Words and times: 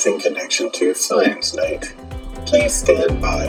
us 0.00 0.06
in 0.06 0.18
connection 0.18 0.70
to 0.70 0.94
Science 0.94 1.54
Night. 1.54 1.94
Please 2.46 2.72
stand 2.72 3.20
by. 3.20 3.46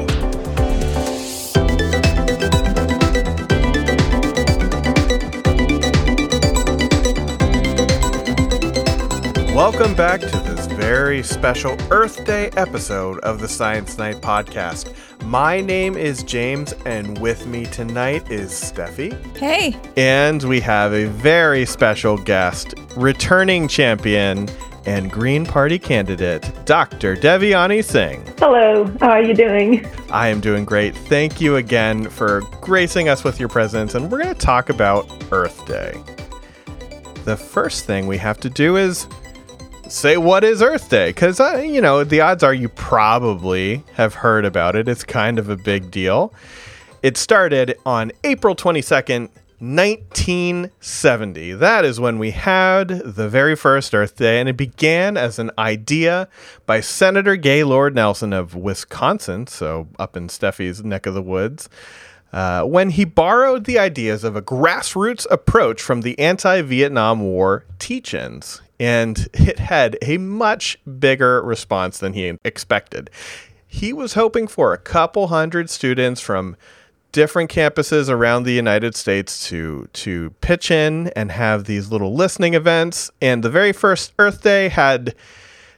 Welcome 9.54 9.96
back 9.96 10.20
to 10.20 10.28
this 10.28 10.66
very 10.68 11.24
special 11.24 11.78
Earth 11.90 12.26
Day 12.26 12.50
episode 12.58 13.20
of 13.20 13.40
the 13.40 13.48
Science 13.48 13.98
Night 13.98 14.18
podcast. 14.18 14.94
My 15.24 15.62
name 15.62 15.96
is 15.96 16.24
James, 16.24 16.74
and 16.86 17.18
with 17.20 17.48
me 17.48 17.66
tonight 17.66 18.30
is 18.30 18.52
Steffi. 18.52 19.14
Hey. 19.38 19.78
And 19.96 20.44
we 20.44 20.60
have 20.62 20.94
a 20.94 21.06
very 21.06 21.66
special 21.66 22.18
guest, 22.18 22.74
returning 22.98 23.68
champion 23.68 24.50
and 24.86 25.12
Green 25.12 25.46
Party 25.46 25.78
candidate, 25.78 26.52
Dr. 26.66 27.16
Devyani 27.16 27.84
Singh. 27.84 28.24
Hello, 28.38 28.86
how 29.00 29.12
are 29.12 29.22
you 29.22 29.34
doing? 29.34 29.86
I 30.10 30.28
am 30.28 30.42
doing 30.42 30.66
great. 30.66 30.96
Thank 30.96 31.40
you 31.40 31.58
again 31.58 32.10
for 32.10 32.42
gracing 32.62 33.10
us 33.10 33.24
with 33.24 33.40
your 33.40 33.50
presence, 33.50 33.96
and 33.96 34.12
we're 34.12 34.24
going 34.24 34.34
to 34.34 34.40
talk 34.40 34.70
about 34.70 35.12
Earth 35.32 35.66
Day. 35.66 35.94
The 37.26 37.38
first 37.38 37.86
thing 37.86 38.08
we 38.08 38.18
have 38.18 38.40
to 38.40 38.50
do 38.50 38.78
is 38.78 39.08
say 39.88 40.18
what 40.18 40.44
is 40.44 40.62
Earth 40.62 40.90
Day 40.90 41.10
because 41.10 41.40
uh, 41.40 41.58
you 41.58 41.82
know 41.82 42.04
the 42.04 42.22
odds 42.22 42.44
are 42.44 42.54
you 42.54 42.70
probably 42.70 43.84
have 43.94 44.14
heard 44.14 44.46
about 44.46 44.76
it. 44.76 44.88
It's 44.88 45.04
kind 45.04 45.38
of 45.38 45.50
a 45.50 45.56
big 45.56 45.92
deal. 45.92 46.34
It 47.04 47.18
started 47.18 47.78
on 47.86 48.12
April 48.24 48.56
22nd, 48.56 49.30
1970. 49.62 51.54
That 51.54 51.86
is 51.86 52.00
when 52.00 52.18
we 52.20 52.32
had 52.32 52.88
the 52.90 53.30
very 53.30 53.56
first 53.56 53.94
Earth 53.94 54.16
Day, 54.16 54.40
and 54.40 54.50
it 54.50 54.58
began 54.58 55.16
as 55.18 55.38
an 55.40 55.52
idea 55.58 56.28
by 56.66 56.82
Senator 56.82 57.36
Gaylord 57.36 57.94
Nelson 57.96 58.34
of 58.34 58.56
Wisconsin, 58.56 59.48
so 59.48 59.88
up 60.00 60.18
in 60.18 60.30
Steffi's 60.30 60.84
neck 60.84 61.06
of 61.06 61.14
the 61.14 61.22
woods. 61.22 61.70
Uh, 62.34 62.64
when 62.64 62.90
he 62.90 63.06
borrowed 63.06 63.66
the 63.66 63.78
ideas 63.78 64.24
of 64.24 64.36
a 64.36 64.42
grassroots 64.42 65.28
approach 65.30 65.82
from 65.82 66.02
the 66.02 66.18
anti 66.18 66.62
Vietnam 66.62 67.22
War 67.22 67.66
teach 67.78 68.14
ins 68.14 68.62
and 68.82 69.30
it 69.34 69.60
had 69.60 69.96
a 70.02 70.18
much 70.18 70.80
bigger 71.00 71.40
response 71.44 72.00
than 72.00 72.14
he 72.14 72.36
expected. 72.44 73.12
He 73.68 73.94
was 73.94 74.16
hoping 74.16 74.48
for 74.48 74.74
a 74.74 74.78
couple 74.80 75.28
hundred 75.28 75.70
students 75.70 76.20
from 76.20 76.58
different 77.12 77.52
campuses 77.52 78.10
around 78.10 78.44
the 78.44 78.54
United 78.54 78.96
States 78.96 79.48
to 79.48 79.88
to 79.94 80.32
pitch 80.42 80.72
in 80.72 81.08
and 81.10 81.32
have 81.32 81.66
these 81.66 81.92
little 81.92 82.14
listening 82.14 82.54
events. 82.54 83.12
And 83.22 83.44
the 83.44 83.50
very 83.50 83.74
first 83.74 84.14
Earth 84.20 84.42
Day 84.42 84.70
had 84.70 85.16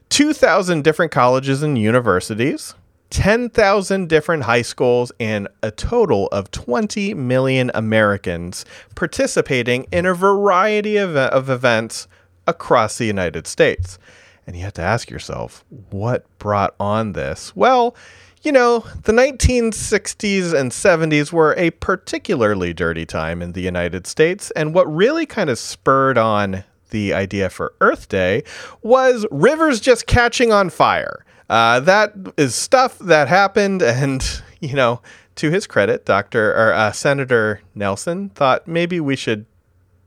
2,000 0.09 0.83
different 0.83 1.11
colleges 1.11 1.63
and 1.63 1.77
universities, 1.77 2.75
10,000 3.09 4.07
different 4.07 4.43
high 4.43 4.61
schools, 4.61 5.11
and 5.19 5.47
a 5.63 5.71
total 5.71 6.27
of 6.27 6.51
20 6.51 7.13
million 7.15 7.71
Americans 7.73 8.65
participating 8.95 9.87
in 9.91 10.05
a 10.05 10.13
variety 10.13 10.97
of, 10.97 11.15
of 11.15 11.49
events 11.49 12.07
across 12.47 12.97
the 12.97 13.05
United 13.05 13.47
States. 13.47 13.97
And 14.45 14.55
you 14.55 14.63
have 14.63 14.73
to 14.73 14.81
ask 14.81 15.09
yourself, 15.09 15.63
what 15.89 16.25
brought 16.37 16.75
on 16.79 17.13
this? 17.13 17.55
Well, 17.55 17.95
you 18.43 18.51
know, 18.51 18.79
the 19.03 19.13
1960s 19.13 20.53
and 20.53 20.71
70s 20.71 21.31
were 21.31 21.55
a 21.57 21.71
particularly 21.71 22.73
dirty 22.73 23.05
time 23.05 23.41
in 23.41 23.53
the 23.53 23.61
United 23.61 24.05
States. 24.05 24.51
And 24.51 24.73
what 24.73 24.93
really 24.93 25.25
kind 25.25 25.49
of 25.49 25.57
spurred 25.57 26.17
on 26.17 26.65
the 26.89 27.13
idea 27.13 27.49
for 27.49 27.73
Earth 27.79 28.09
Day 28.09 28.43
was 28.81 29.25
rivers 29.31 29.79
just 29.79 30.07
catching 30.07 30.51
on 30.51 30.69
fire. 30.69 31.25
Uh, 31.49 31.79
that 31.81 32.13
is 32.37 32.53
stuff 32.53 32.99
that 32.99 33.27
happened. 33.27 33.81
And, 34.03 34.41
you 34.59 34.73
know, 34.73 35.01
to 35.35 35.49
his 35.49 35.65
credit, 35.65 36.05
Dr. 36.05 36.51
or 36.51 36.73
uh, 36.73 36.91
Senator 36.91 37.61
Nelson 37.75 38.29
thought 38.29 38.67
maybe 38.67 38.99
we 38.99 39.15
should 39.15 39.45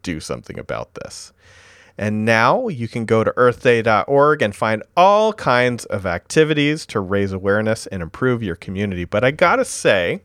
do 0.03 0.21
something 0.21 0.59
about 0.59 0.95
this. 0.95 1.33
And 1.99 2.25
now 2.25 2.69
you 2.69 2.89
can 2.89 3.07
go 3.07 3.25
to 3.25 3.33
earthday.org 3.33 4.43
and 4.43 4.55
find 4.55 4.83
all 4.97 5.33
kinds 5.33 5.85
of 5.87 6.05
activities 6.05 6.85
to 6.87 7.01
raise 7.01 7.33
awareness 7.33 7.87
and 7.87 8.03
improve 8.03 8.43
your 8.43 8.57
community. 8.57 9.05
But 9.05 9.25
I 9.25 9.31
gotta 9.31 9.65
say, 9.65 10.21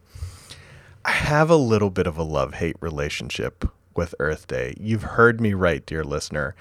I 1.05 1.11
have 1.11 1.49
a 1.49 1.55
little 1.55 1.89
bit 1.89 2.07
of 2.07 2.17
a 2.17 2.23
love 2.23 2.55
hate 2.55 2.75
relationship 2.81 3.65
with 3.95 4.13
Earth 4.19 4.47
Day. 4.47 4.73
You've 4.79 5.03
heard 5.03 5.39
me 5.39 5.53
right, 5.53 5.85
dear 5.85 6.03
listener. 6.03 6.55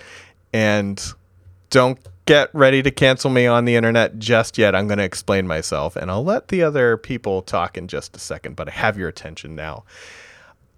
And 0.53 1.03
don't 1.71 1.99
get 2.27 2.55
ready 2.55 2.83
to 2.83 2.91
cancel 2.91 3.31
me 3.31 3.47
on 3.47 3.65
the 3.65 3.77
internet 3.77 4.19
just 4.19 4.59
yet. 4.59 4.75
I'm 4.75 4.87
going 4.87 4.99
to 4.99 5.05
explain 5.05 5.47
myself 5.47 5.97
and 5.97 6.11
I'll 6.11 6.25
let 6.25 6.49
the 6.49 6.63
other 6.63 6.97
people 6.97 7.43
talk 7.43 7.77
in 7.77 7.89
just 7.89 8.17
a 8.17 8.21
second, 8.21 8.57
but 8.57 8.69
I 8.69 8.73
have 8.73 8.97
your 8.97 9.09
attention 9.09 9.55
now. 9.55 9.85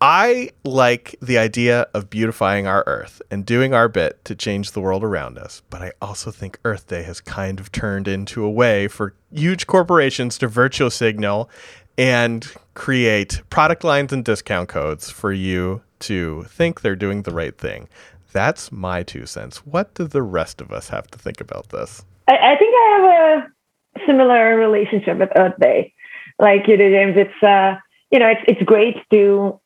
I 0.05 0.51
like 0.65 1.15
the 1.23 1.39
idea 1.39 1.87
of 1.95 2.11
beautifying 2.11 2.67
our 2.67 2.83
Earth 2.89 3.23
and 3.31 3.47
doing 3.47 3.73
our 3.73 3.89
bit 3.89 4.25
to 4.25 4.35
change 4.35 4.73
the 4.73 4.81
world 4.81 5.05
around 5.05 5.39
us, 5.39 5.63
but 5.71 5.81
I 5.81 5.93
also 6.03 6.33
think 6.33 6.59
Earth 6.65 6.89
Day 6.89 7.05
has 7.05 7.21
kind 7.21 7.61
of 7.61 7.71
turned 7.71 8.09
into 8.09 8.45
a 8.45 8.51
way 8.51 8.89
for 8.89 9.15
huge 9.33 9.69
corporations 9.69 10.39
to 10.39 10.49
virtue 10.49 10.91
signal 10.91 11.49
and 11.97 12.53
create 12.75 13.43
product 13.49 13.85
lines 13.85 14.13
and 14.13 14.25
discount 14.25 14.69
codes 14.69 15.09
for 15.09 15.33
you 15.33 15.83
to 16.01 16.43
think 16.49 16.81
they're 16.81 16.97
doing 16.97 17.23
the 17.23 17.31
right 17.31 17.57
thing. 17.57 17.89
That's 18.33 18.73
my 18.73 19.05
two 19.05 19.25
cents. 19.25 19.59
What 19.59 19.95
do 19.95 20.09
the 20.09 20.23
rest 20.23 20.61
of 20.61 20.73
us 20.73 20.89
have 20.89 21.07
to 21.13 21.19
think 21.21 21.41
about 21.41 21.69
this? 21.69 22.05
I, 22.27 22.55
I 22.55 22.57
think 22.57 22.75
I 22.75 22.99
have 22.99 23.45
a 23.45 24.05
similar 24.05 24.57
relationship 24.57 25.19
with 25.19 25.31
Earth 25.37 25.55
Day. 25.61 25.95
Like 26.41 26.67
you 26.67 26.77
do, 26.77 26.91
James, 26.91 27.15
it's 27.17 27.41
uh, 27.41 27.77
you 28.11 28.19
know, 28.19 28.27
it's 28.27 28.43
it's 28.49 28.63
great 28.65 28.97
to 29.13 29.61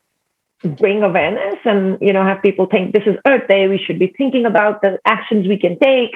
bring 0.64 1.02
awareness 1.02 1.56
and 1.64 1.98
you 2.00 2.12
know 2.12 2.24
have 2.24 2.42
people 2.42 2.66
think 2.66 2.92
this 2.92 3.02
is 3.06 3.16
earth 3.26 3.46
day 3.48 3.68
we 3.68 3.78
should 3.78 3.98
be 3.98 4.12
thinking 4.16 4.46
about 4.46 4.80
the 4.82 4.98
actions 5.04 5.46
we 5.46 5.58
can 5.58 5.78
take 5.78 6.14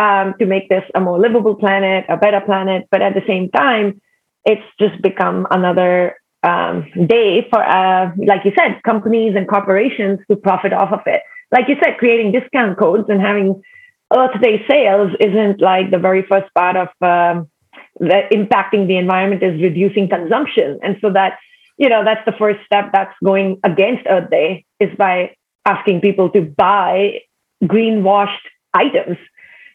um, 0.00 0.34
to 0.38 0.46
make 0.46 0.68
this 0.68 0.84
a 0.94 1.00
more 1.00 1.18
livable 1.18 1.54
planet 1.54 2.04
a 2.08 2.16
better 2.16 2.40
planet. 2.40 2.86
But 2.90 3.02
at 3.02 3.14
the 3.14 3.22
same 3.26 3.50
time 3.50 4.00
it's 4.44 4.62
just 4.78 5.00
become 5.02 5.46
another 5.50 6.16
um, 6.42 6.86
day 7.06 7.46
for 7.50 7.62
uh, 7.62 8.12
like 8.16 8.44
you 8.44 8.52
said 8.56 8.82
companies 8.84 9.34
and 9.36 9.48
corporations 9.48 10.20
to 10.30 10.36
profit 10.36 10.72
off 10.72 10.92
of 10.92 11.00
it. 11.06 11.22
Like 11.50 11.68
you 11.68 11.76
said 11.82 11.98
creating 11.98 12.32
discount 12.32 12.78
codes 12.78 13.08
and 13.08 13.20
having 13.20 13.62
earth 14.16 14.40
day 14.40 14.64
sales 14.70 15.10
isn't 15.20 15.60
like 15.60 15.90
the 15.90 15.98
very 15.98 16.22
first 16.22 16.52
part 16.54 16.76
of 16.76 16.88
um, 17.00 17.48
that 18.00 18.30
impacting 18.30 18.86
the 18.86 18.96
environment 18.96 19.42
is 19.42 19.60
reducing 19.60 20.08
consumption. 20.08 20.78
And 20.82 20.96
so 21.00 21.10
that's 21.12 21.40
you 21.78 21.88
know, 21.88 22.04
that's 22.04 22.24
the 22.26 22.32
first 22.38 22.60
step 22.66 22.90
that's 22.92 23.14
going 23.24 23.60
against 23.64 24.02
Earth 24.08 24.30
Day 24.30 24.64
is 24.80 24.90
by 24.96 25.34
asking 25.64 26.00
people 26.00 26.30
to 26.30 26.42
buy 26.42 27.20
greenwashed 27.64 28.46
items. 28.74 29.16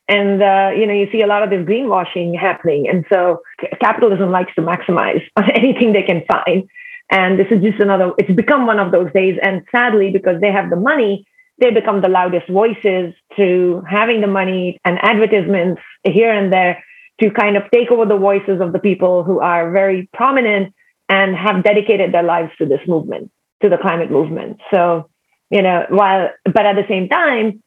And, 0.09 0.41
uh, 0.41 0.71
you 0.77 0.87
know, 0.87 0.93
you 0.93 1.07
see 1.11 1.21
a 1.21 1.27
lot 1.27 1.43
of 1.43 1.49
this 1.49 1.65
greenwashing 1.65 2.37
happening. 2.37 2.87
And 2.87 3.05
so 3.11 3.41
capitalism 3.81 4.31
likes 4.31 4.53
to 4.55 4.61
maximize 4.61 5.21
on 5.35 5.51
anything 5.55 5.93
they 5.93 6.03
can 6.03 6.23
find. 6.31 6.67
And 7.09 7.39
this 7.39 7.47
is 7.51 7.61
just 7.61 7.79
another, 7.79 8.11
it's 8.17 8.31
become 8.31 8.65
one 8.65 8.79
of 8.79 8.91
those 8.91 9.11
days. 9.13 9.37
And 9.41 9.63
sadly, 9.71 10.11
because 10.11 10.39
they 10.41 10.51
have 10.51 10.69
the 10.69 10.75
money, 10.75 11.25
they 11.59 11.71
become 11.71 12.01
the 12.01 12.09
loudest 12.09 12.49
voices 12.49 13.13
to 13.35 13.83
having 13.89 14.21
the 14.21 14.27
money 14.27 14.79
and 14.85 14.99
advertisements 15.01 15.81
here 16.03 16.31
and 16.31 16.53
there 16.53 16.83
to 17.21 17.31
kind 17.31 17.57
of 17.57 17.63
take 17.73 17.89
over 17.89 18.05
the 18.05 18.17
voices 18.17 18.61
of 18.61 18.73
the 18.73 18.79
people 18.79 19.23
who 19.23 19.39
are 19.39 19.71
very 19.71 20.07
prominent 20.13 20.73
and 21.09 21.35
have 21.35 21.63
dedicated 21.63 22.13
their 22.13 22.23
lives 22.23 22.51
to 22.57 22.65
this 22.65 22.81
movement, 22.87 23.31
to 23.61 23.69
the 23.69 23.77
climate 23.77 24.11
movement. 24.11 24.59
So, 24.71 25.09
you 25.49 25.61
know, 25.61 25.85
while, 25.89 26.29
but 26.45 26.65
at 26.65 26.75
the 26.75 26.85
same 26.87 27.07
time, 27.09 27.63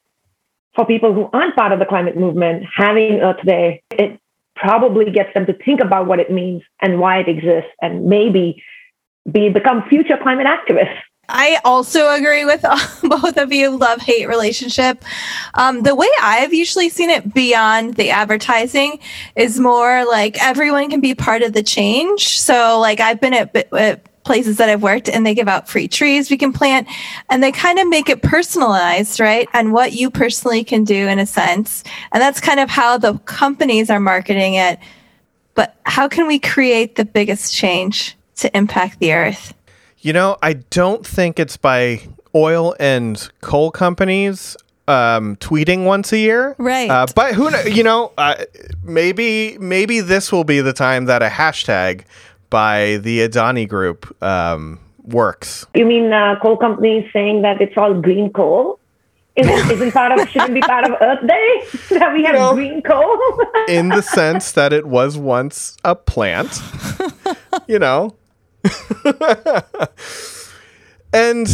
for 0.75 0.87
people 0.87 1.13
who 1.15 1.29
aren't 1.33 1.57
part 1.57 1.73
of 1.73 1.79
the 1.79 1.87
climate 1.87 2.17
movement, 2.17 2.65
having 2.75 3.21
Earth 3.21 3.45
Day, 3.45 3.83
it 3.91 4.21
probably 4.55 5.11
gets 5.11 5.33
them 5.35 5.47
to 5.47 5.53
think 5.53 5.81
about 5.81 6.07
what 6.07 6.21
it 6.21 6.31
means 6.31 6.63
and 6.81 7.01
why 7.01 7.19
it 7.19 7.29
exists 7.29 7.71
and 7.81 8.07
maybe 8.07 8.63
be 9.31 9.49
become 9.49 9.85
future 9.89 10.19
climate 10.23 10.47
activists. 10.47 10.99
I 11.31 11.61
also 11.65 12.11
agree 12.11 12.45
with 12.45 12.63
both 13.03 13.37
of 13.37 13.53
you. 13.53 13.77
Love 13.77 14.01
hate 14.01 14.27
relationship. 14.27 15.05
Um, 15.55 15.83
the 15.83 15.95
way 15.95 16.09
I've 16.21 16.53
usually 16.53 16.89
seen 16.89 17.11
it 17.11 17.33
beyond 17.33 17.95
the 17.95 18.11
advertising 18.11 18.99
is 19.37 19.59
more 19.59 20.05
like 20.05 20.43
everyone 20.43 20.91
can 20.91 21.01
be 21.01 21.15
part 21.15 21.43
of 21.43 21.53
the 21.53 21.63
change. 21.63 22.41
So, 22.41 22.79
like, 22.81 23.01
I've 23.01 23.21
been 23.21 23.35
at, 23.35 23.55
at 23.73 24.23
places 24.25 24.59
that 24.59 24.69
I've 24.69 24.83
worked 24.83 25.09
and 25.09 25.25
they 25.25 25.35
give 25.35 25.49
out 25.49 25.69
free 25.69 25.89
trees 25.89 26.31
we 26.31 26.37
can 26.37 26.53
plant 26.53 26.87
and 27.31 27.43
they 27.43 27.53
kind 27.53 27.79
of 27.79 27.89
make 27.89 28.09
it 28.09 28.23
personalized, 28.23 29.19
right? 29.19 29.49
And 29.53 29.73
what 29.73 29.93
you 29.93 30.11
personally 30.11 30.63
can 30.63 30.85
do 30.85 31.09
in 31.09 31.19
a 31.19 31.27
sense. 31.27 31.85
And 32.13 32.21
that's 32.21 32.41
kind 32.41 32.61
of 32.61 32.69
how 32.69 32.99
the 32.99 33.19
companies 33.21 33.91
are 33.91 34.01
marketing 34.01 34.55
it. 34.55 34.79
But 35.55 35.77
how 35.85 36.09
can 36.09 36.27
we 36.27 36.39
create 36.39 36.97
the 36.97 37.05
biggest 37.05 37.55
change 37.55 38.17
to 38.37 38.55
impact 38.57 38.99
the 38.99 39.13
earth? 39.13 39.55
You 40.01 40.13
know, 40.13 40.37
I 40.43 40.55
don't 40.55 41.07
think 41.07 41.39
it's 41.39 41.57
by 41.57 42.01
oil 42.35 42.75
and 42.81 43.31
coal 43.43 43.71
companies. 43.71 44.57
um, 44.89 45.37
tweeting 45.37 45.85
once 45.85 46.13
a 46.13 46.19
year. 46.19 46.57
Right. 46.59 46.91
Uh, 46.91 47.07
but 47.15 47.35
who 47.35 47.49
kno- 47.51 47.63
you 47.63 47.85
know, 47.85 48.11
uh, 48.19 48.35
maybe 48.83 49.57
maybe 49.61 50.01
this 50.01 50.33
will 50.33 50.43
be 50.43 50.61
the 50.61 50.73
time 50.73 51.05
that 51.05 51.23
a 51.23 51.27
hashtag 51.29 52.03
by 52.49 52.97
the 52.97 53.21
Adani 53.29 53.69
Group 53.69 54.21
um, 54.21 54.81
works. 55.05 55.65
You 55.75 55.85
mean 55.87 56.13
uh, 56.13 56.41
coal 56.43 56.57
companies 56.57 57.09
saying 57.13 57.43
that 57.43 57.61
it's 57.61 57.77
all 57.77 57.95
green 58.01 58.33
coal? 58.33 58.81
Isn't, 59.37 59.71
isn't 59.71 59.93
part 59.93 60.19
of 60.19 60.29
shouldn't 60.29 60.55
be 60.55 60.61
part 60.61 60.85
of 60.85 60.97
Earth 61.01 61.25
Day 61.25 61.63
that 61.99 62.13
we 62.13 62.25
have 62.25 62.35
No. 62.35 62.55
green 62.55 62.83
coal? 62.83 63.17
in 63.69 63.91
the 63.91 64.03
sense 64.03 64.51
that 64.53 64.73
it 64.73 64.87
was 64.87 65.17
once 65.17 65.77
a 65.85 65.95
plant, 65.95 66.51
you 67.69 67.79
know. 67.79 68.17
and, 71.13 71.49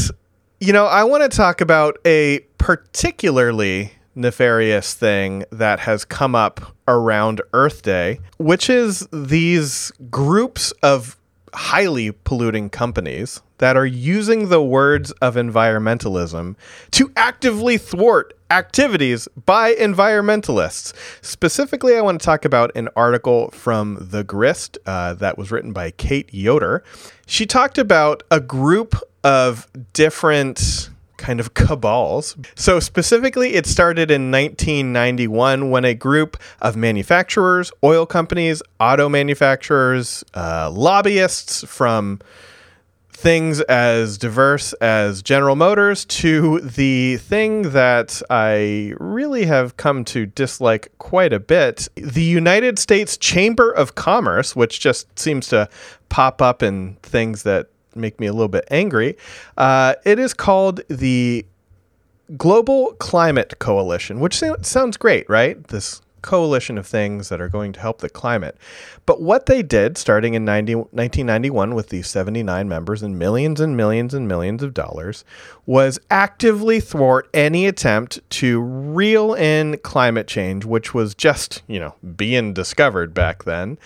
you 0.60 0.72
know, 0.72 0.86
I 0.86 1.04
want 1.04 1.22
to 1.30 1.36
talk 1.36 1.60
about 1.60 1.98
a 2.04 2.40
particularly 2.58 3.92
nefarious 4.14 4.94
thing 4.94 5.44
that 5.52 5.80
has 5.80 6.04
come 6.04 6.34
up 6.34 6.74
around 6.88 7.42
Earth 7.52 7.82
Day, 7.82 8.20
which 8.38 8.70
is 8.70 9.06
these 9.12 9.92
groups 10.10 10.72
of 10.82 11.16
highly 11.56 12.12
polluting 12.12 12.68
companies 12.68 13.40
that 13.58 13.76
are 13.76 13.86
using 13.86 14.50
the 14.50 14.62
words 14.62 15.10
of 15.22 15.36
environmentalism 15.36 16.54
to 16.90 17.10
actively 17.16 17.78
thwart 17.78 18.34
activities 18.50 19.26
by 19.46 19.74
environmentalists. 19.74 20.92
Specifically, 21.22 21.96
I 21.96 22.02
want 22.02 22.20
to 22.20 22.24
talk 22.24 22.44
about 22.44 22.70
an 22.76 22.90
article 22.94 23.50
from 23.52 23.96
The 23.98 24.22
Grist 24.22 24.76
uh, 24.84 25.14
that 25.14 25.38
was 25.38 25.50
written 25.50 25.72
by 25.72 25.92
Kate 25.92 26.32
Yoder. 26.32 26.84
She 27.26 27.46
talked 27.46 27.78
about 27.78 28.22
a 28.30 28.38
group 28.38 28.94
of 29.24 29.66
different 29.94 30.90
kind 31.16 31.40
of 31.40 31.54
cabals. 31.54 32.36
So, 32.54 32.80
specifically, 32.80 33.54
it 33.54 33.66
started 33.66 34.10
in 34.10 34.30
1991 34.30 35.70
when 35.70 35.84
a 35.84 35.94
group 35.94 36.36
of 36.60 36.76
manufacturers, 36.76 37.72
oil 37.82 38.06
companies, 38.06 38.62
auto 38.80 39.08
manufacturers, 39.08 40.24
uh, 40.34 40.70
lobbyists 40.70 41.64
from 41.64 42.20
things 43.16 43.62
as 43.62 44.18
diverse 44.18 44.74
as 44.74 45.22
General 45.22 45.56
Motors 45.56 46.04
to 46.04 46.60
the 46.60 47.16
thing 47.16 47.70
that 47.70 48.20
I 48.28 48.92
really 49.00 49.46
have 49.46 49.78
come 49.78 50.04
to 50.06 50.26
dislike 50.26 50.92
quite 50.98 51.32
a 51.32 51.40
bit 51.40 51.88
the 51.94 52.22
United 52.22 52.78
States 52.78 53.16
Chamber 53.16 53.70
of 53.70 53.94
Commerce, 53.94 54.54
which 54.54 54.80
just 54.80 55.18
seems 55.18 55.48
to 55.48 55.66
pop 56.10 56.42
up 56.42 56.62
in 56.62 56.96
things 57.02 57.42
that 57.44 57.68
make 57.96 58.20
me 58.20 58.26
a 58.26 58.32
little 58.32 58.48
bit 58.48 58.66
angry. 58.70 59.16
Uh, 59.56 59.94
it 60.04 60.18
is 60.18 60.34
called 60.34 60.80
the 60.88 61.44
Global 62.36 62.92
Climate 62.94 63.58
Coalition, 63.58 64.20
which 64.20 64.36
so- 64.38 64.56
sounds 64.62 64.96
great, 64.96 65.28
right? 65.28 65.62
This 65.68 66.00
coalition 66.26 66.76
of 66.76 66.86
things 66.86 67.30
that 67.30 67.40
are 67.40 67.48
going 67.48 67.72
to 67.72 67.80
help 67.80 68.00
the 68.00 68.10
climate. 68.10 68.58
But 69.06 69.22
what 69.22 69.46
they 69.46 69.62
did 69.62 69.96
starting 69.96 70.34
in 70.34 70.44
90, 70.44 70.74
1991 70.74 71.74
with 71.74 71.88
these 71.88 72.08
79 72.08 72.68
members 72.68 73.02
and 73.02 73.18
millions 73.18 73.60
and 73.60 73.76
millions 73.76 74.12
and 74.12 74.28
millions 74.28 74.62
of 74.62 74.74
dollars 74.74 75.24
was 75.64 75.98
actively 76.10 76.80
thwart 76.80 77.28
any 77.32 77.66
attempt 77.66 78.20
to 78.30 78.60
reel 78.60 79.34
in 79.34 79.78
climate 79.78 80.28
change, 80.28 80.64
which 80.64 80.92
was 80.92 81.14
just, 81.14 81.62
you 81.66 81.80
know, 81.80 81.94
being 82.16 82.52
discovered 82.52 83.14
back 83.14 83.44
then. 83.44 83.78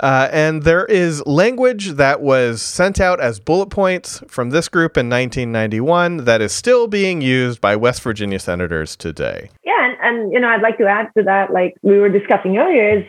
Uh, 0.00 0.28
and 0.32 0.62
there 0.62 0.84
is 0.86 1.24
language 1.26 1.90
that 1.92 2.20
was 2.20 2.62
sent 2.62 3.00
out 3.00 3.20
as 3.20 3.40
bullet 3.40 3.68
points 3.68 4.22
from 4.28 4.50
this 4.50 4.68
group 4.68 4.96
in 4.96 5.08
1991 5.08 6.24
that 6.24 6.40
is 6.40 6.52
still 6.52 6.86
being 6.86 7.20
used 7.20 7.60
by 7.60 7.74
West 7.74 8.02
Virginia 8.02 8.38
senators 8.38 8.94
today. 8.94 9.50
Yeah, 9.64 9.77
and, 10.02 10.32
you 10.32 10.40
know, 10.40 10.48
I'd 10.48 10.62
like 10.62 10.78
to 10.78 10.86
add 10.86 11.08
to 11.16 11.24
that, 11.24 11.52
like 11.52 11.74
we 11.82 11.98
were 11.98 12.08
discussing 12.08 12.58
earlier, 12.58 12.98
is 12.98 13.04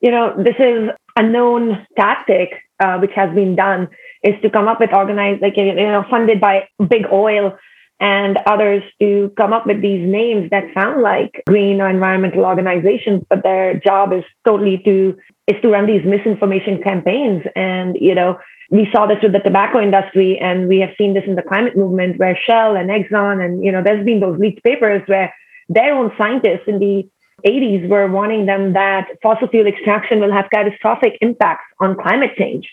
you 0.00 0.10
know, 0.10 0.34
this 0.36 0.56
is 0.58 0.90
a 1.16 1.22
known 1.22 1.86
tactic 1.98 2.50
uh, 2.80 2.98
which 2.98 3.12
has 3.14 3.34
been 3.34 3.56
done 3.56 3.88
is 4.22 4.34
to 4.42 4.50
come 4.50 4.68
up 4.68 4.80
with 4.80 4.92
organized, 4.92 5.40
like 5.40 5.56
you 5.56 5.74
know, 5.74 6.04
funded 6.10 6.40
by 6.40 6.68
big 6.88 7.06
oil 7.10 7.56
and 7.98 8.38
others 8.46 8.82
to 9.00 9.32
come 9.38 9.54
up 9.54 9.66
with 9.66 9.80
these 9.80 10.06
names 10.06 10.50
that 10.50 10.64
sound 10.74 11.00
like 11.00 11.42
green 11.46 11.80
or 11.80 11.88
environmental 11.88 12.44
organizations, 12.44 13.22
but 13.30 13.42
their 13.42 13.80
job 13.80 14.12
is 14.12 14.24
totally 14.46 14.78
to 14.84 15.16
is 15.46 15.56
to 15.62 15.68
run 15.68 15.86
these 15.86 16.04
misinformation 16.04 16.82
campaigns. 16.82 17.42
And 17.54 17.96
you 17.98 18.14
know, 18.14 18.38
we 18.70 18.88
saw 18.92 19.06
this 19.06 19.22
with 19.22 19.32
the 19.32 19.38
tobacco 19.38 19.80
industry, 19.80 20.38
and 20.38 20.68
we 20.68 20.80
have 20.80 20.90
seen 20.98 21.14
this 21.14 21.24
in 21.26 21.36
the 21.36 21.42
climate 21.42 21.76
movement, 21.76 22.18
where 22.18 22.38
Shell 22.46 22.76
and 22.76 22.90
Exxon, 22.90 23.42
and 23.42 23.64
you 23.64 23.72
know, 23.72 23.82
there's 23.82 24.04
been 24.04 24.20
those 24.20 24.38
leaked 24.38 24.62
papers 24.62 25.02
where 25.06 25.34
their 25.68 25.94
own 25.94 26.12
scientists 26.16 26.66
in 26.66 26.78
the 26.78 27.08
80s 27.46 27.88
were 27.88 28.10
warning 28.10 28.46
them 28.46 28.72
that 28.72 29.08
fossil 29.22 29.48
fuel 29.48 29.66
extraction 29.66 30.20
will 30.20 30.32
have 30.32 30.46
catastrophic 30.52 31.18
impacts 31.20 31.64
on 31.80 31.96
climate 31.96 32.32
change. 32.36 32.68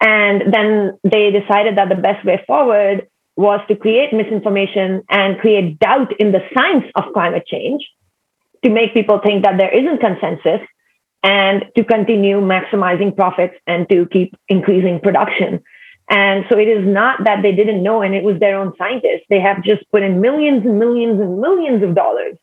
And 0.00 0.52
then 0.52 0.98
they 1.04 1.30
decided 1.30 1.76
that 1.76 1.88
the 1.88 1.94
best 1.94 2.24
way 2.24 2.42
forward 2.46 3.06
was 3.36 3.60
to 3.68 3.76
create 3.76 4.12
misinformation 4.12 5.02
and 5.08 5.38
create 5.38 5.78
doubt 5.78 6.12
in 6.20 6.32
the 6.32 6.42
science 6.54 6.84
of 6.96 7.12
climate 7.14 7.46
change 7.46 7.88
to 8.62 8.70
make 8.70 8.94
people 8.94 9.20
think 9.24 9.44
that 9.44 9.58
there 9.58 9.70
isn't 9.70 10.00
consensus 10.00 10.60
and 11.22 11.64
to 11.76 11.84
continue 11.84 12.40
maximizing 12.40 13.14
profits 13.16 13.54
and 13.66 13.88
to 13.88 14.06
keep 14.06 14.34
increasing 14.48 15.00
production. 15.00 15.62
And 16.14 16.44
so 16.50 16.58
it 16.58 16.68
is 16.68 16.86
not 16.86 17.24
that 17.24 17.40
they 17.42 17.52
didn't 17.52 17.82
know 17.82 18.02
and 18.02 18.14
it 18.14 18.22
was 18.22 18.38
their 18.38 18.58
own 18.58 18.74
scientists. 18.76 19.24
They 19.30 19.40
have 19.40 19.64
just 19.64 19.90
put 19.90 20.02
in 20.02 20.20
millions 20.20 20.62
and 20.66 20.78
millions 20.78 21.18
and 21.18 21.40
millions 21.40 21.82
of 21.82 21.94
dollars 21.94 22.36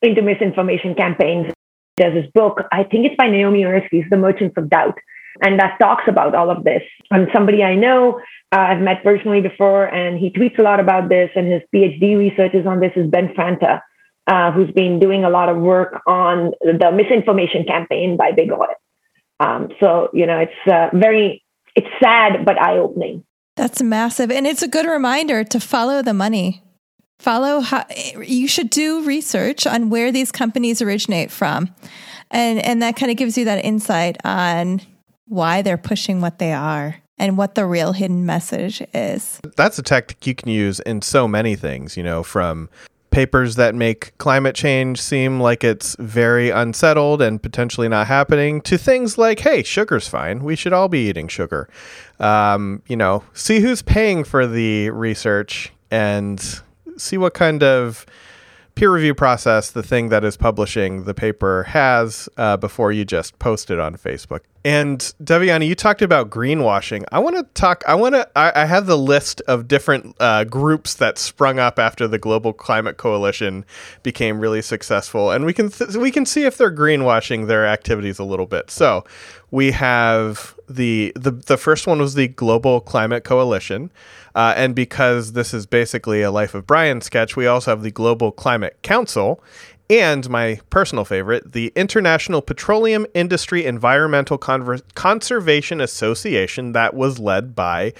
into 0.00 0.22
misinformation 0.22 0.94
campaigns. 0.94 1.52
There's 1.96 2.14
this 2.14 2.30
book, 2.32 2.60
I 2.70 2.84
think 2.84 3.06
it's 3.06 3.16
by 3.16 3.28
Naomi 3.28 3.62
Oreskes, 3.62 4.08
The 4.10 4.16
Merchants 4.16 4.54
of 4.56 4.70
Doubt, 4.70 4.96
and 5.42 5.58
that 5.58 5.78
talks 5.80 6.04
about 6.06 6.34
all 6.34 6.50
of 6.50 6.62
this. 6.62 6.82
And 7.10 7.28
somebody 7.32 7.64
I 7.64 7.74
know, 7.74 8.20
uh, 8.52 8.58
I've 8.58 8.80
met 8.80 9.02
personally 9.02 9.40
before, 9.40 9.86
and 9.86 10.18
he 10.18 10.30
tweets 10.30 10.58
a 10.58 10.62
lot 10.62 10.78
about 10.78 11.08
this, 11.08 11.30
and 11.34 11.52
his 11.52 11.62
PhD 11.74 12.16
research 12.16 12.54
is 12.54 12.66
on 12.66 12.80
this, 12.80 12.92
is 12.96 13.08
Ben 13.08 13.28
Franta, 13.36 13.80
uh, 14.26 14.52
who's 14.52 14.70
been 14.72 14.98
doing 15.00 15.24
a 15.24 15.30
lot 15.30 15.48
of 15.48 15.56
work 15.56 16.00
on 16.06 16.52
the 16.60 16.90
misinformation 16.92 17.64
campaign 17.64 18.16
by 18.16 18.32
Big 18.32 18.50
Oil. 18.52 18.74
Um, 19.40 19.68
so, 19.80 20.10
you 20.12 20.26
know, 20.26 20.38
it's 20.38 20.72
uh, 20.72 20.90
very, 20.92 21.43
it's 21.74 21.88
sad, 22.02 22.44
but 22.44 22.60
eye 22.60 22.78
opening. 22.78 23.24
That's 23.56 23.82
massive. 23.82 24.30
And 24.30 24.46
it's 24.46 24.62
a 24.62 24.68
good 24.68 24.86
reminder 24.86 25.44
to 25.44 25.60
follow 25.60 26.02
the 26.02 26.14
money. 26.14 26.62
Follow 27.18 27.60
how 27.60 27.84
you 28.20 28.48
should 28.48 28.70
do 28.70 29.04
research 29.04 29.66
on 29.66 29.88
where 29.88 30.10
these 30.10 30.32
companies 30.32 30.82
originate 30.82 31.30
from. 31.30 31.72
And 32.30 32.58
and 32.58 32.82
that 32.82 32.96
kind 32.96 33.10
of 33.10 33.16
gives 33.16 33.38
you 33.38 33.44
that 33.44 33.64
insight 33.64 34.16
on 34.24 34.80
why 35.26 35.62
they're 35.62 35.78
pushing 35.78 36.20
what 36.20 36.38
they 36.38 36.52
are 36.52 36.96
and 37.16 37.38
what 37.38 37.54
the 37.54 37.66
real 37.66 37.92
hidden 37.92 38.26
message 38.26 38.82
is. 38.92 39.40
That's 39.56 39.78
a 39.78 39.82
tactic 39.82 40.26
you 40.26 40.34
can 40.34 40.50
use 40.50 40.80
in 40.80 41.02
so 41.02 41.28
many 41.28 41.54
things, 41.54 41.96
you 41.96 42.02
know, 42.02 42.24
from 42.24 42.68
papers 43.14 43.54
that 43.54 43.76
make 43.76 44.12
climate 44.18 44.56
change 44.56 45.00
seem 45.00 45.40
like 45.40 45.62
it's 45.62 45.94
very 46.00 46.50
unsettled 46.50 47.22
and 47.22 47.40
potentially 47.40 47.88
not 47.88 48.08
happening 48.08 48.60
to 48.60 48.76
things 48.76 49.16
like, 49.16 49.38
hey, 49.38 49.62
sugar's 49.62 50.08
fine. 50.08 50.42
We 50.42 50.56
should 50.56 50.72
all 50.72 50.88
be 50.88 51.08
eating 51.08 51.28
sugar. 51.28 51.68
Um, 52.18 52.82
you 52.88 52.96
know, 52.96 53.22
see 53.32 53.60
who's 53.60 53.82
paying 53.82 54.24
for 54.24 54.48
the 54.48 54.90
research 54.90 55.72
and 55.92 56.60
see 56.96 57.16
what 57.16 57.34
kind 57.34 57.62
of 57.62 58.04
peer 58.74 58.92
review 58.92 59.14
process 59.14 59.70
the 59.70 59.84
thing 59.84 60.08
that 60.08 60.24
is 60.24 60.36
publishing 60.36 61.04
the 61.04 61.14
paper 61.14 61.62
has 61.68 62.28
uh, 62.36 62.56
before 62.56 62.90
you 62.90 63.04
just 63.04 63.38
post 63.38 63.70
it 63.70 63.78
on 63.78 63.94
Facebook. 63.94 64.40
And 64.64 64.98
Devyani, 65.22 65.66
you 65.66 65.74
talked 65.74 66.00
about 66.00 66.30
greenwashing. 66.30 67.04
I 67.12 67.18
want 67.18 67.36
to 67.36 67.42
talk. 67.52 67.84
I 67.86 67.94
want 67.94 68.14
to. 68.14 68.26
I, 68.34 68.62
I 68.62 68.64
have 68.64 68.86
the 68.86 68.96
list 68.96 69.42
of 69.42 69.68
different 69.68 70.16
uh, 70.18 70.44
groups 70.44 70.94
that 70.94 71.18
sprung 71.18 71.58
up 71.58 71.78
after 71.78 72.08
the 72.08 72.18
Global 72.18 72.54
Climate 72.54 72.96
Coalition 72.96 73.66
became 74.02 74.40
really 74.40 74.62
successful, 74.62 75.30
and 75.30 75.44
we 75.44 75.52
can 75.52 75.68
th- 75.68 75.96
we 75.96 76.10
can 76.10 76.24
see 76.24 76.44
if 76.44 76.56
they're 76.56 76.72
greenwashing 76.72 77.46
their 77.46 77.66
activities 77.66 78.18
a 78.18 78.24
little 78.24 78.46
bit. 78.46 78.70
So 78.70 79.04
we 79.50 79.72
have 79.72 80.54
the 80.66 81.12
the 81.14 81.30
the 81.30 81.58
first 81.58 81.86
one 81.86 81.98
was 81.98 82.14
the 82.14 82.28
Global 82.28 82.80
Climate 82.80 83.22
Coalition. 83.22 83.90
Uh, 84.34 84.52
and 84.56 84.74
because 84.74 85.32
this 85.32 85.54
is 85.54 85.64
basically 85.64 86.20
a 86.20 86.30
Life 86.30 86.54
of 86.54 86.66
Brian 86.66 87.00
sketch, 87.00 87.36
we 87.36 87.46
also 87.46 87.70
have 87.70 87.82
the 87.82 87.92
Global 87.92 88.32
Climate 88.32 88.76
Council 88.82 89.40
and 89.90 90.28
my 90.30 90.60
personal 90.70 91.04
favorite, 91.04 91.52
the 91.52 91.72
International 91.76 92.40
Petroleum 92.40 93.06
Industry 93.14 93.64
Environmental 93.64 94.38
Conver- 94.38 94.82
Conservation 94.94 95.80
Association, 95.80 96.72
that 96.72 96.94
was 96.94 97.18
led 97.18 97.54
by 97.54 97.92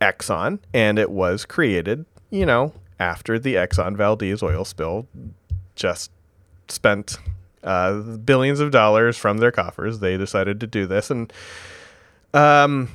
Exxon, 0.00 0.58
and 0.74 0.98
it 0.98 1.10
was 1.10 1.44
created, 1.44 2.04
you 2.30 2.46
know, 2.46 2.72
after 2.98 3.38
the 3.38 3.54
Exxon 3.54 3.96
Valdez 3.96 4.42
oil 4.42 4.64
spill 4.64 5.06
just 5.76 6.10
spent 6.68 7.18
uh, 7.62 8.00
billions 8.00 8.60
of 8.60 8.70
dollars 8.70 9.16
from 9.16 9.38
their 9.38 9.52
coffers. 9.52 10.00
They 10.00 10.16
decided 10.16 10.60
to 10.60 10.66
do 10.66 10.86
this. 10.86 11.10
And, 11.10 11.32
um, 12.34 12.90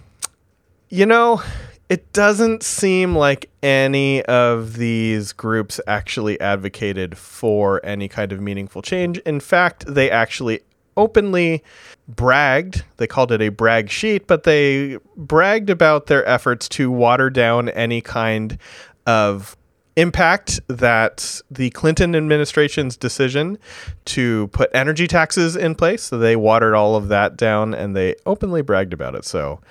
you 0.89 1.05
know, 1.05 1.41
it 1.89 2.11
doesn't 2.13 2.63
seem 2.63 3.15
like 3.15 3.49
any 3.61 4.23
of 4.25 4.73
these 4.73 5.33
groups 5.33 5.79
actually 5.87 6.39
advocated 6.41 7.17
for 7.17 7.83
any 7.85 8.07
kind 8.07 8.31
of 8.31 8.41
meaningful 8.41 8.81
change. 8.81 9.19
In 9.19 9.39
fact, 9.39 9.85
they 9.87 10.09
actually 10.09 10.61
openly 10.97 11.63
bragged, 12.07 12.83
they 12.97 13.07
called 13.07 13.31
it 13.31 13.41
a 13.41 13.49
brag 13.49 13.89
sheet, 13.89 14.27
but 14.27 14.43
they 14.43 14.97
bragged 15.15 15.69
about 15.69 16.07
their 16.07 16.25
efforts 16.27 16.69
to 16.69 16.89
water 16.89 17.29
down 17.29 17.69
any 17.69 18.01
kind 18.01 18.57
of 19.05 19.55
impact 19.95 20.59
that 20.67 21.41
the 21.49 21.69
Clinton 21.71 22.15
administration's 22.15 22.97
decision 22.97 23.57
to 24.05 24.47
put 24.47 24.69
energy 24.73 25.07
taxes 25.07 25.55
in 25.55 25.75
place. 25.75 26.03
So 26.03 26.17
they 26.17 26.35
watered 26.35 26.73
all 26.73 26.95
of 26.95 27.07
that 27.09 27.37
down 27.37 27.73
and 27.73 27.95
they 27.95 28.15
openly 28.25 28.61
bragged 28.61 28.93
about 28.93 29.15
it. 29.15 29.25
So 29.25 29.61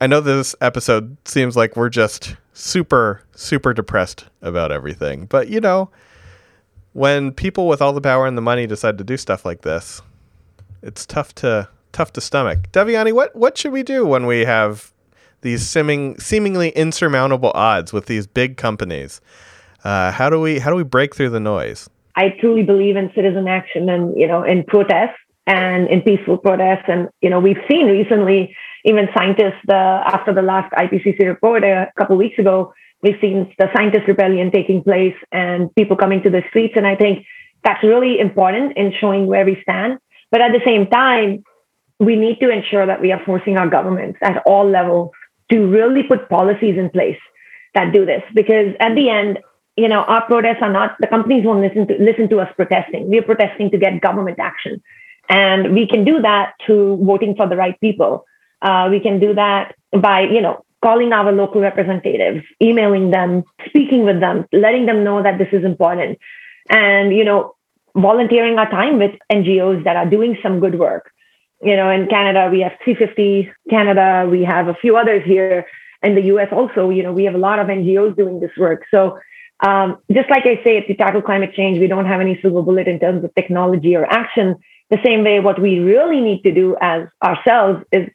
I 0.00 0.06
know 0.06 0.20
this 0.20 0.54
episode 0.60 1.16
seems 1.24 1.56
like 1.56 1.76
we're 1.76 1.88
just 1.88 2.36
super, 2.52 3.22
super 3.34 3.72
depressed 3.72 4.26
about 4.42 4.70
everything. 4.70 5.26
But, 5.26 5.48
you 5.48 5.60
know, 5.60 5.90
when 6.92 7.32
people 7.32 7.66
with 7.66 7.80
all 7.80 7.92
the 7.92 8.00
power 8.00 8.26
and 8.26 8.36
the 8.36 8.42
money 8.42 8.66
decide 8.66 8.98
to 8.98 9.04
do 9.04 9.16
stuff 9.16 9.44
like 9.44 9.62
this, 9.62 10.02
it's 10.82 11.06
tough 11.06 11.34
to 11.36 11.68
tough 11.92 12.12
to 12.12 12.20
stomach. 12.20 12.70
Devyani, 12.72 13.12
what 13.12 13.34
what 13.34 13.56
should 13.56 13.72
we 13.72 13.82
do 13.82 14.04
when 14.06 14.26
we 14.26 14.44
have 14.44 14.92
these 15.40 15.66
seeming 15.66 16.18
seemingly 16.18 16.70
insurmountable 16.70 17.52
odds 17.54 17.92
with 17.92 18.06
these 18.06 18.26
big 18.26 18.56
companies? 18.56 19.20
Uh, 19.82 20.10
how 20.12 20.28
do 20.28 20.40
we 20.40 20.58
how 20.58 20.70
do 20.70 20.76
we 20.76 20.84
break 20.84 21.14
through 21.14 21.30
the 21.30 21.40
noise? 21.40 21.88
I 22.16 22.30
truly 22.40 22.62
believe 22.62 22.96
in 22.96 23.10
citizen 23.14 23.48
action 23.48 23.88
and 23.88 24.16
you 24.16 24.26
know 24.26 24.42
in 24.42 24.64
protests 24.64 25.16
and 25.46 25.88
in 25.88 26.02
peaceful 26.02 26.36
protests. 26.38 26.84
And 26.88 27.08
you 27.22 27.30
know 27.30 27.40
we've 27.40 27.62
seen 27.68 27.86
recently 27.86 28.54
even 28.86 29.08
scientists 29.14 29.60
the 29.66 29.74
after 29.74 30.32
the 30.32 30.42
last 30.42 30.72
IPCC 30.72 31.26
report 31.26 31.64
a 31.64 31.92
couple 31.98 32.16
weeks 32.16 32.38
ago, 32.38 32.72
we've 33.02 33.18
seen 33.20 33.52
the 33.58 33.68
scientist 33.74 34.06
rebellion 34.06 34.50
taking 34.50 34.82
place 34.82 35.16
and 35.32 35.74
people 35.74 35.96
coming 35.96 36.22
to 36.22 36.30
the 36.30 36.42
streets. 36.48 36.74
And 36.76 36.86
I 36.86 36.94
think 36.94 37.26
that's 37.64 37.82
really 37.82 38.20
important 38.20 38.76
in 38.76 38.92
showing 39.00 39.26
where 39.26 39.44
we 39.44 39.58
stand. 39.62 39.98
But 40.30 40.40
at 40.40 40.52
the 40.52 40.60
same 40.64 40.86
time, 40.86 41.42
we 41.98 42.14
need 42.14 42.38
to 42.40 42.48
ensure 42.48 42.86
that 42.86 43.00
we 43.00 43.10
are 43.10 43.22
forcing 43.24 43.56
our 43.58 43.68
governments 43.68 44.18
at 44.22 44.42
all 44.46 44.68
levels 44.68 45.10
to 45.50 45.66
really 45.66 46.04
put 46.04 46.28
policies 46.28 46.78
in 46.78 46.90
place 46.90 47.18
that 47.74 47.92
do 47.92 48.06
this. 48.06 48.22
Because 48.34 48.74
at 48.78 48.94
the 48.94 49.08
end, 49.10 49.40
you 49.76 49.88
know, 49.88 50.02
our 50.04 50.24
protests 50.26 50.62
are 50.62 50.72
not 50.72 50.96
the 51.00 51.08
companies 51.08 51.44
won't 51.44 51.60
listen 51.60 51.86
to 51.88 51.94
listen 51.98 52.28
to 52.30 52.38
us 52.38 52.50
protesting. 52.54 53.08
We're 53.08 53.22
protesting 53.22 53.70
to 53.72 53.78
get 53.78 54.00
government 54.00 54.38
action. 54.38 54.80
And 55.28 55.74
we 55.74 55.88
can 55.88 56.04
do 56.04 56.22
that 56.22 56.52
through 56.64 57.04
voting 57.04 57.34
for 57.36 57.48
the 57.48 57.56
right 57.56 57.78
people. 57.80 58.24
Uh, 58.62 58.88
we 58.90 59.00
can 59.00 59.20
do 59.20 59.34
that 59.34 59.74
by, 60.00 60.22
you 60.22 60.40
know, 60.40 60.64
calling 60.82 61.12
our 61.12 61.32
local 61.32 61.60
representatives, 61.60 62.44
emailing 62.62 63.10
them, 63.10 63.44
speaking 63.66 64.04
with 64.04 64.20
them, 64.20 64.44
letting 64.52 64.86
them 64.86 65.04
know 65.04 65.22
that 65.22 65.38
this 65.38 65.48
is 65.52 65.64
important. 65.64 66.18
And, 66.70 67.14
you 67.14 67.24
know, 67.24 67.54
volunteering 67.96 68.58
our 68.58 68.70
time 68.70 68.98
with 68.98 69.12
NGOs 69.32 69.84
that 69.84 69.96
are 69.96 70.08
doing 70.08 70.36
some 70.42 70.60
good 70.60 70.78
work. 70.78 71.10
You 71.62 71.76
know, 71.76 71.90
in 71.90 72.06
Canada, 72.08 72.48
we 72.52 72.60
have 72.60 72.72
350 72.84 73.50
Canada, 73.70 74.28
we 74.30 74.44
have 74.44 74.68
a 74.68 74.74
few 74.74 74.96
others 74.96 75.22
here. 75.24 75.66
In 76.02 76.14
the 76.14 76.24
US 76.34 76.48
also, 76.52 76.90
you 76.90 77.02
know, 77.02 77.12
we 77.12 77.24
have 77.24 77.34
a 77.34 77.38
lot 77.38 77.58
of 77.58 77.68
NGOs 77.68 78.16
doing 78.16 78.40
this 78.40 78.50
work. 78.58 78.84
So 78.90 79.18
um, 79.60 79.98
just 80.12 80.28
like 80.28 80.44
I 80.44 80.62
say, 80.62 80.82
to 80.82 80.94
tackle 80.94 81.22
climate 81.22 81.54
change, 81.54 81.78
we 81.78 81.86
don't 81.86 82.06
have 82.06 82.20
any 82.20 82.38
silver 82.42 82.62
bullet 82.62 82.88
in 82.88 83.00
terms 83.00 83.24
of 83.24 83.34
technology 83.34 83.96
or 83.96 84.04
action. 84.04 84.56
The 84.90 84.98
same 85.04 85.24
way, 85.24 85.40
what 85.40 85.60
we 85.60 85.78
really 85.78 86.20
need 86.20 86.42
to 86.42 86.52
do 86.52 86.76
as 86.80 87.08
ourselves 87.22 87.82
is 87.90 88.08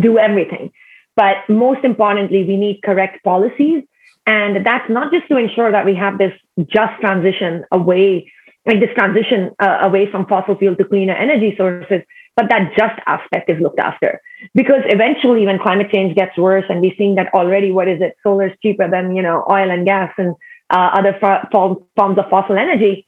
do 0.00 0.18
everything. 0.18 0.72
But 1.16 1.36
most 1.48 1.84
importantly, 1.84 2.44
we 2.44 2.56
need 2.56 2.80
correct 2.82 3.22
policies. 3.24 3.84
And 4.26 4.64
that's 4.64 4.88
not 4.88 5.12
just 5.12 5.28
to 5.28 5.36
ensure 5.36 5.70
that 5.70 5.84
we 5.84 5.94
have 5.94 6.18
this 6.18 6.32
just 6.66 7.00
transition 7.00 7.64
away 7.70 8.32
like 8.66 8.80
this 8.80 8.94
transition 8.94 9.50
uh, 9.58 9.78
away 9.82 10.10
from 10.10 10.26
fossil 10.26 10.56
fuel 10.56 10.74
to 10.76 10.84
cleaner 10.84 11.12
energy 11.14 11.54
sources, 11.56 12.00
but 12.34 12.48
that 12.48 12.72
just 12.76 12.98
aspect 13.06 13.50
is 13.50 13.60
looked 13.60 13.78
after. 13.78 14.20
Because 14.54 14.82
eventually, 14.86 15.44
when 15.44 15.58
climate 15.58 15.90
change 15.92 16.16
gets 16.16 16.36
worse, 16.38 16.64
and 16.68 16.80
we're 16.80 16.94
seeing 16.96 17.14
that 17.16 17.32
already, 17.34 17.70
what 17.72 17.88
is 17.88 18.00
it? 18.00 18.16
Solar 18.22 18.48
is 18.48 18.52
cheaper 18.62 18.88
than 18.90 19.14
you 19.14 19.22
know 19.22 19.44
oil 19.50 19.70
and 19.70 19.84
gas 19.84 20.12
and 20.16 20.34
uh, 20.70 20.90
other 20.94 21.18
forms 21.52 22.18
of 22.18 22.30
fossil 22.30 22.56
energy. 22.56 23.06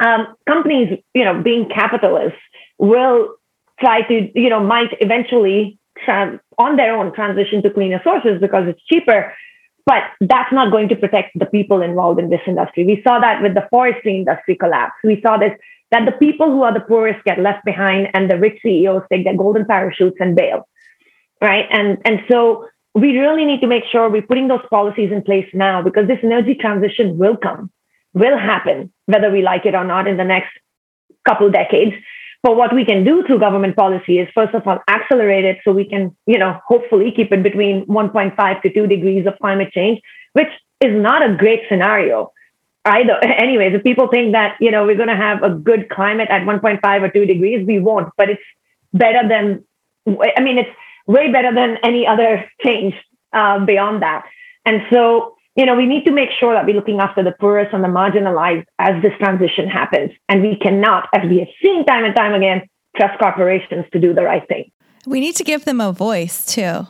Um, 0.00 0.34
companies, 0.46 0.98
you 1.12 1.24
know, 1.24 1.42
being 1.42 1.68
capitalists, 1.68 2.38
will 2.78 3.34
try 3.80 4.02
to, 4.02 4.30
you 4.40 4.48
know, 4.48 4.60
might 4.60 4.96
eventually 5.00 5.78
on 6.06 6.76
their 6.76 6.96
own 6.96 7.14
transition 7.14 7.62
to 7.62 7.70
cleaner 7.70 8.00
sources 8.04 8.40
because 8.40 8.68
it's 8.68 8.82
cheaper. 8.84 9.32
But 9.86 10.02
that's 10.20 10.52
not 10.52 10.70
going 10.70 10.90
to 10.90 10.96
protect 10.96 11.38
the 11.38 11.46
people 11.46 11.80
involved 11.80 12.20
in 12.20 12.28
this 12.28 12.42
industry. 12.46 12.84
We 12.84 13.00
saw 13.02 13.20
that 13.20 13.40
with 13.42 13.54
the 13.54 13.66
forestry 13.70 14.16
industry 14.16 14.54
collapse. 14.54 14.96
We 15.02 15.20
saw 15.22 15.38
this 15.38 15.52
that 15.90 16.04
the 16.04 16.12
people 16.12 16.50
who 16.50 16.62
are 16.62 16.74
the 16.74 16.80
poorest 16.80 17.24
get 17.24 17.38
left 17.38 17.64
behind 17.64 18.08
and 18.12 18.30
the 18.30 18.38
rich 18.38 18.58
CEOs 18.62 19.04
take 19.10 19.24
their 19.24 19.36
golden 19.36 19.64
parachutes 19.64 20.18
and 20.20 20.36
bail. 20.36 20.68
Right. 21.40 21.64
And 21.70 21.98
and 22.04 22.20
so 22.30 22.66
we 22.94 23.16
really 23.16 23.44
need 23.44 23.60
to 23.60 23.66
make 23.66 23.84
sure 23.90 24.10
we're 24.10 24.22
putting 24.22 24.48
those 24.48 24.66
policies 24.70 25.10
in 25.12 25.22
place 25.22 25.48
now 25.54 25.82
because 25.82 26.06
this 26.06 26.18
energy 26.22 26.54
transition 26.54 27.16
will 27.16 27.36
come, 27.36 27.70
will 28.12 28.36
happen, 28.36 28.92
whether 29.06 29.30
we 29.30 29.42
like 29.42 29.64
it 29.66 29.74
or 29.74 29.84
not 29.84 30.06
in 30.06 30.16
the 30.16 30.24
next 30.24 30.50
couple 31.26 31.50
decades. 31.50 31.94
But 32.42 32.56
what 32.56 32.74
we 32.74 32.84
can 32.84 33.04
do 33.04 33.24
through 33.26 33.40
government 33.40 33.76
policy 33.76 34.18
is 34.18 34.28
first 34.34 34.54
of 34.54 34.66
all 34.66 34.78
accelerate 34.88 35.44
it 35.44 35.58
so 35.64 35.72
we 35.72 35.84
can, 35.84 36.16
you 36.26 36.38
know, 36.38 36.58
hopefully 36.66 37.12
keep 37.14 37.32
it 37.32 37.42
between 37.42 37.84
1.5 37.86 38.62
to 38.62 38.72
2 38.72 38.86
degrees 38.86 39.26
of 39.26 39.38
climate 39.40 39.72
change, 39.72 40.00
which 40.34 40.48
is 40.80 40.94
not 40.94 41.28
a 41.28 41.36
great 41.36 41.62
scenario 41.68 42.32
either. 42.84 43.18
Anyways, 43.24 43.74
if 43.74 43.82
people 43.82 44.08
think 44.08 44.32
that, 44.32 44.56
you 44.60 44.70
know, 44.70 44.84
we're 44.84 44.96
going 44.96 45.08
to 45.08 45.16
have 45.16 45.42
a 45.42 45.50
good 45.50 45.88
climate 45.90 46.28
at 46.30 46.42
1.5 46.42 47.02
or 47.02 47.08
2 47.08 47.26
degrees, 47.26 47.66
we 47.66 47.80
won't, 47.80 48.10
but 48.16 48.30
it's 48.30 48.42
better 48.92 49.28
than, 49.28 49.64
I 50.06 50.40
mean, 50.40 50.58
it's 50.58 50.70
way 51.06 51.32
better 51.32 51.52
than 51.52 51.78
any 51.82 52.06
other 52.06 52.48
change 52.64 52.94
uh, 53.32 53.64
beyond 53.64 54.02
that. 54.02 54.24
And 54.64 54.82
so 54.92 55.34
you 55.58 55.66
know, 55.66 55.74
we 55.74 55.86
need 55.86 56.04
to 56.04 56.12
make 56.12 56.28
sure 56.38 56.54
that 56.54 56.64
we're 56.64 56.76
looking 56.76 57.00
after 57.00 57.24
the 57.24 57.32
poorest 57.32 57.74
and 57.74 57.82
the 57.82 57.88
marginalized 57.88 58.64
as 58.78 59.02
this 59.02 59.12
transition 59.18 59.68
happens. 59.68 60.12
And 60.28 60.40
we 60.40 60.56
cannot, 60.56 61.08
as 61.12 61.28
we 61.28 61.40
have 61.40 61.48
seen 61.60 61.84
time 61.84 62.04
and 62.04 62.14
time 62.14 62.32
again, 62.32 62.68
trust 62.96 63.18
corporations 63.18 63.84
to 63.92 63.98
do 63.98 64.14
the 64.14 64.22
right 64.22 64.46
thing. 64.46 64.70
We 65.04 65.18
need 65.18 65.34
to 65.34 65.42
give 65.42 65.64
them 65.64 65.80
a 65.80 65.90
voice 65.90 66.46
too 66.46 66.86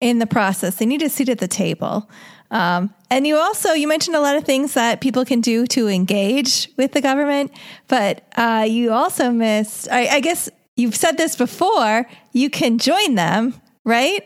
in 0.00 0.18
the 0.18 0.26
process. 0.26 0.76
They 0.76 0.86
need 0.86 1.02
a 1.02 1.10
seat 1.10 1.28
at 1.28 1.40
the 1.40 1.48
table. 1.48 2.08
Um, 2.50 2.94
and 3.10 3.26
you 3.26 3.36
also 3.36 3.72
you 3.72 3.86
mentioned 3.86 4.16
a 4.16 4.20
lot 4.20 4.36
of 4.36 4.44
things 4.44 4.72
that 4.74 5.02
people 5.02 5.26
can 5.26 5.42
do 5.42 5.66
to 5.66 5.88
engage 5.88 6.70
with 6.78 6.92
the 6.92 7.02
government, 7.02 7.52
but 7.88 8.26
uh, 8.36 8.64
you 8.66 8.92
also 8.92 9.30
missed. 9.30 9.90
I, 9.90 10.06
I 10.06 10.20
guess 10.20 10.48
you've 10.76 10.96
said 10.96 11.18
this 11.18 11.36
before. 11.36 12.06
You 12.32 12.48
can 12.48 12.78
join 12.78 13.14
them, 13.14 13.60
right? 13.84 14.22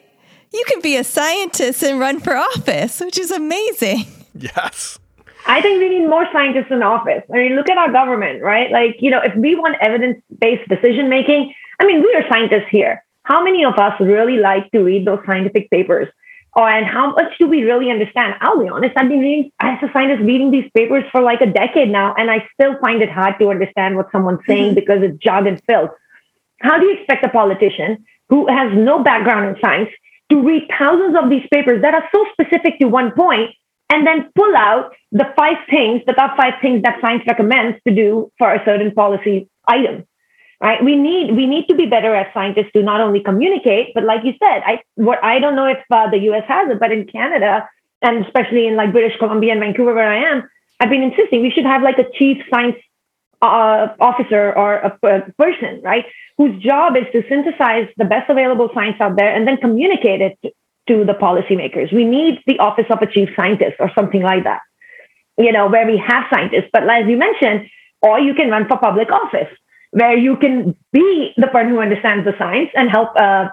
You 0.52 0.64
can 0.66 0.80
be 0.80 0.96
a 0.96 1.04
scientist 1.04 1.82
and 1.82 2.00
run 2.00 2.20
for 2.20 2.36
office, 2.36 3.00
which 3.00 3.18
is 3.18 3.30
amazing. 3.30 4.04
Yes. 4.32 4.98
I 5.46 5.60
think 5.60 5.80
we 5.80 5.88
need 5.88 6.08
more 6.08 6.24
scientists 6.32 6.70
in 6.70 6.82
office. 6.82 7.24
I 7.34 7.36
mean, 7.36 7.56
look 7.56 7.68
at 7.68 7.76
our 7.76 7.90
government, 7.90 8.42
right? 8.42 8.70
Like, 8.70 8.96
you 9.00 9.10
know, 9.10 9.20
if 9.20 9.34
we 9.34 9.54
want 9.54 9.76
evidence 9.80 10.22
based 10.38 10.66
decision 10.68 11.10
making, 11.10 11.52
I 11.80 11.84
mean, 11.84 12.00
we 12.00 12.14
are 12.14 12.26
scientists 12.30 12.68
here. 12.70 13.04
How 13.24 13.42
many 13.42 13.64
of 13.64 13.74
us 13.74 13.92
really 14.00 14.38
like 14.38 14.70
to 14.70 14.80
read 14.82 15.06
those 15.06 15.18
scientific 15.26 15.68
papers? 15.68 16.08
Oh, 16.56 16.64
and 16.64 16.86
how 16.86 17.12
much 17.12 17.36
do 17.38 17.48
we 17.48 17.64
really 17.64 17.90
understand? 17.90 18.34
I'll 18.40 18.58
be 18.62 18.68
honest, 18.68 18.96
I've 18.96 19.08
been 19.08 19.20
reading, 19.20 19.52
as 19.60 19.78
a 19.82 19.92
scientist, 19.92 20.22
reading 20.22 20.52
these 20.52 20.70
papers 20.74 21.04
for 21.12 21.20
like 21.20 21.40
a 21.40 21.46
decade 21.46 21.90
now, 21.90 22.14
and 22.16 22.30
I 22.30 22.48
still 22.54 22.78
find 22.80 23.02
it 23.02 23.10
hard 23.10 23.34
to 23.40 23.50
understand 23.50 23.96
what 23.96 24.10
someone's 24.12 24.40
saying 24.46 24.66
mm-hmm. 24.66 24.74
because 24.74 25.02
it's 25.02 25.18
jargon 25.18 25.60
filled. 25.66 25.90
How 26.60 26.78
do 26.78 26.86
you 26.86 26.94
expect 26.94 27.24
a 27.24 27.28
politician 27.28 28.04
who 28.28 28.46
has 28.46 28.72
no 28.74 29.02
background 29.02 29.48
in 29.48 29.60
science 29.60 29.90
to 30.30 30.42
read 30.42 30.68
thousands 30.78 31.16
of 31.16 31.30
these 31.30 31.46
papers 31.52 31.82
that 31.82 31.94
are 31.94 32.08
so 32.14 32.24
specific 32.32 32.78
to 32.78 32.86
one 32.86 33.12
point 33.12 33.50
and 33.90 34.06
then 34.06 34.30
pull 34.34 34.56
out 34.56 34.94
the 35.12 35.26
five 35.36 35.56
things, 35.68 36.02
the 36.06 36.12
top 36.12 36.36
five 36.36 36.54
things 36.62 36.82
that 36.82 37.00
science 37.00 37.22
recommends 37.26 37.76
to 37.86 37.94
do 37.94 38.30
for 38.38 38.54
a 38.54 38.64
certain 38.64 38.92
policy 38.92 39.48
item. 39.66 40.06
Right? 40.62 40.84
We 40.84 40.94
need 40.94 41.34
we 41.34 41.46
need 41.46 41.68
to 41.68 41.74
be 41.74 41.86
better 41.86 42.14
as 42.14 42.26
scientists 42.34 42.72
to 42.74 42.82
not 42.82 43.00
only 43.00 43.20
communicate, 43.22 43.94
but 43.94 44.04
like 44.04 44.24
you 44.24 44.34
said, 44.42 44.62
I 44.66 44.82
what 44.94 45.22
I 45.24 45.38
don't 45.38 45.56
know 45.56 45.66
if 45.66 45.78
uh, 45.90 46.10
the 46.10 46.18
U.S. 46.30 46.44
has 46.48 46.70
it, 46.70 46.78
but 46.78 46.92
in 46.92 47.06
Canada 47.06 47.66
and 48.02 48.24
especially 48.26 48.66
in 48.66 48.76
like 48.76 48.92
British 48.92 49.18
Columbia 49.18 49.52
and 49.52 49.60
Vancouver, 49.60 49.94
where 49.94 50.12
I 50.12 50.30
am, 50.30 50.48
I've 50.78 50.90
been 50.90 51.02
insisting 51.02 51.40
we 51.42 51.50
should 51.50 51.64
have 51.64 51.82
like 51.82 51.98
a 51.98 52.10
chief 52.18 52.42
science 52.50 52.76
uh, 53.42 53.88
officer 54.00 54.52
or 54.52 54.74
a, 54.74 54.90
person, 55.38 55.80
right, 55.82 56.04
whose 56.36 56.62
job 56.62 56.96
is 56.96 57.04
to 57.12 57.22
synthesize 57.28 57.88
the 57.96 58.04
best 58.04 58.28
available 58.28 58.70
science 58.74 58.96
out 59.00 59.16
there 59.16 59.34
and 59.34 59.46
then 59.46 59.56
communicate 59.56 60.20
it 60.20 60.38
to, 60.42 60.50
to 60.88 61.04
the 61.04 61.14
policymakers. 61.14 61.92
We 61.92 62.04
need 62.04 62.40
the 62.46 62.58
office 62.58 62.86
of 62.90 63.00
a 63.00 63.06
chief 63.06 63.30
scientist 63.36 63.76
or 63.78 63.90
something 63.94 64.22
like 64.22 64.44
that, 64.44 64.60
you 65.38 65.52
know, 65.52 65.68
where 65.68 65.86
we 65.86 65.96
have 65.98 66.24
scientists. 66.32 66.70
But 66.72 66.88
as 66.88 67.08
you 67.08 67.16
mentioned, 67.16 67.68
or 68.02 68.18
you 68.18 68.34
can 68.34 68.50
run 68.50 68.68
for 68.68 68.78
public 68.78 69.10
office, 69.10 69.48
where 69.92 70.16
you 70.16 70.36
can 70.36 70.76
be 70.92 71.32
the 71.36 71.48
person 71.48 71.70
who 71.70 71.80
understands 71.80 72.24
the 72.24 72.34
science 72.38 72.70
and 72.74 72.90
help 72.90 73.10
uh, 73.16 73.48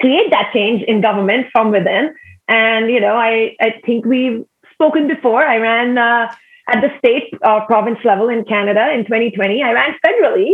create 0.00 0.30
that 0.30 0.50
change 0.52 0.82
in 0.82 1.00
government 1.00 1.46
from 1.52 1.70
within 1.70 2.14
And, 2.50 2.90
you 2.90 3.00
know, 3.00 3.14
I, 3.14 3.56
I 3.60 3.80
think 3.86 4.04
we've 4.04 4.44
spoken 4.72 5.06
before. 5.06 5.42
I 5.44 5.58
ran 5.58 5.96
uh, 5.96 6.34
at 6.70 6.80
the 6.80 6.90
state 6.98 7.34
or 7.44 7.66
province 7.66 7.98
level 8.04 8.28
in 8.28 8.44
Canada 8.44 8.90
in 8.92 9.04
2020. 9.04 9.62
I 9.62 9.72
ran 9.72 9.94
federally 10.04 10.52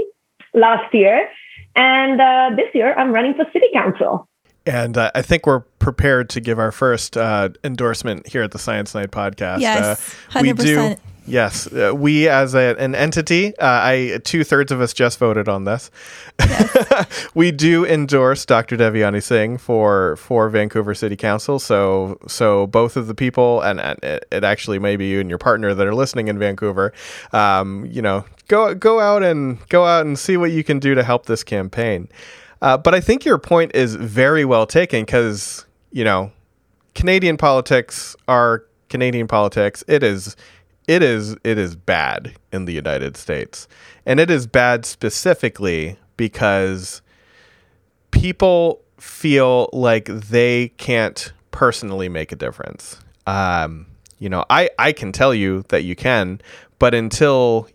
last 0.54 0.92
year. 0.94 1.28
And 1.74 2.20
uh, 2.20 2.50
this 2.56 2.74
year, 2.74 2.94
I'm 2.94 3.12
running 3.12 3.34
for 3.34 3.44
city 3.52 3.66
council. 3.72 4.26
And 4.64 4.96
uh, 4.96 5.10
I 5.14 5.22
think 5.22 5.46
we're 5.46 5.60
prepared 5.60 6.28
to 6.30 6.40
give 6.40 6.58
our 6.58 6.72
first 6.72 7.16
uh, 7.16 7.50
endorsement 7.62 8.26
here 8.26 8.42
at 8.42 8.50
the 8.50 8.58
Science 8.58 8.94
Night 8.94 9.10
podcast. 9.10 9.60
Yes, 9.60 10.14
Uh, 10.34 10.40
we 10.40 10.52
100%. 10.52 10.56
do. 10.96 10.96
Yes, 11.26 11.70
uh, 11.72 11.92
we 11.94 12.28
as 12.28 12.54
a, 12.54 12.76
an 12.78 12.94
entity, 12.94 13.48
uh, 13.58 13.64
I 13.66 14.20
two 14.22 14.44
thirds 14.44 14.70
of 14.70 14.80
us 14.80 14.92
just 14.92 15.18
voted 15.18 15.48
on 15.48 15.64
this. 15.64 15.90
we 17.34 17.50
do 17.50 17.84
endorse 17.84 18.46
Dr. 18.46 18.76
Devyani 18.76 19.22
Singh 19.22 19.58
for 19.58 20.16
for 20.16 20.48
Vancouver 20.48 20.94
City 20.94 21.16
Council. 21.16 21.58
So 21.58 22.18
so 22.28 22.68
both 22.68 22.96
of 22.96 23.08
the 23.08 23.14
people, 23.14 23.60
and, 23.62 23.80
and 23.80 23.98
it, 24.04 24.26
it 24.30 24.44
actually 24.44 24.78
may 24.78 24.96
be 24.96 25.08
you 25.08 25.20
and 25.20 25.28
your 25.28 25.38
partner 25.38 25.74
that 25.74 25.86
are 25.86 25.94
listening 25.94 26.28
in 26.28 26.38
Vancouver. 26.38 26.92
Um, 27.32 27.86
you 27.86 28.02
know, 28.02 28.24
go 28.46 28.74
go 28.74 29.00
out 29.00 29.24
and 29.24 29.58
go 29.68 29.84
out 29.84 30.06
and 30.06 30.16
see 30.16 30.36
what 30.36 30.52
you 30.52 30.62
can 30.62 30.78
do 30.78 30.94
to 30.94 31.02
help 31.02 31.26
this 31.26 31.42
campaign. 31.42 32.08
Uh, 32.62 32.76
but 32.76 32.94
I 32.94 33.00
think 33.00 33.24
your 33.24 33.38
point 33.38 33.74
is 33.74 33.96
very 33.96 34.44
well 34.44 34.66
taken 34.66 35.04
because 35.04 35.66
you 35.90 36.04
know 36.04 36.30
Canadian 36.94 37.36
politics 37.36 38.14
are 38.28 38.64
Canadian 38.88 39.26
politics. 39.26 39.82
It 39.88 40.02
is 40.02 40.36
it 40.86 41.02
is 41.02 41.36
it 41.44 41.58
is 41.58 41.76
bad 41.76 42.34
in 42.52 42.64
the 42.64 42.72
United 42.72 43.16
States. 43.16 43.68
And 44.04 44.20
it 44.20 44.30
is 44.30 44.46
bad 44.46 44.84
specifically 44.84 45.98
because 46.16 47.02
people 48.10 48.82
feel 48.98 49.68
like 49.72 50.06
they 50.06 50.68
can't 50.76 51.32
personally 51.50 52.08
make 52.08 52.32
a 52.32 52.36
difference. 52.36 53.00
Um, 53.26 53.86
you 54.18 54.28
know, 54.28 54.44
I, 54.48 54.70
I 54.78 54.92
can 54.92 55.12
tell 55.12 55.34
you 55.34 55.64
that 55.68 55.84
you 55.84 55.96
can, 55.96 56.40
but 56.78 56.94
until 56.94 57.68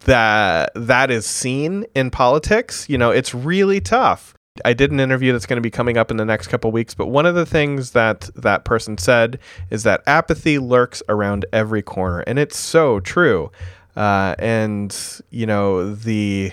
that 0.00 0.70
that 0.74 1.10
is 1.10 1.26
seen 1.26 1.84
in 1.94 2.10
politics, 2.10 2.88
you 2.88 2.98
know, 2.98 3.10
it's 3.10 3.34
really 3.34 3.80
tough. 3.80 4.35
I 4.64 4.72
did 4.72 4.90
an 4.90 5.00
interview 5.00 5.32
that's 5.32 5.46
going 5.46 5.56
to 5.56 5.62
be 5.62 5.70
coming 5.70 5.96
up 5.96 6.10
in 6.10 6.16
the 6.16 6.24
next 6.24 6.48
couple 6.48 6.70
weeks, 6.72 6.94
but 6.94 7.06
one 7.06 7.26
of 7.26 7.34
the 7.34 7.46
things 7.46 7.92
that 7.92 8.30
that 8.34 8.64
person 8.64 8.98
said 8.98 9.38
is 9.70 9.82
that 9.82 10.02
apathy 10.06 10.58
lurks 10.58 11.02
around 11.08 11.46
every 11.52 11.82
corner, 11.82 12.20
and 12.20 12.38
it's 12.38 12.58
so 12.58 13.00
true. 13.00 13.50
Uh, 13.96 14.34
and 14.38 15.22
you 15.30 15.46
know 15.46 15.94
the 15.94 16.52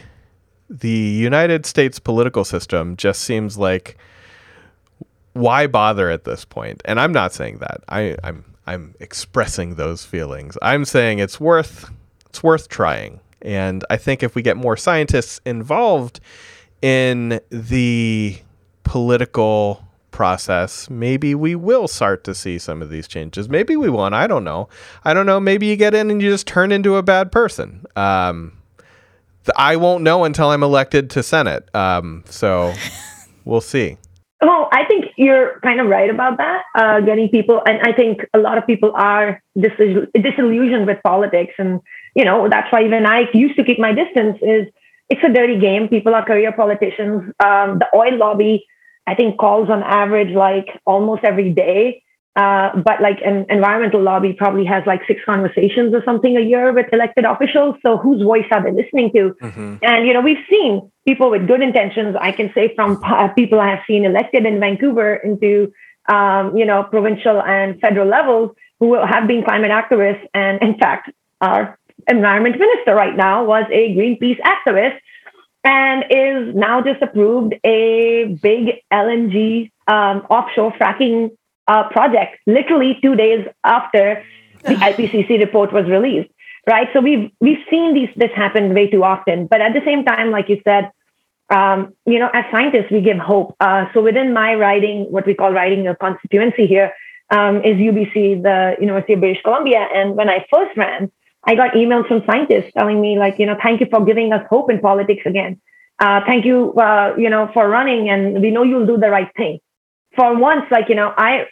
the 0.69 0.89
United 0.89 1.65
States 1.65 1.99
political 1.99 2.43
system 2.43 2.95
just 2.95 3.21
seems 3.21 3.57
like 3.57 3.97
why 5.33 5.67
bother 5.67 6.09
at 6.09 6.23
this 6.23 6.45
point? 6.45 6.81
And 6.85 6.99
I'm 6.99 7.11
not 7.11 7.33
saying 7.33 7.57
that. 7.59 7.83
I, 7.89 8.15
I'm 8.23 8.45
I'm 8.65 8.95
expressing 8.99 9.75
those 9.75 10.05
feelings. 10.05 10.57
I'm 10.61 10.85
saying 10.85 11.19
it's 11.19 11.39
worth 11.39 11.91
it's 12.27 12.41
worth 12.41 12.69
trying. 12.69 13.19
And 13.41 13.83
I 13.89 13.97
think 13.97 14.23
if 14.23 14.35
we 14.35 14.41
get 14.41 14.55
more 14.55 14.77
scientists 14.77 15.41
involved 15.45 16.21
in 16.83 17.39
the 17.49 18.37
political 18.83 19.87
process, 20.11 20.89
maybe 20.89 21.33
we 21.33 21.55
will 21.55 21.87
start 21.87 22.25
to 22.25 22.35
see 22.35 22.59
some 22.59 22.81
of 22.81 22.89
these 22.89 23.07
changes. 23.07 23.47
Maybe 23.47 23.77
we 23.77 23.89
won't. 23.89 24.13
I 24.13 24.27
don't 24.27 24.43
know. 24.43 24.67
I 25.05 25.13
don't 25.13 25.25
know. 25.25 25.39
Maybe 25.39 25.65
you 25.65 25.77
get 25.77 25.95
in 25.95 26.11
and 26.11 26.21
you 26.21 26.29
just 26.29 26.45
turn 26.45 26.73
into 26.73 26.97
a 26.97 27.01
bad 27.01 27.31
person. 27.31 27.85
Um, 27.95 28.57
th- 29.45 29.55
I 29.57 29.77
won't 29.77 30.03
know 30.03 30.25
until 30.25 30.49
I'm 30.49 30.61
elected 30.61 31.09
to 31.11 31.23
Senate. 31.23 31.73
Um, 31.73 32.25
so 32.27 32.73
we'll 33.45 33.61
see. 33.61 33.97
Well, 34.41 34.67
I 34.73 34.83
think 34.85 35.05
you're 35.15 35.61
kind 35.61 35.79
of 35.79 35.87
right 35.87 36.09
about 36.09 36.37
that. 36.37 36.63
Uh, 36.75 36.99
getting 36.99 37.29
people, 37.29 37.61
and 37.65 37.79
I 37.81 37.93
think 37.93 38.25
a 38.33 38.39
lot 38.39 38.57
of 38.57 38.67
people 38.67 38.91
are 38.93 39.41
disillusioned 39.57 40.85
with 40.85 41.01
politics, 41.01 41.53
and 41.57 41.79
you 42.13 42.25
know 42.25 42.49
that's 42.49 42.69
why 42.69 42.83
even 42.83 43.05
I 43.05 43.21
used 43.33 43.55
to 43.55 43.63
keep 43.63 43.79
my 43.79 43.93
distance. 43.93 44.37
Is 44.41 44.67
it's 45.13 45.23
a 45.23 45.31
dirty 45.31 45.59
game. 45.59 45.87
People 45.87 46.15
are 46.15 46.25
career 46.25 46.51
politicians. 46.51 47.31
Um, 47.43 47.79
the 47.79 47.87
oil 47.93 48.17
lobby, 48.17 48.65
I 49.05 49.13
think, 49.13 49.37
calls 49.37 49.69
on 49.69 49.83
average 49.83 50.33
like 50.35 50.69
almost 50.85 51.23
every 51.23 51.51
day. 51.51 52.01
Uh, 52.35 52.75
but 52.87 52.99
like 52.99 53.19
an 53.23 53.45
environmental 53.49 54.01
lobby 54.01 54.33
probably 54.33 54.65
has 54.65 54.83
like 54.87 55.01
six 55.05 55.21
conversations 55.23 55.93
or 55.93 56.01
something 56.03 56.35
a 56.35 56.39
year 56.41 56.73
with 56.73 56.87
elected 56.91 57.25
officials. 57.25 57.75
So 57.85 57.97
whose 57.97 58.23
voice 58.23 58.47
are 58.51 58.63
they 58.63 58.71
listening 58.71 59.11
to? 59.13 59.35
And 59.83 60.07
you 60.07 60.13
know, 60.15 60.21
we've 60.21 60.43
seen 60.49 60.91
people 61.07 61.29
with 61.29 61.45
good 61.45 61.61
intentions. 61.61 62.15
I 62.19 62.31
can 62.31 62.51
say 62.55 62.73
from 62.75 62.99
uh, 63.03 63.27
people 63.33 63.59
I 63.59 63.69
have 63.69 63.83
seen 63.85 64.03
elected 64.03 64.47
in 64.47 64.59
Vancouver 64.59 65.13
into 65.17 65.71
um, 66.09 66.57
you 66.57 66.65
know 66.65 66.83
provincial 66.83 67.39
and 67.39 67.79
federal 67.79 68.07
levels 68.07 68.49
who 68.79 68.95
have 68.95 69.27
been 69.27 69.43
climate 69.43 69.69
activists. 69.69 70.25
And 70.33 70.59
in 70.63 70.79
fact, 70.79 71.11
our 71.39 71.77
environment 72.07 72.59
minister 72.59 72.95
right 72.95 73.15
now 73.15 73.43
was 73.43 73.65
a 73.71 73.95
Greenpeace 73.95 74.39
activist 74.41 74.97
and 75.63 76.03
is 76.09 76.55
now 76.55 76.81
just 76.81 77.01
approved 77.01 77.55
a 77.63 78.37
big 78.41 78.81
LNG 78.91 79.71
um, 79.87 80.25
offshore 80.29 80.71
fracking 80.73 81.31
uh, 81.67 81.87
project 81.89 82.37
literally 82.45 82.99
two 83.01 83.15
days 83.15 83.47
after 83.63 84.23
the 84.63 84.75
IPCC 84.75 85.39
report 85.39 85.71
was 85.71 85.85
released. 85.85 86.29
Right, 86.65 86.87
so 86.93 87.01
we've 87.01 87.29
we've 87.41 87.59
seen 87.69 87.93
these 87.93 88.07
this 88.15 88.31
happen 88.33 88.73
way 88.73 88.89
too 88.89 89.03
often, 89.03 89.47
but 89.47 89.59
at 89.59 89.73
the 89.73 89.81
same 89.83 90.05
time, 90.05 90.31
like 90.31 90.47
you 90.47 90.61
said, 90.63 90.91
um, 91.49 91.93
you 92.05 92.19
know, 92.19 92.29
as 92.33 92.45
scientists, 92.51 92.89
we 92.89 93.01
give 93.01 93.17
hope. 93.17 93.55
Uh, 93.59 93.87
so 93.93 94.01
within 94.01 94.33
my 94.33 94.55
riding, 94.55 95.11
what 95.11 95.25
we 95.25 95.33
call 95.33 95.51
riding 95.51 95.89
a 95.89 95.95
constituency 95.95 96.65
here, 96.65 96.93
um, 97.29 97.57
is 97.57 97.75
UBC, 97.75 98.43
the 98.43 98.75
University 98.79 99.13
of 99.13 99.19
British 99.19 99.41
Columbia. 99.43 99.87
And 99.93 100.15
when 100.15 100.29
I 100.29 100.45
first 100.53 100.77
ran, 100.77 101.11
I 101.45 101.55
got 101.55 101.73
emails 101.73 102.07
from 102.07 102.23
scientists 102.25 102.71
telling 102.77 103.01
me, 103.01 103.17
like, 103.17 103.37
you 103.37 103.45
know, 103.45 103.57
thank 103.61 103.81
you 103.81 103.87
for 103.89 104.03
giving 104.05 104.31
us 104.31 104.45
hope 104.49 104.71
in 104.71 104.79
politics 104.79 105.23
again. 105.25 105.61
Uh, 105.99 106.21
thank 106.25 106.45
you, 106.45 106.73
uh, 106.73 107.13
you 107.17 107.29
know, 107.29 107.49
for 107.53 107.67
running, 107.67 108.09
and 108.09 108.41
we 108.41 108.49
know 108.49 108.63
you'll 108.63 108.85
do 108.85 108.97
the 108.97 109.09
right 109.09 109.29
thing. 109.35 109.59
For 110.15 110.37
once, 110.37 110.65
like, 110.71 110.89
you 110.89 110.95
know, 110.95 111.13
I, 111.17 111.45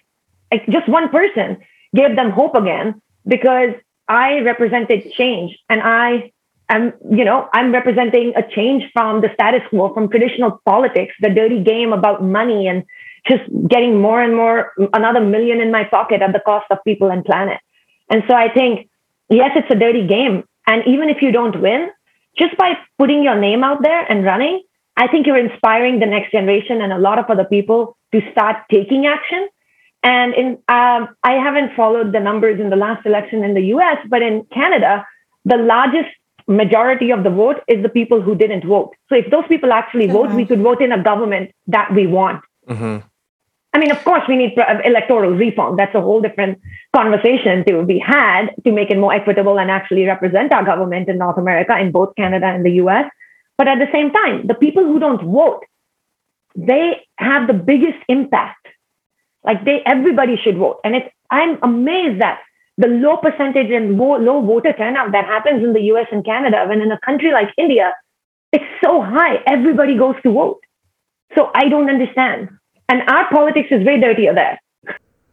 just 0.69 0.87
one 0.87 1.09
person 1.09 1.57
gave 1.95 2.15
them 2.15 2.31
hope 2.31 2.55
again 2.55 3.01
because 3.27 3.71
I 4.07 4.39
represented 4.39 5.11
change, 5.13 5.57
and 5.69 5.81
I 5.81 6.31
am, 6.69 6.93
you 7.09 7.25
know, 7.25 7.49
I'm 7.53 7.71
representing 7.71 8.33
a 8.35 8.43
change 8.55 8.83
from 8.93 9.21
the 9.21 9.29
status 9.33 9.61
quo, 9.69 9.93
from 9.93 10.09
traditional 10.09 10.59
politics, 10.65 11.13
the 11.19 11.29
dirty 11.29 11.63
game 11.63 11.93
about 11.93 12.23
money 12.23 12.67
and 12.67 12.83
just 13.27 13.43
getting 13.67 14.01
more 14.01 14.21
and 14.21 14.35
more, 14.35 14.71
another 14.93 15.21
million 15.21 15.61
in 15.61 15.71
my 15.71 15.83
pocket 15.83 16.21
at 16.21 16.33
the 16.33 16.39
cost 16.39 16.65
of 16.71 16.79
people 16.85 17.11
and 17.11 17.23
planet. 17.23 17.59
And 18.09 18.23
so 18.27 18.35
I 18.35 18.51
think, 18.51 18.89
yes, 19.31 19.51
it's 19.55 19.71
a 19.71 19.75
dirty 19.75 20.05
game. 20.05 20.43
And 20.67 20.83
even 20.85 21.09
if 21.09 21.21
you 21.21 21.31
don't 21.31 21.59
win, 21.59 21.89
just 22.37 22.55
by 22.57 22.77
putting 22.97 23.23
your 23.23 23.39
name 23.39 23.63
out 23.63 23.81
there 23.81 24.05
and 24.09 24.23
running, 24.23 24.61
I 24.95 25.07
think 25.07 25.25
you're 25.25 25.37
inspiring 25.37 25.99
the 25.99 26.05
next 26.05 26.31
generation 26.31 26.81
and 26.81 26.93
a 26.93 26.97
lot 26.97 27.17
of 27.17 27.25
other 27.29 27.45
people 27.45 27.97
to 28.13 28.21
start 28.31 28.57
taking 28.69 29.05
action. 29.05 29.47
And 30.03 30.33
in, 30.33 30.47
um, 30.67 31.09
I 31.23 31.33
haven't 31.33 31.75
followed 31.75 32.11
the 32.11 32.19
numbers 32.19 32.59
in 32.59 32.69
the 32.69 32.75
last 32.75 33.05
election 33.05 33.43
in 33.43 33.53
the 33.53 33.61
US, 33.75 33.97
but 34.09 34.21
in 34.21 34.45
Canada, 34.53 35.05
the 35.45 35.57
largest 35.57 36.09
majority 36.47 37.11
of 37.11 37.23
the 37.23 37.29
vote 37.29 37.57
is 37.67 37.81
the 37.81 37.89
people 37.89 38.21
who 38.21 38.35
didn't 38.35 38.65
vote. 38.65 38.93
So 39.09 39.15
if 39.15 39.29
those 39.31 39.45
people 39.47 39.71
actually 39.71 40.07
vote, 40.07 40.31
we 40.31 40.45
could 40.45 40.61
vote 40.61 40.81
in 40.81 40.91
a 40.91 41.01
government 41.01 41.51
that 41.67 41.93
we 41.93 42.07
want. 42.07 42.43
Mm-hmm. 42.67 43.07
I 43.73 43.79
mean, 43.79 43.91
of 43.91 44.03
course, 44.03 44.23
we 44.27 44.35
need 44.35 44.57
uh, 44.59 44.79
electoral 44.83 45.31
reform. 45.31 45.77
That's 45.77 45.95
a 45.95 46.01
whole 46.01 46.21
different 46.21 46.59
conversation 46.93 47.63
to 47.65 47.83
be 47.85 47.99
had 47.99 48.47
to 48.65 48.71
make 48.71 48.91
it 48.91 48.97
more 48.97 49.13
equitable 49.13 49.57
and 49.59 49.71
actually 49.71 50.05
represent 50.05 50.51
our 50.53 50.65
government 50.65 51.07
in 51.07 51.17
North 51.17 51.37
America, 51.37 51.77
in 51.79 51.91
both 51.91 52.13
Canada 52.15 52.47
and 52.47 52.65
the 52.65 52.73
US. 52.83 53.09
But 53.57 53.67
at 53.69 53.79
the 53.79 53.87
same 53.93 54.11
time, 54.11 54.47
the 54.47 54.55
people 54.55 54.83
who 54.83 54.99
don't 54.99 55.23
vote, 55.23 55.63
they 56.55 57.07
have 57.17 57.47
the 57.47 57.53
biggest 57.53 57.97
impact. 58.09 58.67
Like 59.43 59.63
they, 59.63 59.81
everybody 59.85 60.35
should 60.43 60.57
vote. 60.57 60.81
And 60.83 60.95
it's, 60.95 61.09
I'm 61.29 61.57
amazed 61.63 62.21
that 62.21 62.41
the 62.77 62.87
low 62.87 63.17
percentage 63.17 63.71
and 63.71 63.97
low, 63.97 64.17
low 64.17 64.41
voter 64.41 64.73
turnout 64.73 65.13
that 65.13 65.25
happens 65.25 65.63
in 65.63 65.73
the 65.73 65.81
US 65.93 66.07
and 66.11 66.25
Canada, 66.25 66.65
when 66.67 66.81
in 66.81 66.91
a 66.91 66.99
country 66.99 67.31
like 67.31 67.49
India, 67.57 67.93
it's 68.51 68.65
so 68.83 69.01
high, 69.01 69.37
everybody 69.47 69.97
goes 69.97 70.15
to 70.23 70.33
vote. 70.33 70.59
So 71.35 71.51
I 71.55 71.69
don't 71.69 71.89
understand. 71.89 72.49
And 72.91 73.01
our 73.07 73.29
politics 73.29 73.69
is 73.71 73.85
way 73.85 73.99
dirtier 73.99 74.35
there. 74.35 74.59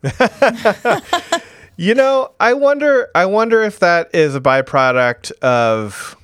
You 1.81 1.94
know, 1.94 2.33
I 2.40 2.55
wonder. 2.55 3.09
I 3.14 3.27
wonder 3.27 3.62
if 3.62 3.79
that 3.79 4.12
is 4.12 4.35
a 4.35 4.40
byproduct 4.40 5.31
of, 5.42 6.16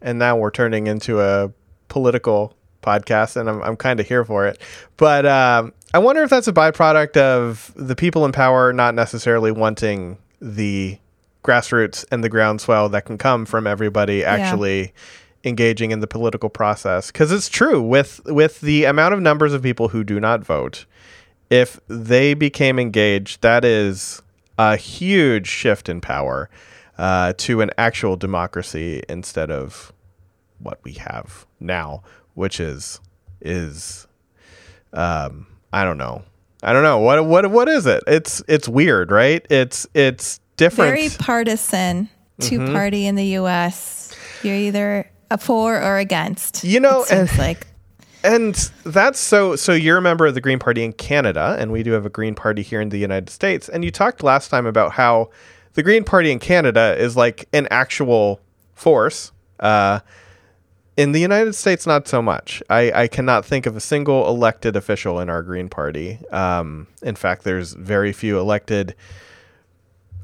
and 0.00 0.18
now 0.18 0.38
we're 0.38 0.50
turning 0.50 0.86
into 0.86 1.20
a 1.20 1.52
political 1.88 2.56
podcast, 2.82 3.36
and 3.36 3.46
I'm 3.50 3.62
I'm 3.62 3.76
kind 3.76 4.00
of 4.00 4.08
here 4.08 4.24
for 4.24 4.46
it. 4.46 4.58
But 4.96 5.26
um, 5.26 5.74
I 5.92 5.98
wonder 5.98 6.22
if 6.22 6.30
that's 6.30 6.48
a 6.48 6.54
byproduct 6.54 7.18
of 7.18 7.74
the 7.76 7.94
people 7.94 8.24
in 8.24 8.32
power 8.32 8.72
not 8.72 8.94
necessarily 8.94 9.52
wanting 9.52 10.16
the 10.40 10.98
grassroots 11.44 12.06
and 12.10 12.24
the 12.24 12.30
groundswell 12.30 12.88
that 12.88 13.04
can 13.04 13.18
come 13.18 13.44
from 13.44 13.66
everybody 13.66 14.24
actually 14.24 14.94
engaging 15.44 15.90
in 15.90 16.00
the 16.00 16.06
political 16.06 16.48
process. 16.48 17.10
Because 17.12 17.30
it's 17.32 17.48
true 17.48 17.80
with 17.82 18.20
with 18.26 18.60
the 18.60 18.84
amount 18.84 19.14
of 19.14 19.20
numbers 19.20 19.52
of 19.52 19.62
people 19.62 19.88
who 19.88 20.04
do 20.04 20.18
not 20.20 20.44
vote 20.44 20.84
if 21.50 21.80
they 21.88 22.34
became 22.34 22.78
engaged, 22.78 23.40
that 23.40 23.64
is 23.64 24.20
a 24.58 24.76
huge 24.76 25.46
shift 25.46 25.88
in 25.88 26.00
power 26.00 26.50
uh, 26.98 27.32
to 27.38 27.60
an 27.62 27.70
actual 27.78 28.16
democracy 28.16 29.02
instead 29.08 29.50
of 29.50 29.92
what 30.58 30.78
we 30.84 30.92
have 30.94 31.46
now, 31.60 32.02
which 32.34 32.60
is 32.60 33.00
is 33.40 34.06
um, 34.92 35.46
I 35.72 35.84
don't 35.84 35.98
know. 35.98 36.22
I 36.62 36.72
don't 36.72 36.82
know 36.82 36.98
what 36.98 37.24
what 37.24 37.50
what 37.50 37.68
is 37.68 37.86
it? 37.86 38.02
It's 38.06 38.42
it's 38.48 38.68
weird, 38.68 39.10
right? 39.10 39.46
It's 39.48 39.86
it's 39.94 40.40
different. 40.56 40.90
Very 40.90 41.08
partisan, 41.10 42.08
two 42.40 42.58
Mm-hmm. 42.58 42.74
party 42.74 43.06
in 43.06 43.14
the 43.14 43.24
U.S. 43.26 44.14
You're 44.42 44.56
either 44.56 45.08
for 45.38 45.80
or 45.80 45.98
against. 45.98 46.64
You 46.64 46.80
know, 46.80 47.02
it 47.02 47.08
seems 47.08 47.30
and- 47.30 47.38
like 47.38 47.66
And 48.24 48.54
that's 48.84 49.20
so. 49.20 49.54
So 49.54 49.72
you're 49.72 49.98
a 49.98 50.02
member 50.02 50.26
of 50.26 50.34
the 50.34 50.40
Green 50.40 50.58
Party 50.58 50.82
in 50.82 50.92
Canada, 50.92 51.56
and 51.58 51.70
we 51.70 51.84
do 51.84 51.92
have 51.92 52.04
a 52.04 52.10
Green 52.10 52.34
Party 52.34 52.62
here 52.62 52.80
in 52.80 52.88
the 52.88 52.98
United 52.98 53.30
States. 53.30 53.68
And 53.68 53.84
you 53.84 53.92
talked 53.92 54.24
last 54.24 54.48
time 54.48 54.66
about 54.66 54.92
how 54.92 55.30
the 55.74 55.84
Green 55.84 56.02
Party 56.02 56.32
in 56.32 56.40
Canada 56.40 56.96
is 56.98 57.16
like 57.16 57.48
an 57.52 57.68
actual 57.70 58.40
force. 58.74 59.30
Uh, 59.60 60.00
in 60.96 61.12
the 61.12 61.20
United 61.20 61.54
States, 61.54 61.86
not 61.86 62.08
so 62.08 62.20
much. 62.20 62.60
I, 62.68 62.90
I 63.02 63.06
cannot 63.06 63.44
think 63.44 63.66
of 63.66 63.76
a 63.76 63.80
single 63.80 64.26
elected 64.26 64.74
official 64.74 65.20
in 65.20 65.30
our 65.30 65.44
Green 65.44 65.68
Party. 65.68 66.18
Um, 66.32 66.88
in 67.02 67.14
fact, 67.14 67.44
there's 67.44 67.74
very 67.74 68.12
few 68.12 68.40
elected 68.40 68.96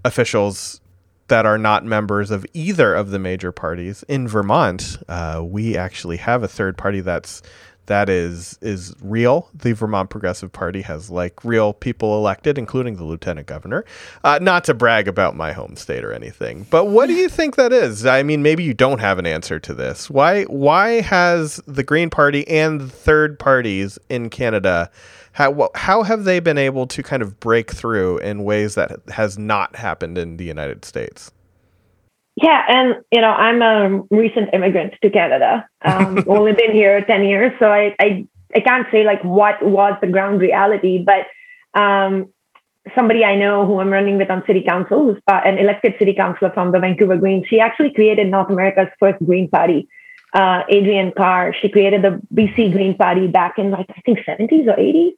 officials 0.04 0.80
that 1.28 1.46
are 1.46 1.58
not 1.58 1.84
members 1.84 2.30
of 2.30 2.46
either 2.52 2.94
of 2.94 3.10
the 3.10 3.18
major 3.18 3.52
parties. 3.52 4.02
In 4.08 4.28
Vermont, 4.28 4.98
uh, 5.08 5.42
we 5.44 5.76
actually 5.76 6.18
have 6.18 6.42
a 6.42 6.48
third 6.48 6.76
party 6.76 7.00
that's 7.00 7.42
that 7.86 8.08
is 8.08 8.58
is 8.62 8.94
real. 9.02 9.50
The 9.54 9.72
Vermont 9.72 10.10
Progressive 10.10 10.52
Party 10.52 10.82
has 10.82 11.10
like 11.10 11.44
real 11.44 11.72
people 11.72 12.16
elected, 12.16 12.56
including 12.56 12.96
the 12.96 13.04
lieutenant 13.04 13.46
governor. 13.46 13.84
Uh, 14.22 14.38
not 14.40 14.64
to 14.64 14.74
brag 14.74 15.06
about 15.08 15.36
my 15.36 15.52
home 15.52 15.76
state 15.76 16.04
or 16.04 16.12
anything, 16.12 16.66
but 16.70 16.86
what 16.86 17.06
do 17.06 17.12
you 17.12 17.28
think 17.28 17.56
that 17.56 17.72
is? 17.72 18.06
I 18.06 18.22
mean, 18.22 18.42
maybe 18.42 18.62
you 18.62 18.74
don't 18.74 19.00
have 19.00 19.18
an 19.18 19.26
answer 19.26 19.58
to 19.60 19.74
this. 19.74 20.08
Why 20.08 20.44
why 20.44 21.00
has 21.02 21.56
the 21.66 21.82
Green 21.82 22.10
Party 22.10 22.46
and 22.48 22.90
third 22.90 23.38
parties 23.38 23.98
in 24.08 24.30
Canada 24.30 24.90
how 25.34 25.68
how 25.74 26.04
have 26.04 26.24
they 26.24 26.38
been 26.38 26.58
able 26.58 26.86
to 26.86 27.02
kind 27.02 27.22
of 27.22 27.40
break 27.40 27.72
through 27.72 28.18
in 28.18 28.44
ways 28.44 28.76
that 28.76 29.00
has 29.08 29.36
not 29.36 29.74
happened 29.76 30.16
in 30.16 30.36
the 30.36 30.44
United 30.44 30.84
States? 30.84 31.32
Yeah, 32.36 32.62
and 32.68 32.96
you 33.12 33.20
know, 33.20 33.30
I'm 33.30 33.60
a 33.60 34.02
recent 34.10 34.50
immigrant 34.52 34.94
to 35.02 35.10
Canada. 35.10 35.68
Um, 35.84 36.24
only 36.28 36.52
been 36.52 36.72
here 36.72 37.04
ten 37.04 37.24
years, 37.24 37.52
so 37.58 37.66
I, 37.66 37.94
I 38.00 38.26
I 38.54 38.60
can't 38.60 38.86
say 38.92 39.04
like 39.04 39.22
what 39.24 39.60
was 39.64 39.94
the 40.00 40.06
ground 40.06 40.40
reality, 40.40 41.04
but 41.04 41.26
um, 41.80 42.32
somebody 42.94 43.24
I 43.24 43.34
know 43.34 43.66
who 43.66 43.80
I'm 43.80 43.90
running 43.90 44.18
with 44.18 44.30
on 44.30 44.44
city 44.46 44.62
council, 44.62 45.04
who's 45.04 45.22
uh, 45.26 45.40
an 45.44 45.58
elected 45.58 45.94
city 45.98 46.14
councilor 46.14 46.52
from 46.52 46.70
the 46.70 46.78
Vancouver 46.78 47.16
Greens, 47.16 47.46
she 47.48 47.58
actually 47.58 47.92
created 47.92 48.28
North 48.28 48.50
America's 48.50 48.92
first 49.00 49.18
Green 49.24 49.48
Party. 49.48 49.88
Uh, 50.34 50.64
Adriane 50.68 51.14
Carr, 51.14 51.54
she 51.60 51.68
created 51.68 52.02
the 52.02 52.20
BC 52.34 52.72
Green 52.72 52.96
Party 52.96 53.28
back 53.28 53.56
in 53.56 53.70
like 53.70 53.86
I 53.88 54.00
think 54.00 54.18
70s 54.26 54.66
or 54.66 54.76
80s, 54.76 55.12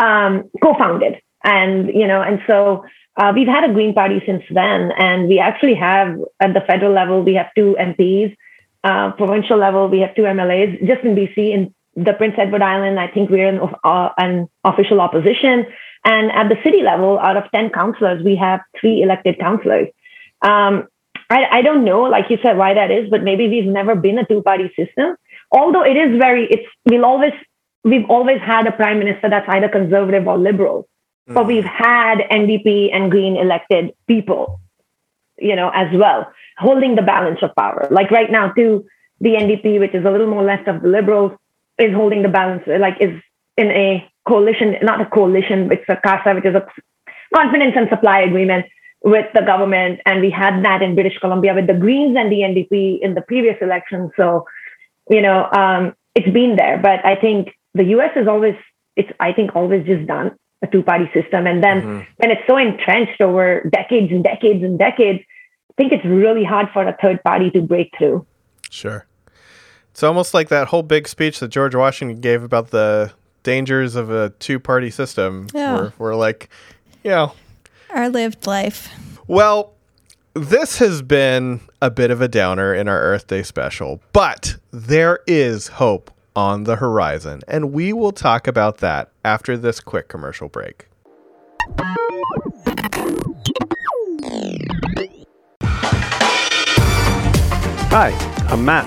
um, 0.00 0.50
co-founded, 0.62 1.20
and 1.44 1.88
you 1.88 2.06
know, 2.06 2.22
and 2.22 2.40
so 2.46 2.84
uh, 3.18 3.32
we've 3.34 3.46
had 3.46 3.68
a 3.68 3.72
Green 3.72 3.92
Party 3.92 4.22
since 4.24 4.42
then, 4.50 4.92
and 4.98 5.28
we 5.28 5.38
actually 5.38 5.74
have 5.74 6.16
at 6.40 6.54
the 6.54 6.62
federal 6.62 6.92
level 6.92 7.22
we 7.22 7.34
have 7.34 7.48
two 7.54 7.76
MPs, 7.78 8.34
uh, 8.82 9.12
provincial 9.12 9.58
level 9.58 9.88
we 9.88 10.00
have 10.00 10.14
two 10.14 10.22
MLAs. 10.22 10.78
Just 10.86 11.04
in 11.04 11.14
BC, 11.14 11.36
in 11.52 11.74
the 11.94 12.14
Prince 12.14 12.36
Edward 12.38 12.62
Island, 12.62 12.98
I 12.98 13.08
think 13.08 13.28
we're 13.28 13.48
in 13.48 13.60
uh, 13.84 14.08
an 14.16 14.48
official 14.64 15.02
opposition, 15.02 15.66
and 16.06 16.32
at 16.32 16.48
the 16.48 16.56
city 16.64 16.82
level, 16.82 17.18
out 17.18 17.36
of 17.36 17.44
ten 17.54 17.68
councillors, 17.68 18.24
we 18.24 18.36
have 18.36 18.60
three 18.80 19.02
elected 19.02 19.38
councillors. 19.38 19.88
Um, 20.40 20.88
I, 21.28 21.58
I 21.58 21.62
don't 21.62 21.84
know, 21.84 22.02
like 22.02 22.30
you 22.30 22.38
said, 22.42 22.56
why 22.56 22.74
that 22.74 22.90
is, 22.90 23.10
but 23.10 23.22
maybe 23.22 23.48
we've 23.48 23.66
never 23.66 23.94
been 23.94 24.18
a 24.18 24.26
two-party 24.26 24.72
system. 24.76 25.16
Although 25.50 25.84
it 25.84 25.96
is 25.96 26.18
very, 26.18 26.46
it's 26.46 26.66
we'll 26.84 27.04
always 27.04 27.32
we've 27.84 28.08
always 28.08 28.40
had 28.40 28.66
a 28.66 28.72
prime 28.72 28.98
minister 28.98 29.30
that's 29.30 29.48
either 29.48 29.68
conservative 29.68 30.26
or 30.26 30.38
liberal 30.38 30.88
but 31.26 31.44
mm. 31.44 31.46
we've 31.48 31.64
had 31.64 32.18
NDP 32.30 32.94
and 32.94 33.10
Green 33.10 33.36
elected 33.36 33.92
people, 34.06 34.60
you 35.38 35.56
know, 35.56 35.70
as 35.74 35.88
well, 35.92 36.30
holding 36.56 36.94
the 36.94 37.02
balance 37.02 37.40
of 37.42 37.54
power. 37.56 37.88
Like 37.90 38.10
right 38.10 38.30
now, 38.30 38.52
too, 38.52 38.86
the 39.20 39.30
NDP, 39.30 39.80
which 39.80 39.94
is 39.94 40.04
a 40.04 40.10
little 40.10 40.28
more 40.28 40.44
left 40.44 40.68
of 40.68 40.82
the 40.82 40.88
Liberals, 40.88 41.32
is 41.78 41.92
holding 41.92 42.22
the 42.22 42.28
balance, 42.28 42.62
like 42.66 42.96
is 43.00 43.20
in 43.56 43.70
a 43.70 44.08
coalition, 44.26 44.76
not 44.82 45.00
a 45.00 45.06
coalition, 45.06 45.70
it's 45.72 45.84
a 45.88 45.96
CASA, 45.96 46.34
which 46.34 46.44
is 46.46 46.54
a 46.54 46.66
confidence 47.34 47.74
and 47.76 47.88
supply 47.88 48.20
agreement 48.20 48.66
with 49.02 49.26
the 49.34 49.42
government. 49.42 50.00
And 50.06 50.20
we 50.20 50.30
had 50.30 50.64
that 50.64 50.82
in 50.82 50.94
British 50.94 51.18
Columbia 51.18 51.54
with 51.54 51.66
the 51.66 51.74
Greens 51.74 52.16
and 52.18 52.30
the 52.30 52.40
NDP 52.40 53.00
in 53.02 53.14
the 53.14 53.20
previous 53.20 53.56
election. 53.60 54.10
So, 54.16 54.46
you 55.08 55.22
know, 55.22 55.48
um, 55.52 55.94
it's 56.14 56.30
been 56.32 56.56
there. 56.56 56.78
But 56.78 57.04
I 57.04 57.16
think 57.16 57.48
the 57.74 57.84
US 57.96 58.10
is 58.16 58.26
always, 58.26 58.54
it's, 58.96 59.10
I 59.20 59.32
think, 59.32 59.54
always 59.54 59.86
just 59.86 60.06
done 60.06 60.36
a 60.62 60.66
two 60.66 60.82
party 60.82 61.10
system. 61.12 61.46
And 61.46 61.62
then 61.62 61.82
Mm-hmm. 61.82 62.00
when 62.16 62.30
it's 62.30 62.42
so 62.46 62.56
entrenched 62.56 63.20
over 63.20 63.62
decades 63.70 64.10
and 64.10 64.24
decades 64.24 64.64
and 64.64 64.78
decades, 64.78 65.20
I 65.70 65.74
think 65.76 65.92
it's 65.92 66.04
really 66.04 66.44
hard 66.44 66.68
for 66.72 66.86
a 66.86 66.96
third 67.02 67.22
party 67.22 67.50
to 67.50 67.60
break 67.60 67.92
through. 67.98 68.26
Sure. 68.70 69.06
It's 69.90 70.02
almost 70.02 70.34
like 70.34 70.48
that 70.48 70.68
whole 70.68 70.82
big 70.82 71.06
speech 71.08 71.38
that 71.40 71.48
George 71.48 71.74
Washington 71.74 72.20
gave 72.20 72.42
about 72.42 72.70
the 72.70 73.12
dangers 73.42 73.94
of 73.94 74.10
a 74.10 74.30
two 74.38 74.58
party 74.58 74.90
system. 74.90 75.46
Yeah. 75.54 75.74
Where 75.74 75.92
we're 75.98 76.14
like, 76.14 76.48
you 77.04 77.10
know, 77.10 77.32
our 77.90 78.08
lived 78.08 78.46
life. 78.46 78.90
well, 79.26 79.72
this 80.34 80.78
has 80.78 81.00
been 81.00 81.60
a 81.80 81.90
bit 81.90 82.10
of 82.10 82.20
a 82.20 82.28
downer 82.28 82.74
in 82.74 82.88
our 82.88 83.00
Earth 83.00 83.26
Day 83.26 83.42
special, 83.42 84.02
but 84.12 84.56
there 84.70 85.20
is 85.26 85.68
hope 85.68 86.10
on 86.34 86.64
the 86.64 86.76
horizon, 86.76 87.40
and 87.48 87.72
we 87.72 87.92
will 87.94 88.12
talk 88.12 88.46
about 88.46 88.78
that 88.78 89.10
after 89.24 89.56
this 89.56 89.80
quick 89.80 90.08
commercial 90.08 90.48
break. 90.48 90.88
Hi, 97.90 98.10
I'm 98.50 98.64
Matt, 98.64 98.84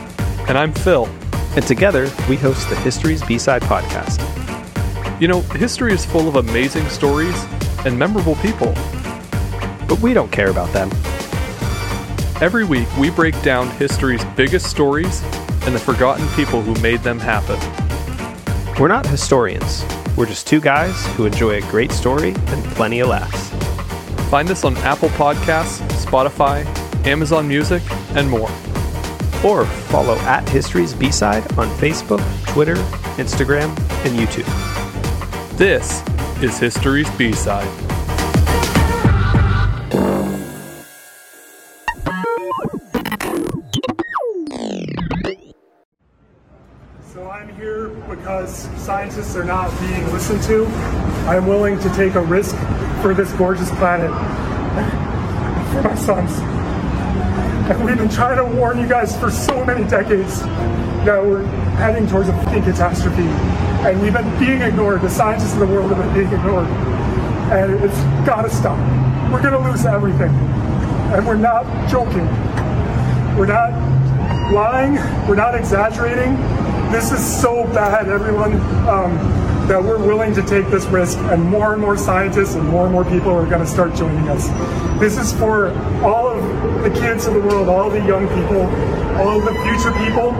And 0.47 0.57
I'm 0.57 0.73
Phil. 0.73 1.07
and 1.55 1.65
together 1.65 2.09
we 2.29 2.35
host 2.35 2.69
the 2.69 2.75
History's 2.75 3.23
B-Side 3.23 3.63
podcast. 3.63 4.19
You 5.19 5.27
know, 5.27 5.41
history 5.41 5.93
is 5.93 6.05
full 6.05 6.27
of 6.27 6.35
amazing 6.35 6.87
stories 6.89 7.35
and 7.85 7.97
memorable 7.97 8.35
people. 8.35 8.73
But 9.87 9.99
we 10.01 10.13
don't 10.13 10.31
care 10.31 10.49
about 10.49 10.71
them. 10.73 10.89
Every 12.41 12.63
week, 12.63 12.87
we 12.97 13.09
break 13.09 13.39
down 13.41 13.69
history's 13.71 14.23
biggest 14.35 14.67
stories 14.67 15.21
and 15.63 15.75
the 15.75 15.79
forgotten 15.79 16.27
people 16.29 16.61
who 16.61 16.79
made 16.81 17.01
them 17.01 17.19
happen. 17.19 17.59
We're 18.79 18.87
not 18.87 19.05
historians. 19.05 19.83
We're 20.15 20.25
just 20.25 20.47
two 20.47 20.61
guys 20.61 21.05
who 21.15 21.25
enjoy 21.25 21.57
a 21.57 21.61
great 21.69 21.91
story 21.91 22.29
and 22.29 22.63
plenty 22.75 23.01
of 23.01 23.09
laughs. 23.09 23.49
Find 24.29 24.49
us 24.49 24.63
on 24.63 24.77
Apple 24.77 25.09
Podcasts, 25.09 25.79
Spotify, 26.05 26.65
Amazon 27.05 27.47
Music, 27.47 27.81
and 28.15 28.29
more. 28.29 28.49
Or 29.43 29.65
follow 29.89 30.15
at 30.19 30.47
History's 30.47 30.93
B-Side 30.93 31.43
on 31.57 31.67
Facebook, 31.77 32.21
Twitter, 32.47 32.75
Instagram, 33.17 33.69
and 34.05 34.17
YouTube. 34.17 34.47
This 35.57 36.01
is 36.41 36.57
History's 36.57 37.09
B-Side. 37.17 37.67
So 47.11 47.29
I'm 47.29 47.53
here 47.55 47.89
because 48.09 48.69
scientists 48.81 49.35
are 49.35 49.43
not 49.43 49.77
being 49.81 50.05
listened 50.13 50.41
to. 50.43 50.65
I'm 51.27 51.45
willing 51.45 51.77
to 51.79 51.89
take 51.89 52.15
a 52.15 52.21
risk 52.21 52.55
for 53.01 53.13
this 53.13 53.31
gorgeous 53.33 53.69
planet, 53.71 54.09
for 55.73 55.81
my 55.81 55.95
sons. 55.95 56.31
And 57.69 57.83
we've 57.83 57.97
been 57.97 58.09
trying 58.09 58.37
to 58.37 58.55
warn 58.55 58.79
you 58.79 58.87
guys 58.87 59.17
for 59.19 59.29
so 59.29 59.65
many 59.65 59.85
decades 59.89 60.41
that 61.05 61.23
we're 61.23 61.43
heading 61.77 62.07
towards 62.07 62.29
a 62.29 62.33
fucking 62.43 62.63
catastrophe. 62.63 63.27
And 63.87 64.01
we've 64.01 64.13
been 64.13 64.39
being 64.39 64.61
ignored. 64.61 65.01
The 65.01 65.09
scientists 65.09 65.53
of 65.53 65.59
the 65.59 65.67
world 65.67 65.91
have 65.91 66.03
been 66.03 66.13
being 66.13 66.33
ignored. 66.33 66.67
And 67.51 67.73
it's 67.83 67.97
gotta 68.25 68.49
stop. 68.49 68.77
We're 69.31 69.41
gonna 69.41 69.63
lose 69.69 69.85
everything. 69.85 70.31
And 71.13 71.25
we're 71.25 71.35
not 71.35 71.65
joking. 71.89 72.27
We're 73.37 73.47
not 73.47 73.71
lying. 74.51 74.95
We're 75.27 75.35
not 75.35 75.55
exaggerating. 75.55 76.35
This 76.91 77.11
is 77.11 77.41
so 77.41 77.65
bad, 77.67 78.09
everyone, 78.09 78.53
um, 78.87 79.38
that 79.69 79.83
we're 79.83 80.03
willing 80.03 80.33
to 80.33 80.41
take 80.41 80.67
this 80.71 80.83
risk, 80.85 81.19
and 81.19 81.43
more 81.43 81.73
and 81.73 81.81
more 81.81 81.95
scientists 81.95 82.55
and 82.55 82.67
more 82.67 82.85
and 82.85 82.91
more 82.91 83.05
people 83.05 83.29
are 83.29 83.45
going 83.45 83.61
to 83.61 83.67
start 83.67 83.93
joining 83.93 84.27
us. 84.27 84.47
This 84.99 85.15
is 85.15 85.31
for 85.31 85.69
all 86.03 86.27
of 86.27 86.41
the 86.81 86.89
kids 86.99 87.27
of 87.27 87.35
the 87.35 87.39
world, 87.39 87.69
all 87.69 87.91
the 87.91 88.03
young 88.03 88.27
people, 88.29 88.61
all 89.21 89.37
of 89.37 89.45
the 89.45 89.53
future 89.61 89.91
people. 89.91 90.31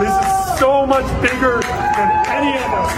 This 0.00 0.08
is 0.08 0.58
so 0.58 0.86
much 0.86 1.04
bigger 1.20 1.60
than 1.60 2.26
any 2.28 2.56
of 2.56 2.64
us. 2.64 2.94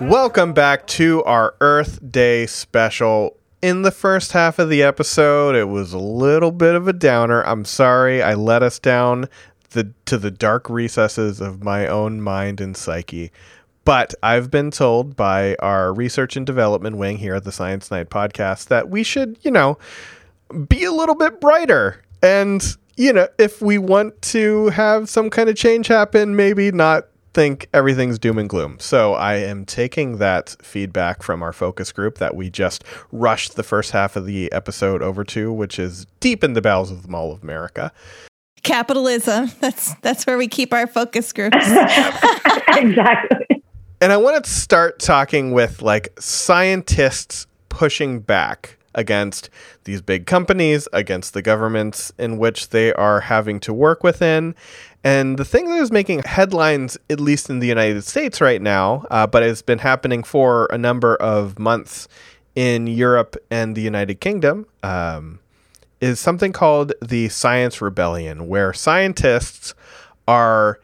Welcome 0.00 0.54
back 0.54 0.88
to 0.88 1.22
our 1.22 1.54
Earth 1.60 2.00
Day 2.10 2.46
special. 2.46 3.36
In 3.62 3.82
the 3.82 3.92
first 3.92 4.32
half 4.32 4.58
of 4.58 4.68
the 4.68 4.82
episode, 4.82 5.54
it 5.54 5.68
was 5.68 5.92
a 5.92 5.98
little 5.98 6.50
bit 6.50 6.74
of 6.74 6.88
a 6.88 6.92
downer. 6.92 7.44
I'm 7.44 7.64
sorry 7.64 8.20
I 8.20 8.34
let 8.34 8.64
us 8.64 8.80
down 8.80 9.28
the 9.72 9.92
to 10.06 10.18
the 10.18 10.30
dark 10.30 10.68
recesses 10.70 11.40
of 11.40 11.62
my 11.62 11.86
own 11.86 12.20
mind 12.20 12.60
and 12.60 12.76
psyche. 12.76 13.30
But 13.84 14.14
I've 14.22 14.50
been 14.50 14.70
told 14.70 15.16
by 15.16 15.56
our 15.56 15.92
research 15.92 16.36
and 16.36 16.46
development 16.46 16.96
wing 16.96 17.18
here 17.18 17.34
at 17.34 17.44
the 17.44 17.52
Science 17.52 17.90
Night 17.90 18.10
podcast 18.10 18.68
that 18.68 18.88
we 18.88 19.02
should, 19.02 19.38
you 19.42 19.50
know, 19.50 19.76
be 20.68 20.84
a 20.84 20.92
little 20.92 21.16
bit 21.16 21.40
brighter. 21.40 22.00
And, 22.22 22.64
you 22.96 23.12
know, 23.12 23.26
if 23.38 23.60
we 23.60 23.78
want 23.78 24.20
to 24.22 24.68
have 24.68 25.08
some 25.08 25.30
kind 25.30 25.48
of 25.48 25.56
change 25.56 25.88
happen, 25.88 26.36
maybe 26.36 26.70
not 26.70 27.08
think 27.34 27.68
everything's 27.72 28.18
doom 28.18 28.38
and 28.38 28.48
gloom. 28.48 28.76
So 28.78 29.14
I 29.14 29.34
am 29.34 29.64
taking 29.64 30.18
that 30.18 30.54
feedback 30.62 31.22
from 31.22 31.42
our 31.42 31.52
focus 31.52 31.90
group 31.90 32.18
that 32.18 32.36
we 32.36 32.50
just 32.50 32.84
rushed 33.10 33.56
the 33.56 33.62
first 33.62 33.92
half 33.92 34.14
of 34.16 34.26
the 34.26 34.52
episode 34.52 35.02
over 35.02 35.24
to, 35.24 35.52
which 35.52 35.78
is 35.78 36.06
deep 36.20 36.44
in 36.44 36.52
the 36.52 36.62
bowels 36.62 36.90
of 36.90 37.02
the 37.02 37.08
Mall 37.08 37.32
of 37.32 37.42
America. 37.42 37.90
Capitalism. 38.62 39.50
That's 39.60 39.94
that's 39.96 40.26
where 40.26 40.38
we 40.38 40.48
keep 40.48 40.72
our 40.72 40.86
focus 40.86 41.32
groups. 41.32 41.56
exactly. 42.68 43.62
And 44.00 44.12
I 44.12 44.16
want 44.16 44.44
to 44.44 44.50
start 44.50 44.98
talking 44.98 45.52
with 45.52 45.82
like 45.82 46.12
scientists 46.18 47.46
pushing 47.68 48.20
back 48.20 48.78
against 48.94 49.48
these 49.84 50.02
big 50.02 50.26
companies, 50.26 50.86
against 50.92 51.34
the 51.34 51.42
governments 51.42 52.12
in 52.18 52.38
which 52.38 52.68
they 52.70 52.92
are 52.94 53.20
having 53.20 53.58
to 53.60 53.72
work 53.72 54.02
within. 54.02 54.54
And 55.04 55.38
the 55.38 55.44
thing 55.44 55.68
that 55.68 55.80
is 55.80 55.90
making 55.90 56.22
headlines, 56.24 56.98
at 57.10 57.18
least 57.18 57.50
in 57.50 57.58
the 57.58 57.66
United 57.66 58.02
States 58.04 58.40
right 58.40 58.60
now, 58.60 59.06
uh, 59.10 59.26
but 59.26 59.42
it 59.42 59.48
has 59.48 59.62
been 59.62 59.78
happening 59.78 60.22
for 60.22 60.66
a 60.70 60.78
number 60.78 61.16
of 61.16 61.58
months 61.58 62.06
in 62.54 62.86
Europe 62.86 63.36
and 63.50 63.74
the 63.74 63.80
United 63.80 64.20
Kingdom, 64.20 64.66
um, 64.82 65.40
is 66.02 66.18
something 66.18 66.52
called 66.52 66.92
the 67.00 67.28
Science 67.28 67.80
Rebellion, 67.80 68.48
where 68.48 68.72
scientists 68.72 69.72
are 70.26 70.80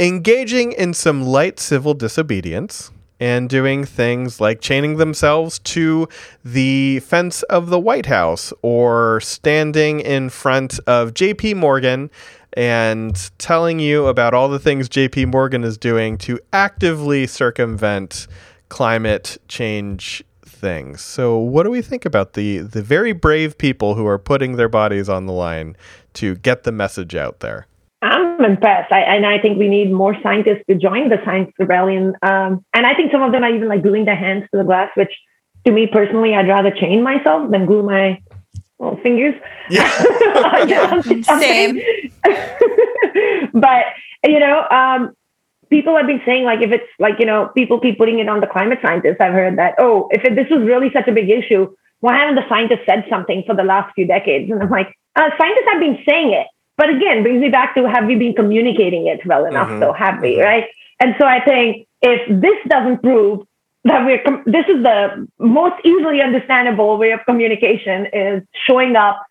engaging 0.00 0.72
in 0.72 0.92
some 0.92 1.22
light 1.22 1.60
civil 1.60 1.94
disobedience 1.94 2.90
and 3.20 3.48
doing 3.48 3.84
things 3.84 4.40
like 4.40 4.60
chaining 4.60 4.96
themselves 4.96 5.60
to 5.60 6.08
the 6.44 6.98
fence 7.00 7.44
of 7.44 7.70
the 7.70 7.78
White 7.78 8.06
House 8.06 8.52
or 8.62 9.20
standing 9.20 10.00
in 10.00 10.28
front 10.28 10.80
of 10.86 11.14
JP 11.14 11.56
Morgan 11.56 12.10
and 12.52 13.30
telling 13.38 13.78
you 13.78 14.06
about 14.06 14.34
all 14.34 14.48
the 14.48 14.58
things 14.58 14.88
JP 14.88 15.32
Morgan 15.32 15.62
is 15.62 15.78
doing 15.78 16.18
to 16.18 16.40
actively 16.52 17.26
circumvent 17.28 18.26
climate 18.68 19.38
change 19.46 20.24
things. 20.56 21.02
So 21.02 21.38
what 21.38 21.62
do 21.62 21.70
we 21.70 21.82
think 21.82 22.04
about 22.04 22.32
the 22.32 22.58
the 22.58 22.82
very 22.82 23.12
brave 23.12 23.58
people 23.58 23.94
who 23.94 24.06
are 24.06 24.18
putting 24.18 24.56
their 24.56 24.68
bodies 24.68 25.08
on 25.08 25.26
the 25.26 25.32
line 25.32 25.76
to 26.14 26.34
get 26.36 26.64
the 26.64 26.72
message 26.72 27.14
out 27.14 27.40
there? 27.40 27.66
I'm 28.02 28.44
impressed. 28.44 28.92
I, 28.92 29.00
and 29.00 29.24
I 29.26 29.38
think 29.38 29.58
we 29.58 29.68
need 29.68 29.92
more 29.92 30.14
scientists 30.22 30.62
to 30.68 30.76
join 30.76 31.08
the 31.08 31.16
science 31.24 31.50
rebellion. 31.58 32.14
Um, 32.22 32.64
and 32.74 32.86
I 32.86 32.94
think 32.94 33.10
some 33.10 33.22
of 33.22 33.32
them 33.32 33.42
are 33.42 33.54
even 33.54 33.68
like 33.68 33.82
gluing 33.82 34.04
their 34.04 34.16
hands 34.16 34.44
to 34.52 34.58
the 34.58 34.64
glass, 34.64 34.90
which 34.96 35.12
to 35.64 35.72
me 35.72 35.86
personally, 35.86 36.34
I'd 36.34 36.48
rather 36.48 36.70
chain 36.70 37.02
myself 37.02 37.50
than 37.50 37.66
glue 37.66 37.82
my 37.82 38.20
well, 38.78 38.98
fingers. 39.02 39.34
Yeah. 39.70 39.90
Yeah, 40.66 41.00
same. 41.38 41.80
but, 43.52 43.84
you 44.24 44.40
know, 44.40 44.66
um, 44.70 45.12
people 45.70 45.96
have 45.96 46.06
been 46.06 46.22
saying 46.24 46.44
like 46.44 46.62
if 46.62 46.70
it's 46.72 46.88
like, 46.98 47.18
you 47.18 47.26
know, 47.26 47.50
people 47.54 47.80
keep 47.80 47.98
putting 47.98 48.18
it 48.18 48.28
on 48.28 48.40
the 48.40 48.46
climate 48.46 48.78
scientists. 48.82 49.16
I've 49.20 49.32
heard 49.32 49.58
that, 49.58 49.74
oh, 49.78 50.08
if 50.10 50.24
it, 50.24 50.34
this 50.34 50.48
was 50.50 50.62
really 50.62 50.90
such 50.92 51.08
a 51.08 51.12
big 51.12 51.30
issue, 51.30 51.74
why 52.00 52.16
haven't 52.16 52.36
the 52.36 52.48
scientists 52.48 52.86
said 52.86 53.04
something 53.08 53.42
for 53.46 53.54
the 53.54 53.64
last 53.64 53.94
few 53.94 54.06
decades? 54.06 54.50
And 54.50 54.62
I'm 54.62 54.70
like, 54.70 54.96
uh, 55.16 55.30
scientists 55.38 55.68
have 55.72 55.80
been 55.80 55.98
saying 56.08 56.32
it. 56.32 56.46
But 56.76 56.90
again, 56.90 57.22
brings 57.22 57.40
me 57.40 57.48
back 57.48 57.74
to 57.74 57.88
have 57.88 58.04
we 58.06 58.16
been 58.16 58.34
communicating 58.34 59.06
it 59.06 59.24
well 59.24 59.46
enough? 59.46 59.68
Mhm. 59.68 59.80
So 59.80 59.92
have 59.92 60.20
we, 60.20 60.36
Mhm. 60.36 60.44
right? 60.44 60.64
And 61.00 61.14
so 61.18 61.26
I 61.26 61.40
think 61.40 61.86
if 62.02 62.20
this 62.28 62.58
doesn't 62.68 63.02
prove 63.02 63.46
that 63.84 64.04
we're, 64.04 64.18
com- 64.18 64.42
this 64.46 64.66
is 64.68 64.82
the 64.82 65.26
most 65.38 65.76
easily 65.84 66.20
understandable 66.20 66.98
way 66.98 67.12
of 67.12 67.24
communication 67.24 68.06
is 68.12 68.42
showing 68.66 68.94
up 68.94 69.22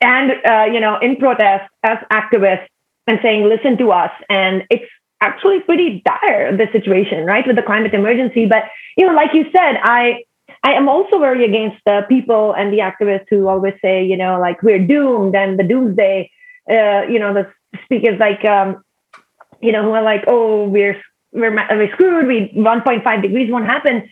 and, 0.00 0.32
uh, 0.46 0.66
you 0.72 0.80
know, 0.80 0.98
in 0.98 1.16
protest 1.16 1.70
as 1.82 1.98
activists 2.10 2.66
and 3.06 3.18
saying, 3.22 3.44
listen 3.44 3.76
to 3.78 3.92
us. 3.92 4.10
And 4.30 4.64
it's 4.70 4.90
actually 5.22 5.60
pretty 5.60 6.02
dire, 6.04 6.56
the 6.56 6.66
situation, 6.72 7.24
right? 7.24 7.46
With 7.46 7.56
the 7.56 7.62
climate 7.62 7.94
emergency. 7.94 8.46
But, 8.46 8.64
you 8.96 9.06
know, 9.06 9.14
like 9.14 9.32
you 9.32 9.44
said, 9.56 9.78
I, 9.82 10.24
I 10.62 10.72
am 10.72 10.88
also 10.88 11.18
very 11.18 11.44
against 11.44 11.78
the 11.86 12.02
people 12.08 12.52
and 12.52 12.72
the 12.72 12.78
activists 12.78 13.26
who 13.30 13.48
always 13.48 13.74
say, 13.80 14.04
you 14.04 14.16
know, 14.16 14.38
like 14.40 14.62
we're 14.62 14.84
doomed 14.84 15.34
and 15.34 15.58
the 15.58 15.64
doomsday, 15.64 16.30
uh, 16.70 17.02
you 17.08 17.18
know, 17.18 17.32
the 17.32 17.50
speakers 17.84 18.18
like, 18.18 18.44
um, 18.44 18.82
you 19.60 19.72
know, 19.72 19.82
who 19.82 19.92
are 19.92 20.02
like, 20.02 20.24
oh, 20.26 20.68
we're 20.68 21.00
we're, 21.32 21.54
we're 21.54 21.92
screwed. 21.92 22.26
We 22.26 22.52
1.5 22.54 23.22
degrees 23.22 23.50
won't 23.50 23.66
happen. 23.66 24.10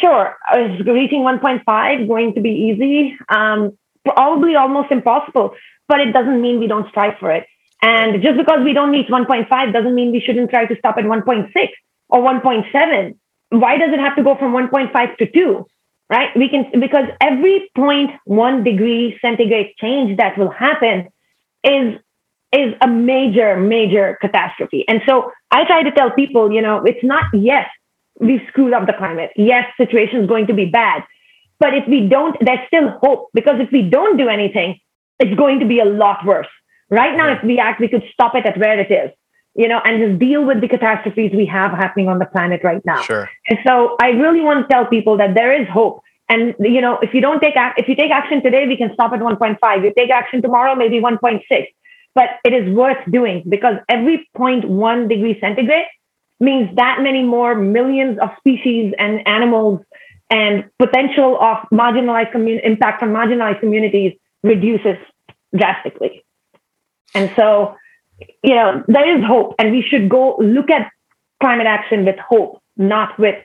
Sure, 0.00 0.34
is 0.56 0.80
reaching 0.86 1.20
1.5 1.20 2.08
going 2.08 2.34
to 2.34 2.40
be 2.40 2.50
easy? 2.50 3.18
Um, 3.28 3.76
probably 4.04 4.54
almost 4.56 4.90
impossible. 4.90 5.54
But 5.86 6.00
it 6.00 6.12
doesn't 6.12 6.40
mean 6.40 6.58
we 6.58 6.66
don't 6.66 6.88
strive 6.88 7.18
for 7.18 7.30
it. 7.30 7.46
And 7.82 8.22
just 8.22 8.38
because 8.38 8.60
we 8.64 8.72
don't 8.72 8.90
reach 8.90 9.08
1.5 9.08 9.72
doesn't 9.72 9.94
mean 9.94 10.12
we 10.12 10.20
shouldn't 10.20 10.50
try 10.50 10.66
to 10.66 10.76
stop 10.78 10.96
at 10.98 11.04
1.6 11.04 11.50
or 12.08 12.20
1.7. 12.20 13.18
Why 13.50 13.76
does 13.76 13.92
it 13.92 13.98
have 13.98 14.16
to 14.16 14.22
go 14.22 14.36
from 14.36 14.52
1.5 14.52 15.16
to 15.18 15.30
2? 15.30 15.66
Right? 16.08 16.28
We 16.36 16.48
can 16.48 16.78
because 16.78 17.06
every 17.20 17.70
0.1 17.76 18.64
degree 18.64 19.18
centigrade 19.20 19.74
change 19.78 20.18
that 20.18 20.38
will 20.38 20.50
happen 20.50 21.08
is 21.64 21.98
is 22.52 22.74
a 22.82 22.86
major, 22.86 23.56
major 23.58 24.18
catastrophe. 24.20 24.84
And 24.86 25.00
so 25.08 25.32
I 25.50 25.64
try 25.64 25.82
to 25.82 25.90
tell 25.90 26.10
people, 26.10 26.52
you 26.52 26.60
know, 26.60 26.82
it's 26.84 27.02
not 27.02 27.24
yes, 27.32 27.66
we've 28.20 28.42
screwed 28.48 28.74
up 28.74 28.86
the 28.86 28.92
climate. 28.92 29.30
Yes, 29.36 29.64
situation 29.78 30.20
is 30.22 30.28
going 30.28 30.46
to 30.48 30.54
be 30.54 30.66
bad. 30.66 31.02
But 31.58 31.74
if 31.74 31.88
we 31.88 32.08
don't, 32.08 32.36
there's 32.40 32.66
still 32.66 32.90
hope 33.02 33.30
because 33.32 33.56
if 33.60 33.72
we 33.72 33.82
don't 33.82 34.18
do 34.18 34.28
anything, 34.28 34.80
it's 35.18 35.34
going 35.34 35.60
to 35.60 35.66
be 35.66 35.78
a 35.80 35.84
lot 35.84 36.26
worse. 36.26 36.48
Right 36.92 37.16
now, 37.16 37.32
if 37.32 37.42
we 37.42 37.58
act, 37.58 37.80
we 37.80 37.88
could 37.88 38.04
stop 38.12 38.34
it 38.34 38.44
at 38.44 38.58
where 38.58 38.78
it 38.78 38.90
is, 38.90 39.10
you 39.54 39.66
know, 39.66 39.80
and 39.82 39.94
just 40.02 40.18
deal 40.18 40.44
with 40.44 40.60
the 40.60 40.68
catastrophes 40.68 41.30
we 41.34 41.46
have 41.46 41.70
happening 41.70 42.08
on 42.08 42.18
the 42.18 42.26
planet 42.26 42.60
right 42.62 42.84
now. 42.84 43.00
Sure. 43.00 43.30
And 43.48 43.58
so 43.66 43.96
I 44.00 44.08
really 44.10 44.42
want 44.42 44.68
to 44.68 44.72
tell 44.72 44.84
people 44.84 45.16
that 45.16 45.34
there 45.34 45.58
is 45.58 45.66
hope. 45.68 46.02
And 46.28 46.54
you 46.60 46.82
know, 46.82 46.98
if 47.00 47.14
you 47.14 47.22
don't 47.22 47.40
take 47.40 47.56
ac- 47.56 47.78
if 47.78 47.88
you 47.88 47.96
take 47.96 48.10
action 48.10 48.42
today, 48.42 48.66
we 48.68 48.76
can 48.76 48.90
stop 48.92 49.12
at 49.12 49.20
1.5. 49.20 49.84
You 49.84 49.92
take 49.96 50.10
action 50.10 50.42
tomorrow, 50.42 50.74
maybe 50.74 51.00
1.6. 51.00 51.40
But 52.14 52.28
it 52.44 52.52
is 52.52 52.74
worth 52.74 52.98
doing 53.10 53.42
because 53.48 53.76
every 53.88 54.28
0.1 54.36 55.08
degree 55.08 55.38
centigrade 55.40 55.86
means 56.40 56.76
that 56.76 56.98
many 57.00 57.22
more 57.22 57.54
millions 57.54 58.18
of 58.20 58.28
species 58.38 58.92
and 58.98 59.26
animals 59.26 59.80
and 60.28 60.64
potential 60.78 61.38
of 61.40 61.56
marginalized 61.72 62.32
commun- 62.32 62.60
impact 62.64 63.02
on 63.02 63.10
marginalized 63.10 63.60
communities 63.60 64.12
reduces 64.42 64.96
drastically. 65.56 66.22
And 67.14 67.30
so, 67.36 67.76
you 68.42 68.54
know, 68.54 68.82
there 68.88 69.18
is 69.18 69.24
hope, 69.24 69.54
and 69.58 69.72
we 69.72 69.82
should 69.82 70.08
go 70.08 70.36
look 70.38 70.70
at 70.70 70.90
climate 71.40 71.66
action 71.66 72.04
with 72.04 72.18
hope, 72.18 72.60
not 72.76 73.18
with, 73.18 73.36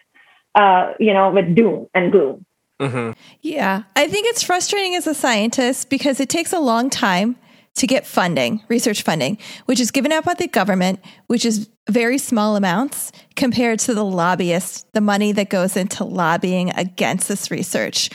uh, 0.56 0.94
you 1.00 1.14
know, 1.14 1.32
with 1.32 1.56
doom 1.56 1.88
and 1.94 2.12
gloom. 2.12 2.46
hmm 2.80 3.12
Yeah, 3.42 3.84
I 3.96 4.08
think 4.08 4.28
it's 4.28 4.44
frustrating 4.44 4.96
as 4.96 5.08
a 5.08 5.14
scientist 5.14 5.90
because 5.90 6.20
it 6.20 6.30
takes 6.30 6.54
a 6.54 6.60
long 6.60 6.90
time 6.90 7.36
to 7.78 7.88
get 7.88 8.08
funding, 8.08 8.64
research 8.70 9.04
funding, 9.04 9.38
which 9.66 9.80
is 9.80 9.92
given 9.92 10.12
out 10.12 10.26
by 10.26 10.34
the 10.34 10.48
government, 10.48 11.00
which 11.28 11.46
is 11.46 11.70
very 11.90 12.18
small 12.18 12.56
amounts 12.56 13.12
compared 13.36 13.80
to 13.80 13.94
the 13.94 14.04
lobbyists, 14.04 14.86
the 14.94 15.02
money 15.02 15.32
that 15.32 15.50
goes 15.50 15.78
into 15.78 16.04
lobbying 16.04 16.72
against 16.72 17.28
this 17.28 17.52
research. 17.52 18.10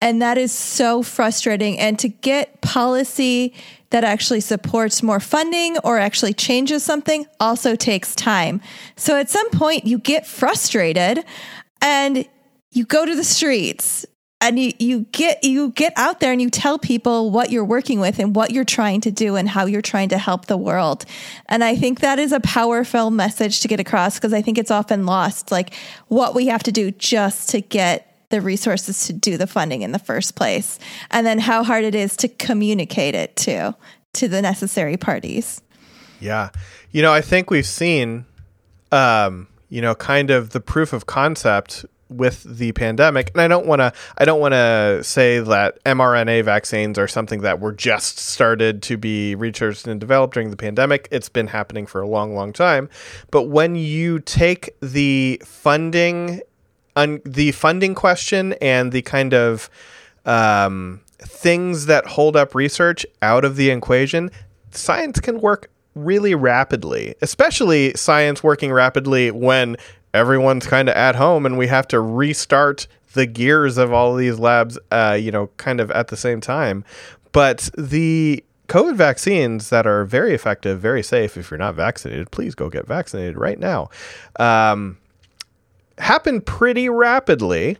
And 0.00 0.20
that 0.20 0.36
is 0.36 0.52
so 0.52 1.02
frustrating. 1.02 1.78
And 1.78 1.98
to 1.98 2.08
get 2.08 2.60
policy 2.60 3.54
that 3.96 4.04
actually 4.04 4.40
supports 4.40 5.02
more 5.02 5.18
funding 5.18 5.78
or 5.78 5.98
actually 5.98 6.34
changes 6.34 6.82
something 6.82 7.24
also 7.40 7.74
takes 7.74 8.14
time. 8.14 8.60
So 8.94 9.16
at 9.16 9.30
some 9.30 9.48
point, 9.52 9.86
you 9.86 9.98
get 9.98 10.26
frustrated 10.26 11.24
and 11.80 12.28
you 12.72 12.84
go 12.84 13.06
to 13.06 13.16
the 13.16 13.24
streets 13.24 14.04
and 14.42 14.58
you, 14.58 14.74
you 14.78 15.06
get 15.12 15.42
you 15.42 15.70
get 15.70 15.94
out 15.96 16.20
there 16.20 16.30
and 16.30 16.42
you 16.42 16.50
tell 16.50 16.78
people 16.78 17.30
what 17.30 17.50
you're 17.50 17.64
working 17.64 17.98
with 17.98 18.18
and 18.18 18.36
what 18.36 18.50
you're 18.50 18.64
trying 18.66 19.00
to 19.00 19.10
do 19.10 19.34
and 19.34 19.48
how 19.48 19.64
you're 19.64 19.80
trying 19.80 20.10
to 20.10 20.18
help 20.18 20.44
the 20.44 20.58
world 20.58 21.06
and 21.48 21.64
i 21.64 21.74
think 21.74 22.00
that 22.00 22.18
is 22.18 22.32
a 22.32 22.40
powerful 22.40 23.10
message 23.10 23.60
to 23.60 23.68
get 23.68 23.80
across 23.80 24.16
because 24.16 24.34
i 24.34 24.42
think 24.42 24.58
it's 24.58 24.70
often 24.70 25.06
lost 25.06 25.50
like 25.50 25.72
what 26.08 26.34
we 26.34 26.48
have 26.48 26.62
to 26.62 26.70
do 26.70 26.90
just 26.90 27.48
to 27.48 27.62
get 27.62 28.15
the 28.30 28.40
resources 28.40 29.06
to 29.06 29.12
do 29.12 29.36
the 29.36 29.46
funding 29.46 29.82
in 29.82 29.92
the 29.92 29.98
first 29.98 30.34
place 30.34 30.78
and 31.10 31.26
then 31.26 31.38
how 31.38 31.62
hard 31.62 31.84
it 31.84 31.94
is 31.94 32.16
to 32.16 32.28
communicate 32.28 33.14
it 33.14 33.36
to 33.36 33.74
to 34.12 34.28
the 34.28 34.42
necessary 34.42 34.96
parties 34.96 35.62
Yeah. 36.20 36.50
You 36.92 37.02
know, 37.02 37.12
I 37.12 37.20
think 37.20 37.50
we've 37.50 37.66
seen, 37.66 38.24
um, 38.92 39.48
you 39.68 39.82
know, 39.82 39.94
kind 39.94 40.30
of 40.30 40.50
the 40.50 40.60
proof 40.60 40.92
of 40.92 41.06
concept 41.06 41.84
with 42.08 42.44
the 42.44 42.70
pandemic. 42.72 43.32
And 43.34 43.40
I 43.40 43.48
don't 43.48 43.66
want 43.66 43.80
to 43.80 43.92
I 44.16 44.24
don't 44.24 44.40
want 44.40 44.52
to 44.52 45.02
say 45.02 45.40
that 45.40 45.82
mRNA 45.84 46.44
vaccines 46.44 46.98
are 46.98 47.08
something 47.08 47.40
that 47.40 47.60
were 47.60 47.72
just 47.72 48.18
started 48.18 48.82
to 48.84 48.96
be 48.96 49.34
researched 49.34 49.86
and 49.88 50.00
developed 50.00 50.34
during 50.34 50.50
the 50.50 50.56
pandemic. 50.56 51.08
It's 51.10 51.28
been 51.28 51.48
happening 51.48 51.84
for 51.86 52.00
a 52.00 52.08
long 52.08 52.34
long 52.34 52.52
time. 52.52 52.88
But 53.30 53.44
when 53.44 53.74
you 53.74 54.20
take 54.20 54.74
the 54.80 55.42
funding 55.44 56.42
un, 56.96 57.20
the 57.24 57.52
funding 57.52 57.94
question 57.94 58.54
and 58.54 58.90
the 58.90 59.02
kind 59.02 59.34
of 59.34 59.70
um, 60.24 61.00
things 61.18 61.86
that 61.86 62.06
hold 62.06 62.36
up 62.36 62.54
research 62.54 63.06
out 63.22 63.44
of 63.44 63.56
the 63.56 63.70
equation, 63.70 64.30
science 64.70 65.20
can 65.20 65.40
work 65.40 65.70
really 65.94 66.34
rapidly, 66.34 67.14
especially 67.22 67.94
science 67.94 68.42
working 68.42 68.72
rapidly 68.72 69.30
when 69.30 69.76
everyone's 70.12 70.66
kind 70.66 70.88
of 70.88 70.94
at 70.94 71.14
home 71.14 71.46
and 71.46 71.56
we 71.56 71.66
have 71.66 71.86
to 71.88 72.00
restart 72.00 72.86
the 73.14 73.26
gears 73.26 73.78
of 73.78 73.92
all 73.92 74.12
of 74.12 74.18
these 74.18 74.38
labs, 74.38 74.78
uh, 74.90 75.16
you 75.18 75.30
know, 75.30 75.48
kind 75.56 75.80
of 75.80 75.90
at 75.92 76.08
the 76.08 76.16
same 76.16 76.40
time. 76.40 76.84
But 77.32 77.70
the 77.76 78.44
COVID 78.68 78.94
vaccines 78.94 79.70
that 79.70 79.86
are 79.86 80.04
very 80.04 80.34
effective, 80.34 80.80
very 80.80 81.02
safe. 81.02 81.36
If 81.36 81.50
you're 81.50 81.58
not 81.58 81.74
vaccinated, 81.74 82.30
please 82.30 82.54
go 82.54 82.68
get 82.68 82.86
vaccinated 82.86 83.38
right 83.38 83.58
now. 83.58 83.88
Um, 84.38 84.98
happen 85.98 86.40
pretty 86.40 86.88
rapidly. 86.88 87.78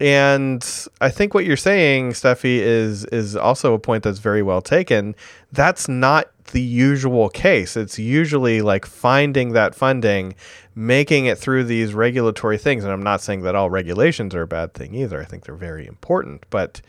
And 0.00 0.66
I 1.02 1.10
think 1.10 1.34
what 1.34 1.44
you're 1.44 1.58
saying, 1.58 2.12
Steffi, 2.12 2.58
is 2.58 3.04
is 3.06 3.36
also 3.36 3.74
a 3.74 3.78
point 3.78 4.02
that's 4.02 4.18
very 4.18 4.42
well 4.42 4.62
taken. 4.62 5.14
That's 5.52 5.88
not 5.88 6.30
the 6.52 6.60
usual 6.60 7.28
case. 7.28 7.76
It's 7.76 7.98
usually 7.98 8.62
like 8.62 8.86
finding 8.86 9.52
that 9.52 9.74
funding, 9.74 10.34
making 10.74 11.26
it 11.26 11.36
through 11.38 11.64
these 11.64 11.92
regulatory 11.92 12.56
things. 12.56 12.82
And 12.82 12.92
I'm 12.92 13.02
not 13.02 13.20
saying 13.20 13.42
that 13.42 13.54
all 13.54 13.68
regulations 13.68 14.34
are 14.34 14.42
a 14.42 14.46
bad 14.46 14.72
thing 14.72 14.94
either. 14.94 15.20
I 15.20 15.26
think 15.26 15.44
they're 15.44 15.54
very 15.54 15.86
important. 15.86 16.44
But 16.48 16.80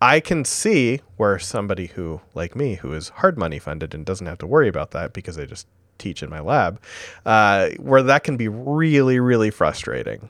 I 0.00 0.20
can 0.20 0.44
see 0.44 1.00
where 1.16 1.38
somebody 1.38 1.86
who, 1.86 2.20
like 2.34 2.54
me, 2.54 2.74
who 2.74 2.92
is 2.92 3.08
hard 3.08 3.38
money 3.38 3.58
funded 3.58 3.94
and 3.94 4.04
doesn't 4.04 4.26
have 4.26 4.38
to 4.38 4.46
worry 4.46 4.68
about 4.68 4.90
that 4.90 5.14
because 5.14 5.36
they 5.36 5.46
just 5.46 5.66
teach 5.98 6.22
in 6.22 6.30
my 6.30 6.40
lab, 6.40 6.80
uh, 7.24 7.70
where 7.78 8.02
that 8.02 8.24
can 8.24 8.36
be 8.36 8.48
really, 8.48 9.20
really 9.20 9.50
frustrating. 9.50 10.28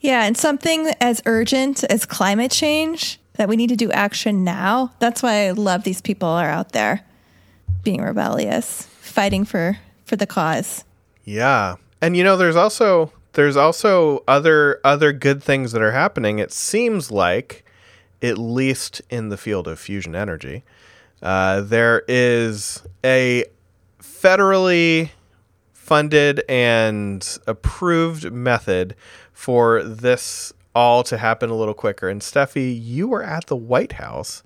Yeah, 0.00 0.24
and 0.24 0.36
something 0.36 0.92
as 1.00 1.22
urgent 1.26 1.84
as 1.84 2.04
climate 2.04 2.50
change 2.50 3.20
that 3.34 3.48
we 3.48 3.56
need 3.56 3.68
to 3.68 3.76
do 3.76 3.90
action 3.92 4.44
now. 4.44 4.92
That's 4.98 5.22
why 5.22 5.46
I 5.46 5.50
love 5.52 5.84
these 5.84 6.00
people 6.00 6.28
are 6.28 6.50
out 6.50 6.72
there 6.72 7.04
being 7.82 8.02
rebellious, 8.02 8.82
fighting 9.00 9.44
for 9.44 9.78
for 10.04 10.16
the 10.16 10.26
cause. 10.26 10.84
Yeah. 11.24 11.76
And 12.00 12.16
you 12.16 12.24
know 12.24 12.36
there's 12.36 12.56
also 12.56 13.12
there's 13.32 13.56
also 13.56 14.24
other 14.26 14.80
other 14.84 15.12
good 15.12 15.42
things 15.42 15.72
that 15.72 15.82
are 15.82 15.92
happening. 15.92 16.38
It 16.38 16.52
seems 16.52 17.10
like 17.10 17.64
at 18.22 18.38
least 18.38 19.02
in 19.10 19.28
the 19.28 19.36
field 19.36 19.68
of 19.68 19.78
fusion 19.78 20.14
energy, 20.14 20.64
uh, 21.22 21.60
there 21.60 22.02
is 22.08 22.82
a 23.04 23.44
federally 24.22 25.10
funded 25.72 26.42
and 26.48 27.38
approved 27.46 28.32
method 28.32 28.96
for 29.32 29.82
this 29.82 30.52
all 30.74 31.02
to 31.04 31.16
happen 31.16 31.48
a 31.48 31.54
little 31.54 31.74
quicker. 31.74 32.08
And 32.08 32.20
Steffi, 32.20 32.78
you 32.82 33.08
were 33.08 33.22
at 33.22 33.46
the 33.46 33.56
White 33.56 33.92
House 33.92 34.42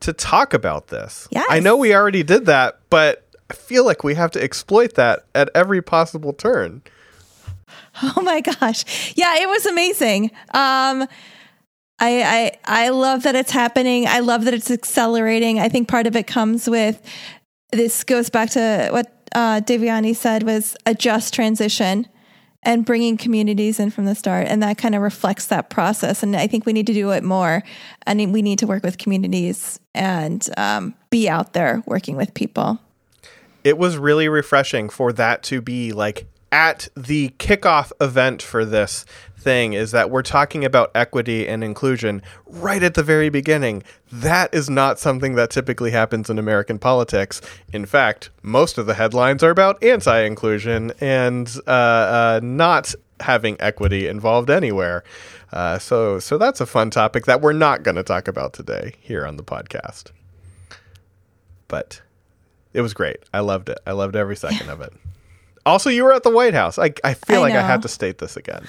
to 0.00 0.12
talk 0.12 0.52
about 0.52 0.88
this. 0.88 1.28
Yes. 1.30 1.46
I 1.48 1.60
know 1.60 1.76
we 1.76 1.94
already 1.94 2.22
did 2.22 2.46
that, 2.46 2.80
but 2.90 3.26
I 3.48 3.54
feel 3.54 3.84
like 3.84 4.04
we 4.04 4.14
have 4.14 4.30
to 4.32 4.42
exploit 4.42 4.94
that 4.94 5.24
at 5.34 5.48
every 5.54 5.82
possible 5.82 6.32
turn. 6.32 6.82
Oh 8.02 8.20
my 8.22 8.40
gosh. 8.40 9.14
Yeah, 9.16 9.36
it 9.36 9.48
was 9.48 9.66
amazing. 9.66 10.30
Um 10.52 11.06
I, 11.98 12.22
I 12.22 12.52
I 12.64 12.88
love 12.88 13.22
that 13.22 13.34
it's 13.34 13.50
happening. 13.52 14.06
I 14.06 14.20
love 14.20 14.44
that 14.44 14.54
it's 14.54 14.70
accelerating. 14.70 15.60
I 15.60 15.68
think 15.68 15.88
part 15.88 16.06
of 16.06 16.16
it 16.16 16.26
comes 16.26 16.68
with 16.68 17.00
this 17.72 18.04
goes 18.04 18.30
back 18.30 18.50
to 18.50 18.88
what 18.92 19.12
uh, 19.34 19.60
Devyani 19.60 20.14
said 20.14 20.42
was 20.42 20.76
a 20.86 20.94
just 20.94 21.34
transition 21.34 22.06
and 22.62 22.84
bringing 22.84 23.16
communities 23.16 23.80
in 23.80 23.90
from 23.90 24.04
the 24.04 24.14
start. 24.14 24.46
And 24.46 24.62
that 24.62 24.78
kind 24.78 24.94
of 24.94 25.02
reflects 25.02 25.46
that 25.46 25.68
process. 25.68 26.22
And 26.22 26.36
I 26.36 26.46
think 26.46 26.64
we 26.64 26.72
need 26.72 26.86
to 26.86 26.94
do 26.94 27.10
it 27.10 27.24
more. 27.24 27.64
And 28.06 28.32
we 28.32 28.40
need 28.40 28.58
to 28.60 28.66
work 28.66 28.84
with 28.84 28.98
communities 28.98 29.80
and 29.94 30.48
um, 30.56 30.94
be 31.10 31.28
out 31.28 31.54
there 31.54 31.82
working 31.86 32.16
with 32.16 32.34
people. 32.34 32.78
It 33.64 33.78
was 33.78 33.96
really 33.96 34.28
refreshing 34.28 34.88
for 34.88 35.12
that 35.14 35.42
to 35.44 35.60
be 35.60 35.92
like 35.92 36.26
at 36.52 36.88
the 36.94 37.30
kickoff 37.38 37.90
event 38.00 38.42
for 38.42 38.64
this 38.64 39.06
thing 39.38 39.72
is 39.72 39.90
that 39.90 40.10
we're 40.10 40.22
talking 40.22 40.64
about 40.64 40.90
equity 40.94 41.48
and 41.48 41.64
inclusion 41.64 42.22
right 42.46 42.82
at 42.82 42.94
the 42.94 43.02
very 43.02 43.30
beginning. 43.30 43.82
That 44.12 44.54
is 44.54 44.70
not 44.70 44.98
something 44.98 45.34
that 45.34 45.50
typically 45.50 45.90
happens 45.90 46.30
in 46.30 46.38
American 46.38 46.78
politics. 46.78 47.40
In 47.72 47.86
fact, 47.86 48.30
most 48.42 48.78
of 48.78 48.86
the 48.86 48.94
headlines 48.94 49.42
are 49.42 49.50
about 49.50 49.82
anti 49.82 50.20
inclusion 50.20 50.92
and 51.00 51.52
uh, 51.66 51.70
uh, 51.70 52.40
not 52.42 52.94
having 53.20 53.56
equity 53.58 54.06
involved 54.06 54.50
anywhere. 54.50 55.02
Uh, 55.52 55.78
so, 55.78 56.18
so 56.18 56.38
that's 56.38 56.60
a 56.60 56.66
fun 56.66 56.90
topic 56.90 57.26
that 57.26 57.40
we're 57.40 57.52
not 57.52 57.82
going 57.82 57.96
to 57.96 58.02
talk 58.02 58.28
about 58.28 58.52
today 58.52 58.94
here 59.00 59.26
on 59.26 59.36
the 59.36 59.44
podcast. 59.44 60.10
But 61.68 62.02
it 62.72 62.80
was 62.80 62.94
great. 62.94 63.18
I 63.32 63.40
loved 63.40 63.68
it. 63.68 63.78
I 63.86 63.92
loved 63.92 64.16
every 64.16 64.36
second 64.36 64.68
of 64.68 64.80
it. 64.80 64.92
Also, 65.64 65.90
you 65.90 66.04
were 66.04 66.12
at 66.12 66.22
the 66.22 66.30
White 66.30 66.54
House. 66.54 66.78
I, 66.78 66.92
I 67.04 67.14
feel 67.14 67.38
I 67.38 67.48
like 67.48 67.54
I 67.54 67.62
have 67.62 67.80
to 67.82 67.88
state 67.88 68.18
this 68.18 68.36
again. 68.36 68.64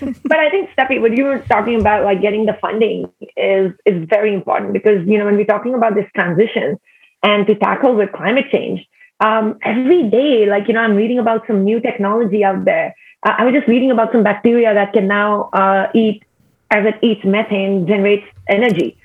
but 0.00 0.38
I 0.38 0.50
think 0.50 0.70
Steffi, 0.70 1.00
what 1.00 1.16
you 1.16 1.24
were 1.24 1.40
talking 1.40 1.80
about, 1.80 2.04
like 2.04 2.20
getting 2.20 2.46
the 2.46 2.56
funding, 2.60 3.10
is 3.36 3.72
is 3.86 4.08
very 4.08 4.34
important 4.34 4.72
because 4.72 5.06
you 5.06 5.18
know 5.18 5.24
when 5.24 5.36
we're 5.36 5.44
talking 5.44 5.74
about 5.74 5.94
this 5.94 6.06
transition 6.14 6.78
and 7.22 7.46
to 7.46 7.54
tackle 7.54 7.94
with 7.94 8.12
climate 8.12 8.46
change, 8.50 8.86
um, 9.20 9.58
every 9.62 10.08
day, 10.08 10.46
like 10.46 10.68
you 10.68 10.74
know, 10.74 10.80
I'm 10.80 10.96
reading 10.96 11.18
about 11.18 11.46
some 11.46 11.64
new 11.64 11.80
technology 11.80 12.44
out 12.44 12.64
there. 12.64 12.94
Uh, 13.22 13.34
I 13.38 13.44
was 13.44 13.54
just 13.54 13.68
reading 13.68 13.90
about 13.90 14.12
some 14.12 14.22
bacteria 14.22 14.74
that 14.74 14.92
can 14.92 15.06
now 15.06 15.50
uh, 15.52 15.90
eat, 15.94 16.22
as 16.70 16.86
it 16.86 16.96
eats 17.02 17.24
methane, 17.24 17.86
generates 17.86 18.26
energy, 18.48 18.96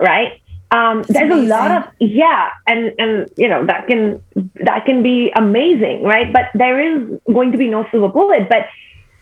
right? 0.00 0.40
Um, 0.70 1.02
there's 1.08 1.32
a 1.32 1.36
lot 1.36 1.70
of 1.70 1.84
yeah, 1.98 2.50
and 2.66 2.92
and 2.98 3.30
you 3.36 3.48
know 3.48 3.64
that 3.64 3.86
can 3.86 4.22
that 4.56 4.84
can 4.84 5.02
be 5.02 5.32
amazing, 5.34 6.02
right? 6.02 6.30
But 6.30 6.46
there 6.54 6.78
is 6.78 7.18
going 7.32 7.52
to 7.52 7.58
be 7.58 7.68
no 7.68 7.86
silver 7.90 8.08
bullet, 8.08 8.48
but 8.50 8.66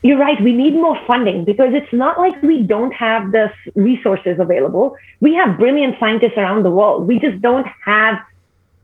you're 0.02 0.18
right. 0.18 0.40
We 0.42 0.52
need 0.52 0.74
more 0.74 0.98
funding 1.06 1.44
because 1.44 1.72
it's 1.72 1.92
not 1.92 2.18
like 2.18 2.40
we 2.42 2.62
don't 2.62 2.92
have 2.92 3.30
the 3.30 3.52
resources 3.74 4.38
available. 4.40 4.96
We 5.20 5.34
have 5.34 5.56
brilliant 5.56 5.96
scientists 6.00 6.36
around 6.36 6.64
the 6.64 6.70
world. 6.70 7.06
We 7.06 7.18
just 7.20 7.40
don't 7.40 7.66
have 7.84 8.16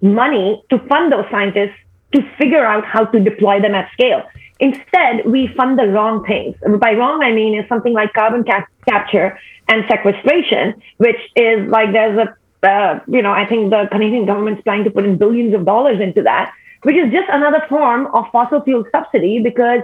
money 0.00 0.62
to 0.70 0.78
fund 0.88 1.12
those 1.12 1.26
scientists 1.30 1.76
to 2.12 2.22
figure 2.38 2.64
out 2.64 2.84
how 2.84 3.04
to 3.06 3.20
deploy 3.20 3.60
them 3.60 3.74
at 3.74 3.90
scale. 3.92 4.22
Instead, 4.60 5.24
we 5.26 5.48
fund 5.56 5.78
the 5.78 5.88
wrong 5.88 6.24
things. 6.24 6.54
By 6.78 6.92
wrong, 6.92 7.22
I 7.22 7.32
mean 7.32 7.58
is 7.58 7.68
something 7.68 7.92
like 7.92 8.12
carbon 8.12 8.44
cap- 8.44 8.68
capture 8.88 9.38
and 9.68 9.84
sequestration, 9.90 10.80
which 10.98 11.18
is 11.34 11.68
like 11.68 11.92
there's 11.92 12.18
a, 12.18 12.36
uh, 12.62 13.00
you 13.08 13.22
know, 13.22 13.32
I 13.32 13.46
think 13.46 13.70
the 13.70 13.88
Canadian 13.90 14.26
government's 14.26 14.62
planning 14.62 14.84
to 14.84 14.90
put 14.90 15.04
in 15.04 15.18
billions 15.18 15.54
of 15.54 15.64
dollars 15.64 16.00
into 16.00 16.22
that, 16.22 16.52
which 16.82 16.96
is 16.96 17.12
just 17.12 17.28
another 17.30 17.64
form 17.68 18.06
of 18.14 18.26
fossil 18.30 18.60
fuel 18.62 18.84
subsidy 18.92 19.40
because 19.40 19.82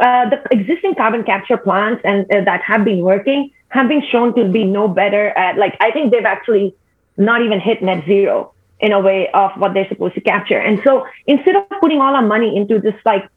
uh, 0.00 0.28
the 0.30 0.42
existing 0.50 0.94
carbon 0.94 1.22
capture 1.24 1.56
plants 1.56 2.02
and 2.04 2.30
uh, 2.32 2.42
that 2.44 2.62
have 2.62 2.84
been 2.84 3.00
working 3.00 3.50
have 3.68 3.88
been 3.88 4.02
shown 4.10 4.34
to 4.34 4.44
be 4.48 4.64
no 4.64 4.88
better 4.88 5.28
at 5.30 5.56
like 5.56 5.76
I 5.80 5.90
think 5.90 6.12
they've 6.12 6.24
actually 6.24 6.74
not 7.16 7.42
even 7.42 7.60
hit 7.60 7.82
net 7.82 8.04
zero 8.04 8.52
in 8.80 8.92
a 8.92 9.00
way 9.00 9.30
of 9.32 9.52
what 9.56 9.72
they're 9.72 9.88
supposed 9.88 10.14
to 10.14 10.20
capture. 10.20 10.58
And 10.58 10.80
so 10.84 11.06
instead 11.26 11.56
of 11.56 11.64
putting 11.80 12.00
all 12.00 12.14
our 12.14 12.26
money 12.26 12.56
into 12.56 12.80
just 12.80 13.04
like 13.04 13.28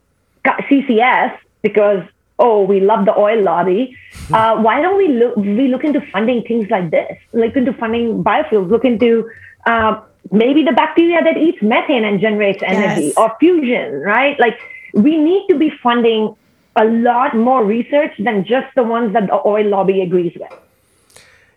CCS 0.45 1.37
because 1.61 2.03
oh 2.39 2.63
we 2.63 2.79
love 2.79 3.05
the 3.05 3.17
oil 3.17 3.41
lobby, 3.41 3.97
uh, 4.33 4.55
why 4.57 4.81
don't 4.81 4.97
we 4.97 5.07
look 5.07 5.35
we 5.37 5.67
look 5.67 5.83
into 5.83 6.01
funding 6.11 6.43
things 6.43 6.69
like 6.69 6.91
this? 6.91 7.17
Look 7.33 7.55
into 7.55 7.73
funding 7.73 8.23
biofuels. 8.23 8.69
Look 8.69 8.85
into 8.85 9.29
uh, 9.65 9.99
maybe 10.31 10.63
the 10.63 10.71
bacteria 10.73 11.23
that 11.23 11.37
eats 11.37 11.61
methane 11.61 12.03
and 12.05 12.19
generates 12.19 12.61
energy 12.63 13.07
Yes. 13.07 13.17
or 13.17 13.35
fusion, 13.39 14.01
right? 14.01 14.39
Like 14.39 14.59
we 14.93 15.17
need 15.17 15.47
to 15.49 15.57
be 15.57 15.71
funding 15.81 16.35
a 16.75 16.85
lot 16.85 17.35
more 17.35 17.65
research 17.65 18.11
than 18.19 18.45
just 18.45 18.67
the 18.75 18.83
ones 18.83 19.13
that 19.13 19.27
the 19.27 19.41
oil 19.45 19.67
lobby 19.67 20.01
agrees 20.01 20.33
with. 20.39 20.53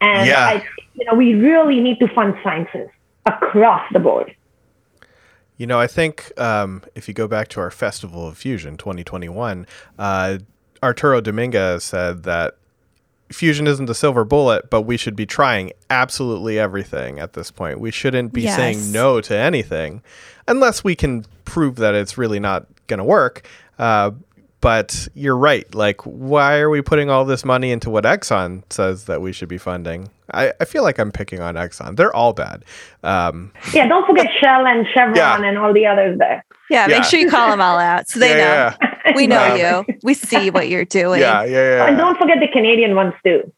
And 0.00 0.26
Yeah. 0.26 0.46
I, 0.46 0.64
you 0.94 1.04
know, 1.04 1.14
we 1.14 1.34
really 1.34 1.80
need 1.80 1.98
to 2.00 2.08
fund 2.08 2.34
sciences 2.42 2.88
across 3.26 3.82
the 3.92 3.98
board. 3.98 4.34
You 5.58 5.66
know, 5.66 5.78
I 5.78 5.86
think 5.86 6.32
um, 6.38 6.82
if 6.94 7.06
you 7.06 7.12
go 7.12 7.28
back 7.28 7.48
to 7.48 7.60
our 7.60 7.70
Festival 7.70 8.26
of 8.26 8.38
Fusion 8.38 8.78
2021, 8.78 9.66
uh, 9.98 10.38
Arturo 10.82 11.20
Dominguez 11.20 11.84
said 11.84 12.22
that 12.24 12.56
fusion 13.30 13.66
isn't 13.66 13.86
the 13.86 13.94
silver 13.94 14.24
bullet, 14.24 14.70
but 14.70 14.82
we 14.82 14.96
should 14.96 15.14
be 15.14 15.26
trying 15.26 15.72
absolutely 15.88 16.58
everything 16.58 17.18
at 17.20 17.34
this 17.34 17.50
point. 17.50 17.78
We 17.80 17.90
shouldn't 17.90 18.32
be 18.32 18.42
Yes. 18.42 18.56
saying 18.56 18.92
no 18.92 19.20
to 19.20 19.36
anything 19.36 20.02
unless 20.48 20.82
we 20.82 20.96
can 20.96 21.24
prove 21.44 21.76
that 21.76 21.94
it's 21.94 22.18
really 22.18 22.40
not 22.40 22.66
going 22.86 22.98
to 22.98 23.04
work. 23.04 23.46
Uh, 23.78 24.10
but 24.60 25.08
you're 25.14 25.36
right. 25.36 25.72
Like, 25.74 26.00
why 26.02 26.58
are 26.58 26.68
we 26.70 26.82
putting 26.82 27.08
all 27.10 27.24
this 27.24 27.44
money 27.44 27.70
into 27.70 27.90
what 27.90 28.04
Exxon 28.04 28.62
says 28.70 29.04
that 29.04 29.20
we 29.22 29.32
should 29.32 29.48
be 29.48 29.58
funding? 29.58 30.10
I, 30.32 30.52
I 30.60 30.64
feel 30.64 30.82
like 30.82 30.98
I'm 30.98 31.10
picking 31.10 31.40
on 31.40 31.54
Exxon. 31.54 31.96
They're 31.96 32.14
all 32.14 32.32
bad. 32.32 32.64
Um, 33.02 33.52
Yeah, 33.72 33.88
don't 33.88 34.06
forget 34.06 34.26
Shell 34.40 34.66
and 34.66 34.86
Chevron 34.94 35.16
Yeah. 35.16 35.42
and 35.42 35.58
all 35.58 35.72
the 35.72 35.86
others 35.86 36.18
there. 36.18 36.44
Yeah, 36.68 36.86
Yeah. 36.88 36.98
make 36.98 37.04
sure 37.04 37.18
you 37.18 37.28
call 37.30 37.50
them 37.50 37.60
all 37.60 37.78
out 37.78 38.08
so 38.08 38.20
they 38.20 38.36
yeah, 38.38 38.74
know. 38.80 39.12
We 39.16 39.26
know 39.26 39.54
Um, 39.54 39.86
you. 39.88 39.94
We 40.04 40.14
see 40.14 40.50
what 40.50 40.68
you're 40.68 40.84
doing. 41.00 41.20
yeah, 41.20 41.42
yeah, 41.44 41.76
yeah, 41.76 41.86
And 41.88 41.96
don't 41.98 42.16
forget 42.18 42.38
the 42.40 42.48
Canadian 42.48 42.94
ones 42.94 43.14
too. 43.24 43.52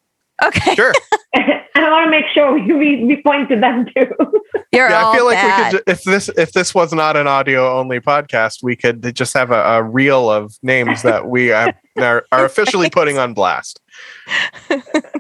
Okay. 0.45 0.75
Sure. 0.75 0.93
and 1.35 1.61
I 1.75 1.91
want 1.91 2.07
to 2.07 2.11
make 2.11 2.27
sure 2.33 2.53
we, 2.53 2.73
we, 2.73 3.05
we 3.05 3.23
point 3.23 3.49
to 3.51 3.57
them 3.59 3.87
too. 3.87 4.11
You're 4.73 4.89
Yeah, 4.89 5.05
all 5.05 5.13
I 5.13 5.17
feel 5.17 5.25
like 5.27 5.37
bad. 5.37 5.73
we 5.73 5.79
could. 5.79 5.89
If 5.89 6.03
this 6.05 6.29
if 6.37 6.53
this 6.53 6.75
was 6.75 6.93
not 6.93 7.17
an 7.17 7.27
audio 7.27 7.79
only 7.79 8.01
podcast, 8.01 8.63
we 8.63 8.75
could 8.77 9.15
just 9.15 9.35
have 9.35 9.51
a, 9.51 9.63
a 9.63 9.83
reel 9.83 10.31
of 10.31 10.55
names 10.63 11.03
that 11.03 11.29
we 11.29 11.47
have, 11.49 11.75
are, 11.99 12.25
are 12.33 12.45
officially 12.45 12.91
putting 12.91 13.19
on 13.19 13.35
blast. 13.35 13.81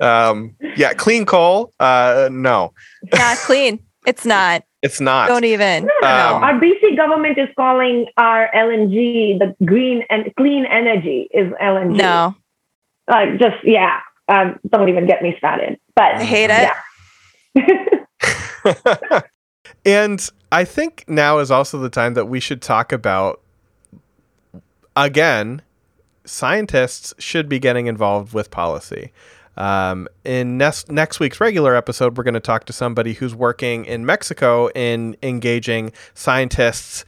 Um, 0.00 0.54
yeah, 0.76 0.92
clean 0.94 1.24
coal. 1.26 1.72
Uh, 1.78 2.28
no, 2.32 2.72
not 3.12 3.36
clean. 3.38 3.78
It's 4.06 4.24
not. 4.26 4.64
it's 4.82 5.00
not. 5.00 5.28
Don't 5.28 5.44
even. 5.44 5.84
No, 5.84 5.92
no, 6.02 6.08
no. 6.08 6.34
Um, 6.36 6.42
Our 6.42 6.60
BC 6.60 6.96
government 6.96 7.38
is 7.38 7.48
calling 7.56 8.06
our 8.16 8.50
LNG 8.54 9.38
the 9.38 9.54
green 9.64 10.02
and 10.10 10.34
clean 10.36 10.64
energy 10.66 11.28
is 11.32 11.52
LNG. 11.62 11.96
No. 11.96 12.34
Like 13.08 13.38
just 13.38 13.62
yeah. 13.64 14.00
Um, 14.28 14.58
don't 14.68 14.88
even 14.88 15.06
get 15.06 15.22
me 15.22 15.34
started. 15.38 15.78
But 15.94 16.16
I 16.16 16.24
hate 16.24 16.50
it. 16.50 16.70
Yeah. 17.54 19.22
and 19.84 20.30
I 20.50 20.64
think 20.64 21.04
now 21.08 21.38
is 21.38 21.50
also 21.50 21.78
the 21.78 21.90
time 21.90 22.14
that 22.14 22.26
we 22.26 22.40
should 22.40 22.62
talk 22.62 22.92
about 22.92 23.40
again. 24.96 25.62
Scientists 26.24 27.12
should 27.18 27.48
be 27.48 27.58
getting 27.58 27.88
involved 27.88 28.32
with 28.32 28.50
policy. 28.50 29.12
Um, 29.56 30.08
in 30.24 30.56
next 30.56 30.90
next 30.90 31.20
week's 31.20 31.40
regular 31.40 31.74
episode, 31.74 32.16
we're 32.16 32.24
going 32.24 32.34
to 32.34 32.40
talk 32.40 32.64
to 32.66 32.72
somebody 32.72 33.14
who's 33.14 33.34
working 33.34 33.84
in 33.84 34.06
Mexico 34.06 34.68
in 34.68 35.16
engaging 35.22 35.92
scientists, 36.14 37.04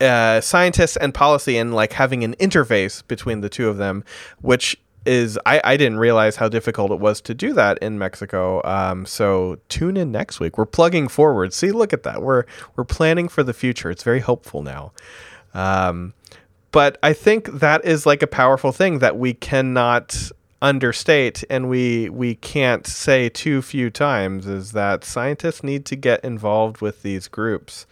uh, 0.00 0.40
scientists 0.40 0.96
and 0.96 1.12
policy, 1.12 1.58
and 1.58 1.74
like 1.74 1.92
having 1.92 2.24
an 2.24 2.34
interface 2.36 3.06
between 3.06 3.40
the 3.40 3.48
two 3.48 3.68
of 3.68 3.76
them, 3.76 4.04
which 4.40 4.78
is 5.04 5.38
I, 5.46 5.60
I 5.64 5.76
didn't 5.76 5.98
realize 5.98 6.36
how 6.36 6.48
difficult 6.48 6.90
it 6.90 7.00
was 7.00 7.20
to 7.22 7.34
do 7.34 7.52
that 7.54 7.78
in 7.78 7.98
Mexico. 7.98 8.62
Um, 8.64 9.04
so 9.06 9.58
tune 9.68 9.96
in 9.96 10.12
next 10.12 10.40
week. 10.40 10.58
We're 10.58 10.66
plugging 10.66 11.08
forward. 11.08 11.52
See, 11.52 11.72
look 11.72 11.92
at 11.92 12.02
that. 12.04 12.22
We're 12.22 12.44
we're 12.76 12.84
planning 12.84 13.28
for 13.28 13.42
the 13.42 13.52
future. 13.52 13.90
It's 13.90 14.02
very 14.02 14.20
hopeful 14.20 14.62
now. 14.62 14.92
Um, 15.54 16.14
but 16.70 16.98
I 17.02 17.12
think 17.12 17.46
that 17.52 17.84
is 17.84 18.06
like 18.06 18.22
a 18.22 18.26
powerful 18.26 18.72
thing 18.72 19.00
that 19.00 19.18
we 19.18 19.34
cannot 19.34 20.30
understate 20.62 21.42
and 21.50 21.68
we 21.68 22.08
we 22.08 22.36
can't 22.36 22.86
say 22.86 23.28
too 23.28 23.60
few 23.60 23.90
times 23.90 24.46
is 24.46 24.70
that 24.70 25.04
scientists 25.04 25.64
need 25.64 25.84
to 25.84 25.96
get 25.96 26.24
involved 26.24 26.80
with 26.80 27.02
these 27.02 27.26
groups 27.26 27.84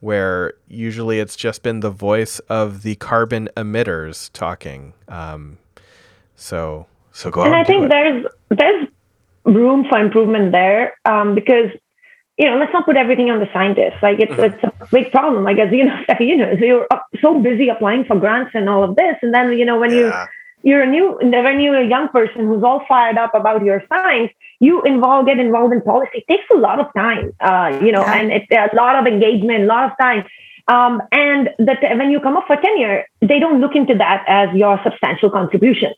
where 0.00 0.54
usually 0.66 1.20
it's 1.20 1.36
just 1.36 1.62
been 1.62 1.80
the 1.80 1.90
voice 1.90 2.38
of 2.48 2.82
the 2.82 2.94
carbon 2.96 3.50
emitters 3.54 4.30
talking 4.32 4.94
um, 5.08 5.58
so 6.36 6.86
so 7.12 7.30
go 7.30 7.42
and 7.42 7.54
out 7.54 7.60
I 7.60 7.64
think 7.64 7.84
it. 7.84 7.88
there's 7.90 8.26
there's 8.50 8.88
room 9.44 9.84
for 9.88 9.98
improvement 9.98 10.52
there 10.52 10.94
um, 11.04 11.34
because 11.34 11.70
you 12.38 12.46
know 12.48 12.56
let's 12.58 12.72
not 12.72 12.84
put 12.84 12.96
everything 12.96 13.30
on 13.30 13.38
the 13.40 13.48
scientists. 13.52 14.00
Like 14.02 14.20
it's 14.20 14.32
Mm-hmm. 14.32 14.54
it's 14.54 14.62
a 14.82 14.86
big 14.92 15.10
problem. 15.10 15.44
Like 15.44 15.58
as 15.58 15.72
you 15.78 15.84
know, 15.84 15.98
you 16.20 16.36
know, 16.36 16.54
so 16.58 16.64
you're 16.64 16.86
so 17.20 17.40
busy 17.40 17.68
applying 17.68 18.04
for 18.04 18.16
grants 18.18 18.52
and 18.54 18.68
all 18.68 18.84
of 18.84 18.96
this, 18.96 19.16
and 19.22 19.32
then 19.34 19.52
you 19.52 19.64
know 19.64 19.78
when 19.78 19.92
you 19.92 20.06
Yeah. 20.08 20.26
you're 20.62 20.82
a 20.82 20.86
new 20.96 21.06
when 21.20 21.60
you're 21.60 21.80
a 21.80 21.86
young 21.94 22.08
person 22.08 22.46
who's 22.48 22.62
all 22.62 22.82
fired 22.88 23.18
up 23.18 23.34
about 23.34 23.64
your 23.64 23.82
science 23.88 24.30
you 24.58 24.80
involve 24.90 25.26
get 25.26 25.38
involved 25.38 25.72
in 25.76 25.80
policy 25.82 26.14
it 26.20 26.26
takes 26.32 26.48
a 26.50 26.56
lot 26.66 26.80
of 26.80 26.86
time 26.96 27.24
uh, 27.48 27.68
you 27.84 27.92
know 27.92 28.04
Yeah. 28.06 28.16
and 28.16 28.32
it's 28.36 28.50
a 28.50 28.74
lot 28.74 28.94
of 29.00 29.06
engagement 29.06 29.64
a 29.64 29.66
lot 29.66 29.84
of 29.90 29.92
time 30.00 30.24
um, 30.74 30.94
and 31.12 31.50
that 31.68 31.78
when 32.00 32.10
you 32.10 32.20
come 32.26 32.36
up 32.38 32.46
for 32.46 32.56
tenure 32.56 33.04
they 33.20 33.38
don't 33.38 33.60
look 33.60 33.74
into 33.80 33.94
that 34.04 34.24
as 34.40 34.48
your 34.62 34.80
substantial 34.82 35.30
contribution 35.38 35.92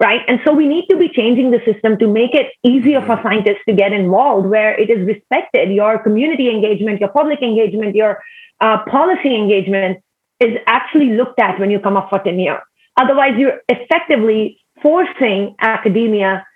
right 0.00 0.20
and 0.28 0.40
so 0.44 0.52
we 0.52 0.66
need 0.66 0.86
to 0.88 0.96
be 0.96 1.08
changing 1.08 1.50
the 1.50 1.60
system 1.64 1.98
to 1.98 2.06
make 2.06 2.34
it 2.34 2.52
easier 2.62 3.00
for 3.00 3.18
scientists 3.22 3.64
to 3.68 3.74
get 3.74 3.92
involved 3.92 4.46
where 4.46 4.78
it 4.78 4.90
is 4.90 5.06
respected 5.06 5.70
your 5.70 5.98
community 5.98 6.50
engagement 6.50 7.00
your 7.00 7.10
public 7.10 7.42
engagement 7.42 7.94
your 7.94 8.22
uh, 8.60 8.78
policy 8.90 9.34
engagement 9.34 9.98
is 10.40 10.56
actually 10.66 11.10
looked 11.10 11.38
at 11.40 11.58
when 11.58 11.70
you 11.70 11.80
come 11.80 11.96
up 11.96 12.08
for 12.10 12.18
tenure 12.18 12.60
Otherwise, 12.96 13.32
you're 13.36 13.60
effectively 13.68 14.58
forcing 14.82 15.54
academia 15.60 16.46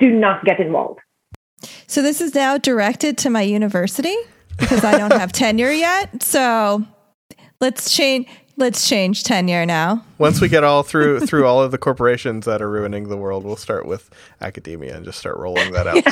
to 0.00 0.08
not 0.08 0.44
get 0.44 0.60
involved. 0.60 1.00
So 1.86 2.02
this 2.02 2.20
is 2.20 2.34
now 2.34 2.58
directed 2.58 3.16
to 3.18 3.30
my 3.30 3.42
university 3.42 4.14
because 4.58 4.84
I 4.84 4.98
don't 4.98 5.12
have 5.12 5.32
tenure 5.44 5.72
yet. 5.72 6.22
So 6.22 6.84
let's 7.60 7.94
change. 7.94 8.28
Let's 8.58 8.88
change 8.88 9.22
tenure 9.24 9.66
now. 9.66 10.02
once 10.18 10.40
we 10.40 10.48
get 10.48 10.64
all 10.64 10.82
through 10.82 11.20
through 11.26 11.46
all 11.46 11.62
of 11.62 11.70
the 11.72 11.78
corporations 11.78 12.46
that 12.46 12.62
are 12.62 12.70
ruining 12.70 13.08
the 13.08 13.16
world 13.16 13.44
we'll 13.44 13.56
start 13.56 13.84
with 13.86 14.08
academia 14.40 14.96
and 14.96 15.04
just 15.04 15.18
start 15.18 15.36
rolling 15.36 15.72
that 15.72 15.86
out 15.86 16.02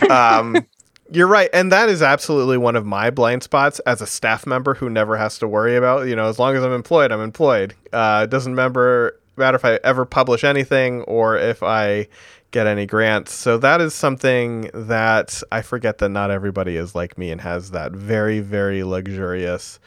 too. 0.00 0.08
Um, 0.12 0.66
you're 1.10 1.26
right 1.26 1.48
and 1.54 1.72
that 1.72 1.88
is 1.88 2.02
absolutely 2.02 2.58
one 2.58 2.76
of 2.76 2.84
my 2.84 3.08
blind 3.10 3.42
spots 3.42 3.78
as 3.80 4.00
a 4.02 4.06
staff 4.06 4.46
member 4.46 4.74
who 4.74 4.90
never 4.90 5.16
has 5.16 5.38
to 5.38 5.48
worry 5.48 5.76
about 5.76 6.06
you 6.06 6.16
know 6.16 6.28
as 6.28 6.38
long 6.38 6.54
as 6.56 6.62
i'm 6.62 6.72
employed 6.72 7.10
i'm 7.12 7.20
employed. 7.20 7.74
Uh, 7.92 8.22
it 8.24 8.30
doesn't 8.30 8.54
member, 8.54 9.18
matter 9.36 9.56
if 9.56 9.64
i 9.64 9.78
ever 9.84 10.04
publish 10.04 10.44
anything 10.44 11.00
or 11.02 11.36
if 11.36 11.62
i 11.62 12.06
get 12.50 12.66
any 12.68 12.86
grants. 12.86 13.32
So 13.32 13.58
that 13.58 13.80
is 13.80 13.94
something 13.94 14.70
that 14.74 15.42
i 15.50 15.62
forget 15.62 15.98
that 15.98 16.10
not 16.10 16.30
everybody 16.30 16.76
is 16.76 16.94
like 16.94 17.16
me 17.18 17.30
and 17.30 17.40
has 17.40 17.70
that 17.72 17.92
very 17.92 18.40
very 18.40 18.84
luxurious 18.84 19.78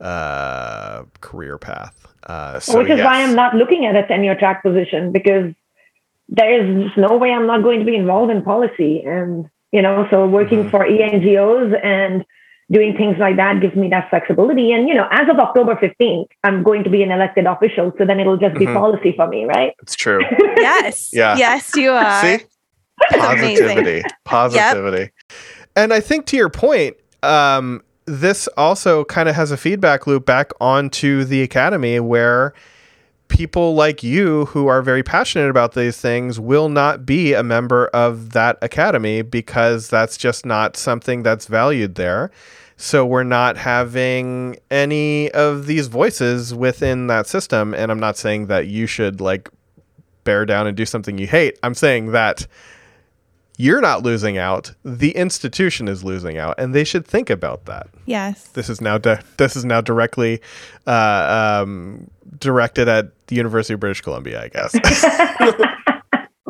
uh, 0.00 1.04
career 1.20 1.58
path 1.58 2.06
uh, 2.26 2.60
so 2.60 2.78
which 2.78 2.90
is 2.90 2.98
why. 2.98 3.22
I'm 3.22 3.34
not 3.34 3.54
looking 3.54 3.86
at 3.86 3.96
a 3.96 4.06
tenure 4.06 4.34
track 4.34 4.62
position 4.62 5.10
because 5.10 5.54
there 6.28 6.52
is 6.60 6.90
no 6.96 7.16
way 7.16 7.32
I'm 7.32 7.46
not 7.46 7.62
going 7.62 7.80
to 7.80 7.84
be 7.86 7.96
involved 7.96 8.30
in 8.30 8.42
policy. 8.42 9.02
And, 9.04 9.48
you 9.72 9.82
know, 9.82 10.06
so 10.10 10.26
working 10.26 10.64
Mhm. 10.64 10.70
for 10.70 10.86
ENGOs 10.86 11.72
and 11.82 12.24
doing 12.70 12.96
things 12.96 13.16
like 13.18 13.36
that 13.36 13.60
gives 13.60 13.74
me 13.74 13.88
that 13.88 14.10
flexibility. 14.10 14.70
And, 14.72 14.86
you 14.88 14.94
know, 14.94 15.08
as 15.10 15.28
of 15.28 15.38
October 15.40 15.74
15th, 15.76 16.28
I'm 16.44 16.62
going 16.62 16.84
to 16.84 16.90
be 16.90 17.02
an 17.02 17.10
elected 17.10 17.46
official. 17.46 17.92
So 17.98 18.04
then 18.04 18.20
it'll 18.20 18.36
just 18.36 18.54
be 18.58 18.66
Mhm. 18.66 18.74
policy 18.74 19.12
for 19.16 19.26
me, 19.26 19.44
right? 19.44 19.72
it's 19.82 19.96
true 19.96 20.20
Yes. 20.56 21.10
Yeah. 21.12 21.36
Yes, 21.36 21.74
you 21.74 21.90
are. 21.90 22.20
See? 22.22 22.44
That's 23.10 23.24
amazing. 23.24 23.66
Positivity. 23.66 24.04
Positivity. 24.24 25.10
And 25.74 25.92
I 25.92 26.00
think 26.00 26.26
to 26.26 26.36
your 26.36 26.50
point, 26.50 26.96
um, 27.22 27.82
this 28.10 28.48
also 28.56 29.04
kind 29.04 29.28
of 29.28 29.34
has 29.34 29.50
a 29.50 29.56
feedback 29.56 30.06
loop 30.06 30.26
back 30.26 30.50
onto 30.60 31.24
the 31.24 31.42
academy 31.42 32.00
where 32.00 32.52
people 33.28 33.74
like 33.74 34.02
you 34.02 34.46
who 34.46 34.66
are 34.66 34.82
very 34.82 35.02
passionate 35.02 35.48
about 35.48 35.74
these 35.74 35.96
things 35.96 36.40
will 36.40 36.68
not 36.68 37.06
be 37.06 37.32
a 37.32 37.42
member 37.42 37.86
of 37.88 38.32
that 38.32 38.58
academy 38.60 39.22
because 39.22 39.88
that's 39.88 40.16
just 40.16 40.44
not 40.44 40.76
something 40.76 41.22
that's 41.22 41.46
valued 41.46 41.94
there. 41.94 42.30
So 42.76 43.06
we're 43.06 43.22
not 43.22 43.56
having 43.56 44.56
any 44.70 45.30
of 45.30 45.66
these 45.66 45.86
voices 45.86 46.54
within 46.54 47.06
that 47.06 47.26
system. 47.26 47.74
And 47.74 47.92
I'm 47.92 48.00
not 48.00 48.16
saying 48.16 48.46
that 48.46 48.66
you 48.66 48.86
should 48.86 49.20
like 49.20 49.48
bear 50.24 50.44
down 50.44 50.66
and 50.66 50.76
do 50.76 50.84
something 50.84 51.16
you 51.16 51.26
hate. 51.26 51.58
I'm 51.62 51.74
saying 51.74 52.12
that 52.12 52.46
you're 53.64 53.80
not 53.90 54.02
losing 54.02 54.36
out. 54.38 54.72
The 54.84 55.10
institution 55.24 55.84
is 55.88 56.02
losing 56.10 56.36
out, 56.44 56.54
and 56.60 56.74
they 56.74 56.84
should 56.90 57.06
think 57.14 57.28
about 57.30 57.60
that. 57.66 57.86
Yes. 58.06 58.36
This 58.58 58.68
is 58.68 58.80
now 58.80 58.96
di- 59.06 59.22
this 59.36 59.56
is 59.58 59.64
now 59.64 59.80
directly 59.90 60.40
uh, 60.86 61.60
um, 61.62 62.08
directed 62.38 62.86
at 62.88 63.04
the 63.28 63.36
University 63.36 63.74
of 63.74 63.80
British 63.80 64.00
Columbia, 64.00 64.36
I 64.44 64.48
guess. 64.48 64.72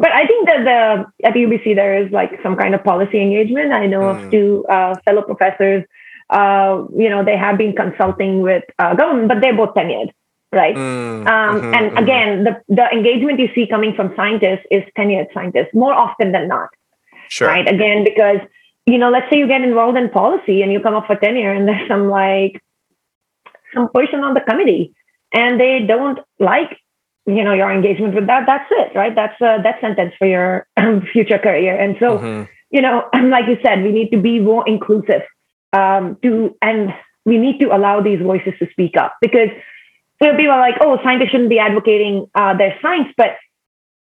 But 0.03 0.13
I 0.13 0.27
think 0.27 0.49
that 0.49 0.61
the 0.65 1.27
at 1.29 1.35
UBC 1.35 1.75
there 1.75 1.95
is 2.03 2.11
like 2.11 2.31
some 2.43 2.57
kind 2.57 2.75
of 2.75 2.83
policy 2.83 3.21
engagement. 3.21 3.73
I 3.73 3.85
know 3.87 4.01
Mm. 4.01 4.25
of 4.25 4.31
two 4.31 4.65
uh, 4.77 4.95
fellow 5.05 5.23
professors. 5.23 5.85
Uh, 6.31 6.85
you 6.97 7.11
know, 7.11 7.23
they 7.25 7.37
have 7.37 7.59
been 7.59 7.75
consulting 7.75 8.41
with 8.41 8.65
uh, 8.79 8.95
government, 8.95 9.29
but 9.29 9.39
they're 9.43 9.57
both 9.63 9.75
tenured, 9.75 10.11
right? 10.53 10.75
Mm, 10.77 11.27
Um, 11.33 11.61
mhm, 11.61 11.75
and 11.77 11.87
mhm. 11.93 11.99
again, 12.03 12.29
the 12.47 12.53
the 12.79 12.87
engagement 12.99 13.41
you 13.41 13.49
see 13.55 13.67
coming 13.75 13.93
from 13.99 14.15
scientists 14.17 14.65
is 14.71 14.83
tenured 14.97 15.29
scientists 15.35 15.73
more 15.75 15.93
often 15.93 16.33
than 16.33 16.49
not, 16.49 16.71
sure, 17.31 17.49
right? 17.49 17.67
Again, 17.67 18.05
because 18.05 18.41
you 18.87 18.99
know, 18.99 19.11
let's 19.11 19.31
say 19.31 19.39
you 19.39 19.47
get 19.47 19.63
involved 19.63 19.97
in 19.97 20.11
policy 20.11 20.63
and 20.63 20.73
you 20.73 20.81
come 20.81 20.95
up 20.95 21.07
for 21.07 21.17
tenure, 21.17 21.53
and 21.53 21.67
there's 21.67 21.89
some 21.89 22.09
like 22.11 22.61
some 23.75 23.89
person 23.95 24.21
on 24.21 24.35
the 24.35 24.41
committee, 24.41 24.93
and 25.33 25.61
they 25.61 25.81
don't 25.87 26.19
like 26.39 26.77
you 27.27 27.45
know 27.45 27.53
your 27.55 27.71
engagement 27.73 28.15
with 28.15 28.27
that. 28.27 28.45
That's 28.47 28.69
it, 28.71 28.97
right? 28.97 29.15
That's 29.15 29.41
a 29.41 29.63
death 29.63 29.81
sentence 29.81 30.15
for 30.19 30.27
your 30.27 30.67
future 31.13 31.39
career. 31.39 31.79
And 31.79 31.97
so, 32.01 32.19
Mhm. 32.19 32.49
you 32.71 32.83
know, 32.83 33.05
like 33.37 33.47
you 33.49 33.59
said, 33.65 33.83
we 33.83 33.93
need 33.93 34.11
to 34.11 34.19
be 34.19 34.41
more 34.41 34.65
inclusive 34.67 35.23
um, 35.73 36.17
to, 36.23 36.57
and 36.63 36.93
we 37.25 37.39
need 37.39 37.61
to 37.61 37.75
allow 37.77 38.01
these 38.01 38.21
voices 38.21 38.55
to 38.59 38.67
speak 38.71 38.97
up 38.97 39.15
because 39.21 39.51
you 40.21 40.29
know, 40.29 40.37
people 40.37 40.53
are 40.53 40.61
like, 40.61 40.77
oh, 40.81 40.99
scientists 41.05 41.31
shouldn't 41.31 41.51
be 41.51 41.59
advocating 41.59 42.27
uh, 42.35 42.57
their 42.57 42.77
science, 42.83 43.09
but 43.17 43.37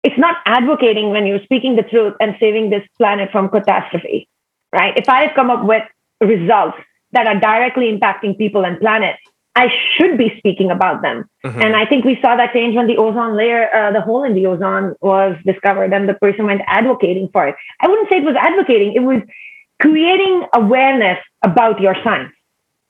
it's 0.03 0.17
not 0.17 0.37
advocating 0.45 1.09
when 1.11 1.25
you're 1.27 1.43
speaking 1.43 1.75
the 1.75 1.83
truth 1.83 2.15
and 2.19 2.35
saving 2.39 2.69
this 2.69 2.83
planet 2.97 3.29
from 3.31 3.49
catastrophe, 3.49 4.27
right? 4.71 4.97
If 4.97 5.07
I 5.07 5.23
have 5.23 5.35
come 5.35 5.49
up 5.49 5.63
with 5.65 5.83
results 6.21 6.77
that 7.11 7.27
are 7.27 7.39
directly 7.39 7.91
impacting 7.91 8.37
people 8.37 8.65
and 8.65 8.79
planet, 8.79 9.15
I 9.55 9.69
should 9.95 10.17
be 10.17 10.33
speaking 10.37 10.71
about 10.71 11.01
them. 11.01 11.29
Mhm. 11.45 11.63
And 11.63 11.75
I 11.75 11.85
think 11.85 12.05
we 12.05 12.17
saw 12.21 12.35
that 12.37 12.53
change 12.53 12.75
when 12.75 12.87
the 12.87 12.97
ozone 12.97 13.35
layer, 13.35 13.69
uh, 13.75 13.91
the 13.91 14.01
hole 14.01 14.23
in 14.23 14.33
the 14.33 14.47
ozone 14.47 14.95
was 15.01 15.35
discovered 15.45 15.93
and 15.93 16.07
the 16.07 16.13
person 16.13 16.45
went 16.45 16.61
advocating 16.67 17.29
for 17.33 17.47
it. 17.47 17.55
I 17.81 17.87
wouldn't 17.87 18.09
say 18.09 18.17
it 18.17 18.23
was 18.23 18.37
advocating, 18.39 18.93
it 18.93 19.03
was 19.03 19.21
creating 19.81 20.45
awareness 20.53 21.19
about 21.43 21.81
your 21.81 21.95
science. 22.03 22.33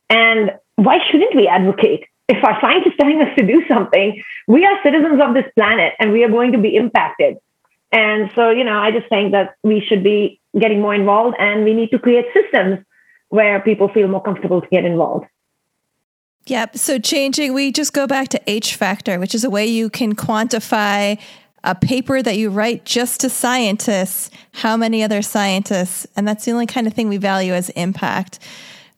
And 0.10 0.52
why 0.76 1.00
shouldn't 1.10 1.36
we 1.36 1.48
advocate? 1.48 2.06
If 2.32 2.42
our 2.46 2.58
science 2.62 2.86
is 2.86 2.94
telling 2.98 3.22
us 3.22 3.36
to 3.38 3.46
do 3.46 3.64
something, 3.68 4.24
we 4.48 4.66
are 4.66 4.80
citizens 4.84 5.20
of 5.22 5.34
this 5.34 5.46
planet 5.54 5.94
and 6.00 6.14
we 6.14 6.24
are 6.24 6.30
going 6.30 6.54
to 6.54 6.58
be 6.58 6.78
impacted. 6.78 7.36
And 7.92 8.32
so, 8.36 8.52
you 8.52 8.64
know, 8.64 8.78
I 8.78 8.92
just 8.92 9.10
think 9.10 9.34
that 9.34 9.56
we 9.64 9.82
should 9.82 10.02
be 10.02 10.40
getting 10.58 10.80
more 10.80 10.96
involved 10.96 11.36
and 11.40 11.66
we 11.66 11.74
need 11.74 11.92
to 11.92 12.00
create 12.00 12.26
systems 12.34 12.80
where 13.28 13.60
people 13.60 13.90
feel 13.90 14.08
more 14.08 14.24
comfortable 14.24 14.62
to 14.62 14.68
get 14.68 14.86
involved. 14.86 15.26
Yep. 16.48 16.78
So 16.78 17.00
changing, 17.00 17.54
we 17.54 17.72
just 17.74 17.92
go 17.92 18.08
back 18.08 18.30
to 18.30 18.42
H 18.48 18.76
factor, 18.76 19.20
which 19.20 19.36
is 19.36 19.44
a 19.44 19.50
way 19.50 19.66
you 19.66 19.90
can 19.90 20.16
quantify 20.16 21.20
a 21.64 21.76
paper 21.76 22.24
that 22.24 22.38
you 22.38 22.50
write 22.50 22.86
just 22.86 23.20
to 23.22 23.30
scientists, 23.30 24.32
how 24.54 24.78
many 24.78 25.04
other 25.04 25.22
scientists, 25.22 26.08
and 26.16 26.26
that's 26.28 26.46
the 26.46 26.52
only 26.52 26.66
kind 26.66 26.88
of 26.88 26.94
thing 26.94 27.10
we 27.10 27.18
value 27.18 27.54
as 27.54 27.70
impact. 27.72 28.40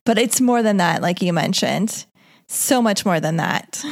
But 0.06 0.18
it's 0.18 0.40
more 0.40 0.62
than 0.62 0.78
that, 0.78 1.02
like 1.02 1.22
you 1.22 1.34
mentioned. 1.34 2.06
So 2.48 2.82
much 2.82 3.06
more 3.06 3.20
than 3.20 3.38
that. 3.38 3.84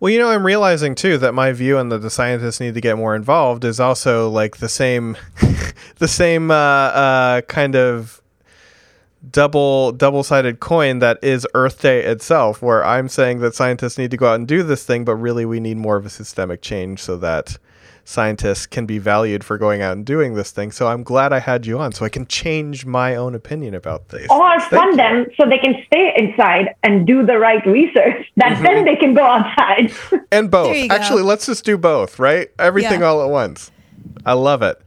Well, 0.00 0.10
you 0.10 0.18
know, 0.18 0.30
I'm 0.30 0.46
realizing 0.46 0.94
too 0.94 1.18
that 1.18 1.34
my 1.34 1.52
view 1.52 1.76
on 1.76 1.90
that 1.90 1.98
the 1.98 2.10
scientists 2.10 2.58
need 2.58 2.74
to 2.74 2.80
get 2.80 2.96
more 2.96 3.14
involved 3.14 3.64
is 3.64 3.78
also 3.78 4.30
like 4.30 4.56
the 4.56 4.68
same, 4.68 5.16
the 5.96 6.08
same 6.08 6.50
uh, 6.50 6.54
uh, 6.54 7.40
kind 7.42 7.76
of 7.76 8.20
double 9.30 9.92
double 9.92 10.22
sided 10.22 10.60
coin 10.60 11.00
that 11.00 11.18
is 11.22 11.46
Earth 11.52 11.82
Day 11.82 12.02
itself, 12.02 12.62
where 12.62 12.82
I'm 12.84 13.08
saying 13.08 13.40
that 13.40 13.54
scientists 13.54 13.98
need 13.98 14.10
to 14.10 14.16
go 14.16 14.28
out 14.28 14.36
and 14.36 14.48
do 14.48 14.62
this 14.62 14.84
thing, 14.84 15.04
but 15.04 15.16
really 15.16 15.44
we 15.44 15.60
need 15.60 15.76
more 15.76 15.96
of 15.96 16.06
a 16.06 16.10
systemic 16.10 16.62
change 16.62 17.00
so 17.00 17.18
that 17.18 17.58
scientists 18.04 18.66
can 18.66 18.86
be 18.86 18.98
valued 18.98 19.44
for 19.44 19.58
going 19.58 19.82
out 19.82 19.92
and 19.96 20.04
doing 20.06 20.34
this 20.34 20.50
thing. 20.50 20.72
So 20.72 20.88
I'm 20.88 21.02
glad 21.02 21.32
I 21.32 21.38
had 21.38 21.66
you 21.66 21.78
on, 21.78 21.92
so 21.92 22.04
I 22.04 22.08
can 22.08 22.26
change 22.26 22.84
my 22.86 23.14
own 23.16 23.34
opinion 23.34 23.74
about 23.74 24.08
this. 24.08 24.26
Or 24.30 24.58
Thank 24.60 24.70
fund 24.70 24.90
you. 24.92 24.96
them 24.96 25.26
so 25.40 25.48
they 25.48 25.58
can 25.58 25.82
stay 25.86 26.12
inside 26.16 26.74
and 26.82 27.06
do 27.06 27.24
the 27.24 27.38
right 27.38 27.64
research 27.66 28.26
that 28.36 28.52
Mm-hmm. 28.54 28.62
then 28.64 28.84
they 28.84 28.96
can 28.96 29.14
go 29.14 29.22
outside. 29.24 29.92
And 30.32 30.50
both. 30.50 30.72
There 30.72 30.88
go. 30.88 30.94
Actually, 30.94 31.22
let's 31.22 31.46
just 31.46 31.64
do 31.64 31.76
both, 31.78 32.18
right? 32.18 32.48
Everything 32.58 33.00
Yeah. 33.00 33.06
all 33.06 33.22
at 33.24 33.30
once. 33.30 33.70
I 34.24 34.32
love 34.34 34.62
it. 34.62 34.80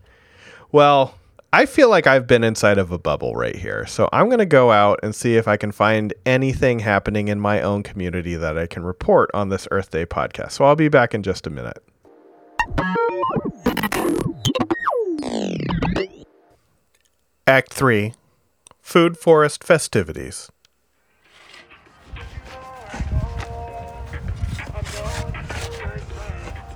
Well, 0.71 1.15
I 1.51 1.65
feel 1.67 1.89
like 1.89 2.07
I've 2.07 2.25
been 2.25 2.43
inside 2.43 2.77
of 2.77 2.91
a 2.91 2.97
bubble 2.97 3.35
right 3.35 3.55
here. 3.55 3.85
So 3.85 4.09
I'm 4.11 4.27
going 4.27 4.39
to 4.39 4.45
go 4.45 4.71
out 4.71 4.99
and 5.03 5.13
see 5.13 5.35
if 5.35 5.47
I 5.47 5.55
can 5.57 5.71
find 5.71 6.13
anything 6.25 6.79
happening 6.79 7.27
in 7.27 7.39
my 7.39 7.61
own 7.61 7.83
community 7.83 8.35
that 8.35 8.57
I 8.57 8.65
can 8.67 8.83
report 8.83 9.29
on 9.33 9.49
this 9.49 9.67
Earth 9.69 9.91
Day 9.91 10.05
podcast. 10.05 10.53
So 10.53 10.65
I'll 10.65 10.75
be 10.75 10.87
back 10.89 11.13
in 11.13 11.21
just 11.23 11.45
a 11.45 11.49
minute. 11.51 11.77
Act 17.45 17.73
3 17.73 18.13
Food 18.81 19.17
Forest 19.17 19.63
Festivities. 19.63 20.49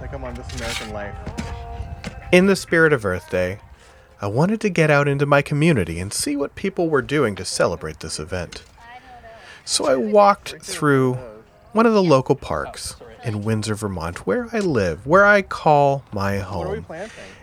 like 0.02 0.14
I'm 0.14 0.24
on 0.24 0.34
This 0.36 0.56
American 0.56 0.94
Life. 0.94 1.16
In 2.32 2.46
the 2.48 2.56
spirit 2.56 2.94
of 2.94 3.06
Earth 3.06 3.30
Day, 3.30 3.60
I 4.22 4.28
wanted 4.28 4.62
to 4.62 4.70
get 4.70 4.90
out 4.90 5.08
into 5.08 5.26
my 5.26 5.42
community 5.42 6.00
and 6.00 6.14
see 6.14 6.36
what 6.36 6.56
people 6.56 6.90
were 6.90 7.02
doing 7.02 7.36
to 7.36 7.46
celebrate 7.46 8.00
this 8.00 8.20
event. 8.20 8.64
So 9.66 9.86
I 9.86 9.96
walked 9.96 10.56
through 10.62 11.14
one 11.72 11.86
of 11.86 11.94
the 11.94 12.04
local 12.04 12.36
parks 12.36 12.96
in 13.24 13.44
Windsor, 13.44 13.76
Vermont, 13.76 14.26
where 14.26 14.48
I 14.54 14.60
live, 14.60 15.06
where 15.06 15.26
I 15.26 15.42
call 15.42 16.04
my 16.12 16.38
home. 16.38 16.86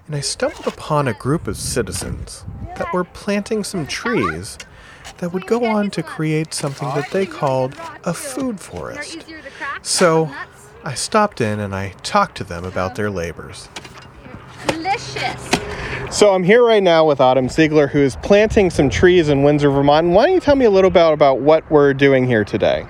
And 0.07 0.17
I 0.17 0.21
stumbled 0.21 0.67
upon 0.67 1.09
a 1.09 1.15
group 1.15 1.47
of 1.47 1.57
citizens 1.57 2.45
that 2.77 2.93
were 2.93 3.05
planting 3.05 3.65
some 3.65 3.87
trees 3.87 4.59
that 5.19 5.33
would 5.33 5.47
go 5.47 5.65
on 5.65 5.91
to 5.93 6.03
create 6.03 6.53
something 6.53 6.89
that 6.89 7.11
they 7.11 7.27
called 7.27 7.75
a 8.05 8.13
food 8.13 8.61
forest. 8.61 9.25
So 9.83 10.31
I 10.83 10.95
stopped 10.95 11.41
in 11.41 11.61
and 11.61 11.75
I 11.75 11.91
talked 12.03 12.37
to 12.39 12.45
them 12.45 12.65
about 12.65 12.95
their 12.95 13.11
labors. 13.11 13.69
Delicious. 14.67 15.51
So 16.11 16.35
I'm 16.35 16.45
here 16.45 16.65
right 16.65 16.83
now 16.83 17.07
with 17.07 17.21
Autumn 17.21 17.49
Ziegler, 17.49 17.87
who 17.87 17.99
is 17.99 18.17
planting 18.17 18.71
some 18.71 18.89
trees 18.91 19.29
in 19.29 19.43
Windsor, 19.43 19.71
Vermont. 19.71 20.09
Why 20.09 20.27
don't 20.27 20.35
you 20.35 20.41
tell 20.41 20.57
me 20.57 20.65
a 20.65 20.71
little 20.71 20.91
bit 20.91 21.13
about 21.13 21.41
what 21.41 21.69
we're 21.71 21.95
doing 21.95 22.27
here 22.27 22.45
today? 22.45 22.87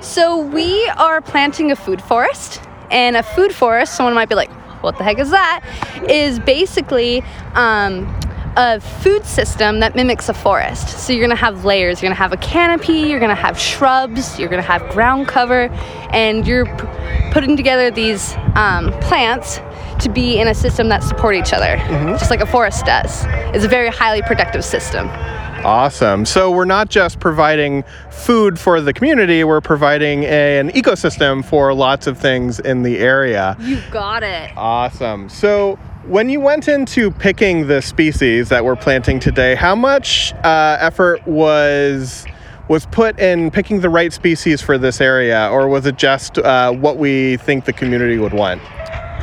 So 0.00 0.38
we 0.38 0.86
are 0.96 1.20
planting 1.20 1.70
a 1.70 1.76
food 1.76 2.00
forest, 2.02 2.60
and 2.90 3.16
a 3.16 3.22
food 3.22 3.54
forest. 3.54 3.94
Someone 3.94 4.14
might 4.14 4.28
be 4.28 4.34
like, 4.34 4.50
"What 4.82 4.98
the 4.98 5.04
heck 5.04 5.18
is 5.18 5.30
that?" 5.30 5.60
Is 6.08 6.38
basically 6.38 7.22
um, 7.54 8.06
a 8.56 8.80
food 8.80 9.24
system 9.26 9.80
that 9.80 9.94
mimics 9.96 10.28
a 10.28 10.34
forest. 10.34 10.88
So 11.00 11.12
you're 11.12 11.26
gonna 11.26 11.36
have 11.36 11.64
layers. 11.64 12.00
You're 12.00 12.08
gonna 12.08 12.18
have 12.18 12.32
a 12.32 12.36
canopy. 12.38 12.92
You're 12.92 13.20
gonna 13.20 13.34
have 13.34 13.58
shrubs. 13.58 14.38
You're 14.38 14.48
gonna 14.48 14.62
have 14.62 14.88
ground 14.90 15.28
cover, 15.28 15.68
and 16.10 16.46
you're 16.46 16.66
p- 16.66 17.30
putting 17.32 17.56
together 17.56 17.90
these 17.90 18.34
um, 18.54 18.92
plants 19.00 19.60
to 20.04 20.10
be 20.10 20.38
in 20.38 20.48
a 20.48 20.54
system 20.54 20.88
that 20.90 21.02
support 21.02 21.34
each 21.34 21.52
other, 21.52 21.76
just 22.18 22.30
like 22.30 22.40
a 22.40 22.46
forest 22.46 22.84
does. 22.84 23.24
It's 23.54 23.64
a 23.64 23.68
very 23.68 23.88
highly 23.88 24.22
productive 24.22 24.64
system. 24.64 25.08
Awesome. 25.64 26.26
So 26.26 26.50
we're 26.50 26.66
not 26.66 26.90
just 26.90 27.20
providing 27.20 27.84
food 28.10 28.58
for 28.58 28.82
the 28.82 28.92
community, 28.92 29.44
we're 29.44 29.62
providing 29.62 30.24
a, 30.24 30.58
an 30.58 30.68
ecosystem 30.72 31.42
for 31.42 31.72
lots 31.72 32.06
of 32.06 32.18
things 32.18 32.60
in 32.60 32.82
the 32.82 32.98
area. 32.98 33.56
You 33.60 33.80
got 33.90 34.22
it. 34.22 34.52
Awesome. 34.58 35.30
So 35.30 35.76
when 36.06 36.28
you 36.28 36.38
went 36.38 36.68
into 36.68 37.10
picking 37.10 37.66
the 37.66 37.80
species 37.80 38.50
that 38.50 38.62
we're 38.62 38.76
planting 38.76 39.18
today, 39.18 39.54
how 39.54 39.74
much 39.74 40.34
uh, 40.44 40.76
effort 40.80 41.26
was 41.26 42.26
was 42.68 42.86
put 42.86 43.18
in 43.18 43.50
picking 43.50 43.80
the 43.80 43.90
right 43.90 44.12
species 44.12 44.62
for 44.62 44.78
this 44.78 45.00
area, 45.00 45.48
or 45.50 45.68
was 45.68 45.86
it 45.86 45.96
just 45.96 46.38
uh, 46.38 46.72
what 46.72 46.96
we 46.96 47.36
think 47.38 47.64
the 47.64 47.72
community 47.72 48.18
would 48.18 48.32
want? 48.32 48.60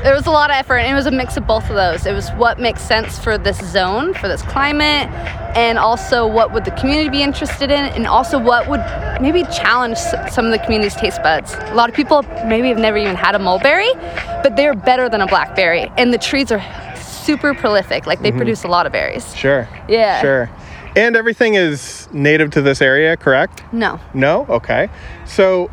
There 0.03 0.15
was 0.15 0.25
a 0.25 0.31
lot 0.31 0.49
of 0.49 0.55
effort, 0.55 0.77
and 0.77 0.91
it 0.91 0.95
was 0.95 1.05
a 1.05 1.11
mix 1.11 1.37
of 1.37 1.45
both 1.45 1.69
of 1.69 1.75
those. 1.75 2.07
It 2.07 2.13
was 2.13 2.29
what 2.31 2.59
makes 2.59 2.81
sense 2.81 3.19
for 3.19 3.37
this 3.37 3.59
zone, 3.71 4.15
for 4.15 4.27
this 4.27 4.41
climate, 4.41 5.07
and 5.55 5.77
also 5.77 6.25
what 6.25 6.51
would 6.53 6.65
the 6.65 6.71
community 6.71 7.09
be 7.09 7.21
interested 7.21 7.69
in, 7.69 7.85
and 7.85 8.07
also 8.07 8.39
what 8.39 8.67
would 8.67 8.83
maybe 9.21 9.43
challenge 9.43 9.97
some 9.97 10.45
of 10.45 10.51
the 10.51 10.57
community's 10.57 10.95
taste 10.95 11.21
buds. 11.21 11.53
A 11.53 11.75
lot 11.75 11.87
of 11.87 11.95
people 11.95 12.23
maybe 12.45 12.69
have 12.69 12.79
never 12.79 12.97
even 12.97 13.15
had 13.15 13.35
a 13.35 13.39
mulberry, 13.39 13.93
but 14.41 14.55
they're 14.55 14.73
better 14.73 15.07
than 15.07 15.21
a 15.21 15.27
blackberry, 15.27 15.91
and 15.97 16.11
the 16.11 16.17
trees 16.17 16.51
are 16.51 16.63
super 16.95 17.53
prolific. 17.53 18.07
Like 18.07 18.23
they 18.23 18.29
mm-hmm. 18.29 18.37
produce 18.37 18.63
a 18.63 18.67
lot 18.67 18.87
of 18.87 18.91
berries. 18.91 19.35
Sure. 19.35 19.69
Yeah. 19.87 20.19
Sure. 20.19 20.49
And 20.95 21.15
everything 21.15 21.53
is 21.53 22.09
native 22.11 22.49
to 22.51 22.61
this 22.61 22.81
area, 22.81 23.15
correct? 23.17 23.63
No. 23.71 23.99
No? 24.15 24.47
Okay. 24.49 24.89
So 25.25 25.69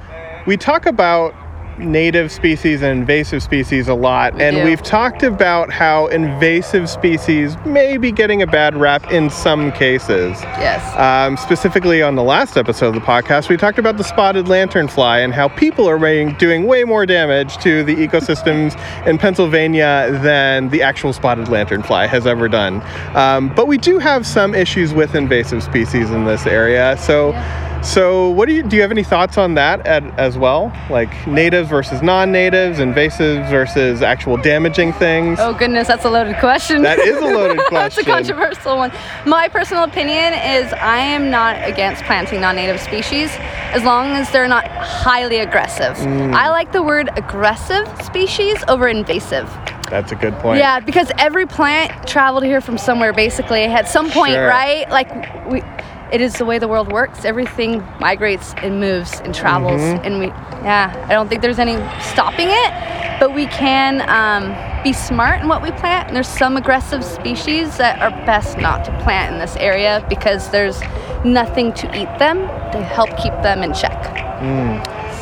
we 0.47 0.59
talk 0.59 0.85
about 0.85 1.35
native 1.79 2.31
species 2.33 2.83
and 2.83 3.01
invasive 3.01 3.43
species 3.43 3.89
a 3.89 3.95
lot, 3.95 4.35
We 4.35 4.43
and 4.45 4.57
do. 4.57 4.65
we've 4.65 4.83
talked 4.83 5.23
about 5.23 5.71
how 5.73 6.07
invasive 6.09 6.89
species 6.89 7.57
may 7.65 7.97
be 7.97 8.13
getting 8.13 8.43
a 8.43 8.47
bad 8.47 8.77
rap 8.77 9.11
in 9.13 9.31
some 9.31 9.73
cases. 9.73 10.41
Yes. 10.43 10.83
Um, 10.97 11.37
specifically 11.37 12.03
on 12.03 12.15
the 12.15 12.23
last 12.23 12.57
episode 12.57 12.89
of 12.89 12.95
the 12.95 13.01
podcast, 13.01 13.49
we 13.49 13.57
talked 13.57 13.79
about 13.79 13.97
the 13.97 14.05
spotted 14.05 14.47
lanternfly 14.47 15.23
and 15.25 15.33
how 15.33 15.49
people 15.49 15.89
are 15.89 15.99
way- 15.99 16.33
doing 16.33 16.67
way 16.67 16.85
more 16.85 17.07
damage 17.07 17.57
to 17.59 17.83
the 17.85 17.95
ecosystems 17.97 18.77
in 19.07 19.19
Pennsylvania 19.19 20.19
than 20.23 20.69
the 20.71 20.83
actual 20.83 21.13
spotted 21.13 21.47
lanternfly 21.47 22.09
has 22.09 22.27
ever 22.27 22.49
done. 22.49 22.83
Um, 23.15 23.49
but 23.55 23.67
we 23.67 23.79
do 23.79 23.99
have 23.99 24.27
some 24.27 24.55
issues 24.55 24.93
with 24.93 25.15
invasive 25.15 25.63
species 25.63 26.11
in 26.11 26.25
this 26.25 26.47
area. 26.47 26.97
So, 26.99 27.33
so 27.83 28.31
what 28.31 28.47
do 28.49 28.55
you 28.55 28.63
do? 28.63 28.77
You 28.77 28.83
have 28.83 28.91
any 28.91 29.05
thoughts 29.05 29.39
on 29.39 29.55
that 29.55 29.87
at, 29.87 30.03
as 30.19 30.37
well? 30.37 30.73
Like 30.91 31.27
natives 31.27 31.69
versus 31.69 32.03
non-natives, 32.03 32.79
invasives 32.79 33.49
versus 33.51 34.03
actual 34.03 34.37
damaging 34.37 34.93
things. 34.93 35.39
Oh 35.41 35.55
goodness, 35.55 35.89
that's 35.89 36.05
a 36.05 36.11
loaded 36.11 36.37
question. 36.39 36.83
That 36.83 36.99
is 36.99 37.17
a 37.17 37.25
loaded 37.25 37.59
question. 37.67 37.71
that's 37.73 37.99
a 37.99 38.05
controversial 38.05 38.77
one. 38.77 38.93
My 39.27 39.49
personal 39.49 39.85
opinion 39.85 40.35
is 40.35 40.73
I 40.75 40.99
am 40.99 41.31
not 41.31 41.57
against 41.69 42.03
planting 42.05 42.41
non-native 42.41 42.81
species 42.81 43.31
as 43.73 43.85
long 43.85 44.09
as 44.13 44.31
they're 44.31 44.49
not 44.49 44.67
highly 44.69 45.39
aggressive. 45.39 45.97
Mm. 45.97 46.35
I 46.35 46.51
like 46.51 46.73
the 46.73 46.83
word 46.83 47.11
aggressive 47.17 47.87
species 48.05 48.57
over 48.69 48.89
invasive. 48.89 49.49
That's 49.91 50.13
a 50.13 50.17
good 50.17 50.35
point. 50.35 50.59
Yeah, 50.59 50.81
because 50.81 51.11
every 51.19 51.47
plant 51.47 52.07
traveled 52.07 52.45
here 52.45 52.61
from 52.61 52.77
somewhere 52.77 53.13
basically 53.13 53.63
at 53.65 53.89
some 53.89 54.11
point, 54.11 54.35
Sure. 54.35 54.47
right? 54.47 54.89
Like 54.91 55.47
we 55.47 55.63
it 56.13 56.21
is 56.21 56.35
the 56.35 56.45
way 56.45 56.59
the 56.59 56.69
world 56.69 56.91
works. 56.93 57.25
Everything 57.25 57.83
migrates 58.01 58.55
and 58.59 58.81
moves 58.81 59.21
and 59.21 59.35
travels, 59.35 59.81
and 59.81 60.19
we, 60.19 60.27
yeah, 60.27 61.07
I 61.09 61.13
don't 61.13 61.29
think 61.29 61.43
there's 61.43 61.59
any 61.59 61.77
stopping 62.01 62.49
it, 62.51 63.19
but 63.21 63.35
we 63.35 63.47
can 63.47 64.03
um, 64.09 64.55
be 64.83 64.93
smart 64.93 65.41
in 65.43 65.49
what 65.49 65.63
we 65.63 65.71
plant. 65.73 66.09
And 66.09 66.17
there's 66.17 66.29
some 66.29 66.57
aggressive 66.57 67.05
species 67.05 67.77
that 67.79 68.01
are 68.01 68.11
best 68.25 68.59
not 68.59 68.85
to 68.87 68.93
plant 69.03 69.35
in 69.35 69.41
this 69.41 69.57
area 69.57 70.05
because 70.09 70.51
there's 70.51 70.81
nothing 71.25 71.73
to 71.75 71.87
eat 72.01 72.19
them 72.19 72.39
to 72.73 72.83
help 72.83 73.11
keep 73.17 73.33
them 73.43 73.63
in 73.63 73.73
check. 73.75 73.99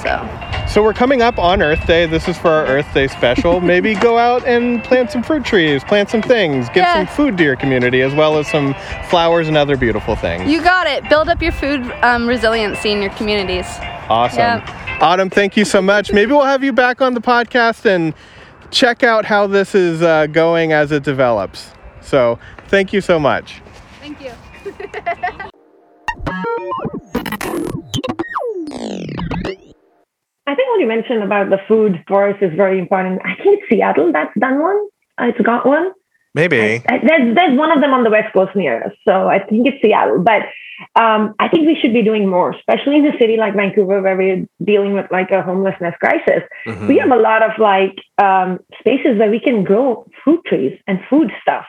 So, 0.07 0.65
So 0.69 0.83
we're 0.85 0.95
coming 0.95 1.21
up 1.21 1.37
on 1.39 1.61
Earth 1.63 1.85
Day. 1.85 2.07
This 2.07 2.29
is 2.29 2.39
for 2.39 2.49
our 2.49 2.65
Earth 2.67 2.87
Day 2.95 3.09
special. 3.09 3.61
Maybe 3.73 3.95
go 3.95 4.19
out 4.19 4.47
and 4.47 4.83
plant 4.85 5.11
some 5.11 5.23
fruit 5.25 5.45
trees, 5.45 5.83
plant 5.83 6.11
some 6.11 6.23
things, 6.23 6.69
give 6.69 6.77
Yeah. 6.77 6.95
some 6.95 7.07
food 7.09 7.37
to 7.39 7.45
your 7.45 7.57
community, 7.57 8.03
as 8.03 8.15
well 8.15 8.39
as 8.39 8.47
some 8.47 8.75
flowers 9.09 9.49
and 9.49 9.57
other 9.57 9.77
beautiful 9.77 10.15
things. 10.15 10.49
you 10.49 10.63
got 10.63 10.87
it. 10.87 11.09
Build 11.09 11.29
up 11.29 11.43
your 11.43 11.51
food 11.51 11.81
um, 12.03 12.29
resiliency 12.29 12.93
in 12.93 13.03
your 13.03 13.11
communities. 13.15 13.67
Awesome. 14.09 14.39
Yeah. 14.39 14.99
Autumn, 15.01 15.29
thank 15.29 15.57
you 15.57 15.65
so 15.65 15.83
much. 15.83 16.13
Maybe 16.13 16.31
we'll 16.31 16.45
have 16.45 16.63
you 16.63 16.73
back 16.73 17.01
on 17.03 17.15
the 17.15 17.21
podcast 17.21 17.85
and 17.85 18.15
check 18.71 19.03
out 19.03 19.25
how 19.25 19.49
this 19.49 19.75
is 19.75 20.03
uh, 20.03 20.27
going 20.29 20.73
as 20.73 20.93
it 20.93 21.03
develops. 21.03 21.71
So 22.01 22.39
thank 22.69 22.93
you 22.93 23.01
so 23.01 23.19
much. 23.19 23.61
Thank 24.01 24.21
you. 24.21 24.31
I 30.47 30.55
think 30.55 30.69
what 30.71 30.81
you 30.81 30.87
mentioned 30.87 31.23
about 31.23 31.51
the 31.51 31.59
food 31.67 32.03
forest 32.07 32.43
is 32.43 32.55
very 32.57 32.79
important. 32.79 33.21
I 33.25 33.35
think 33.43 33.65
Seattle 33.69 34.13
that's 34.13 34.33
done 34.39 34.61
one. 34.61 34.89
It's 35.21 35.41
got 35.41 35.67
one. 35.67 35.93
Maybe. 36.35 36.83
Uh, 36.87 36.99
There's, 37.03 37.35
there's 37.35 37.59
one 37.59 37.73
of 37.73 37.81
them 37.81 37.95
on 37.95 38.05
the 38.05 38.11
West 38.11 38.35
Coast 38.35 38.55
near 38.55 38.85
us. 38.85 38.93
So 39.09 39.27
I 39.27 39.39
think 39.39 39.67
it's 39.67 39.81
Seattle. 39.81 40.23
But 40.23 40.43
um, 40.95 41.35
I 41.39 41.49
think 41.49 41.67
we 41.67 41.79
should 41.81 41.95
be 41.95 42.03
doing 42.03 42.29
more, 42.29 42.51
especially 42.51 42.97
in 42.97 43.07
a 43.07 43.19
city 43.19 43.39
like 43.39 43.55
Vancouver 43.57 44.03
where 44.03 44.17
we're 44.17 44.47
dealing 44.63 44.93
with 44.93 45.07
like 45.11 45.31
a 45.31 45.43
homelessness 45.43 45.95
crisis. 45.99 46.43
Mm-hmm. 46.67 46.89
We 46.89 46.99
have 46.99 47.11
a 47.11 47.17
lot 47.17 47.43
of 47.43 47.53
like 47.59 47.97
um, 48.19 48.59
spaces 48.79 49.19
where 49.19 49.31
we 49.31 49.41
can 49.41 49.65
grow 49.65 50.07
fruit 50.23 50.43
trees 50.47 50.79
and 50.87 51.01
food 51.09 51.33
stuff 51.41 51.65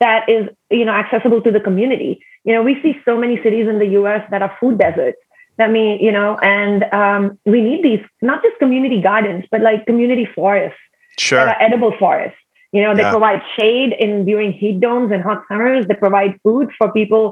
that 0.00 0.28
is, 0.28 0.48
you 0.70 0.84
know, 0.84 0.92
accessible 0.92 1.40
to 1.42 1.50
the 1.50 1.60
community. 1.60 2.20
You 2.44 2.54
know, 2.54 2.62
we 2.62 2.76
see 2.82 2.94
so 3.06 3.16
many 3.16 3.36
cities 3.42 3.68
in 3.68 3.78
the 3.78 3.88
US 4.00 4.22
that 4.30 4.42
are 4.42 4.54
food 4.60 4.78
deserts. 4.78 5.18
That 5.60 5.70
mean, 5.70 6.00
you 6.06 6.12
know, 6.18 6.30
and 6.42 6.78
um, 7.00 7.38
we 7.52 7.60
need 7.68 7.80
these 7.88 8.02
not 8.22 8.42
just 8.42 8.56
community 8.58 9.00
gardens, 9.10 9.44
but 9.52 9.60
like 9.68 9.84
community 9.86 10.26
forests 10.34 10.78
that 11.16 11.20
Sure. 11.26 11.40
are 11.50 11.56
edible 11.66 11.92
forests. 11.98 12.38
You 12.72 12.82
know, 12.82 12.94
they 12.94 13.02
Yeah. 13.02 13.10
provide 13.16 13.40
shade 13.58 13.92
in 14.04 14.24
during 14.30 14.52
heat 14.60 14.78
domes 14.80 15.10
and 15.14 15.22
hot 15.22 15.40
summers. 15.48 15.86
They 15.86 15.94
provide 16.06 16.32
food 16.44 16.66
for 16.78 16.86
people, 16.92 17.24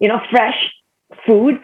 you 0.00 0.08
know, 0.10 0.20
fresh 0.32 0.58
food. 1.26 1.54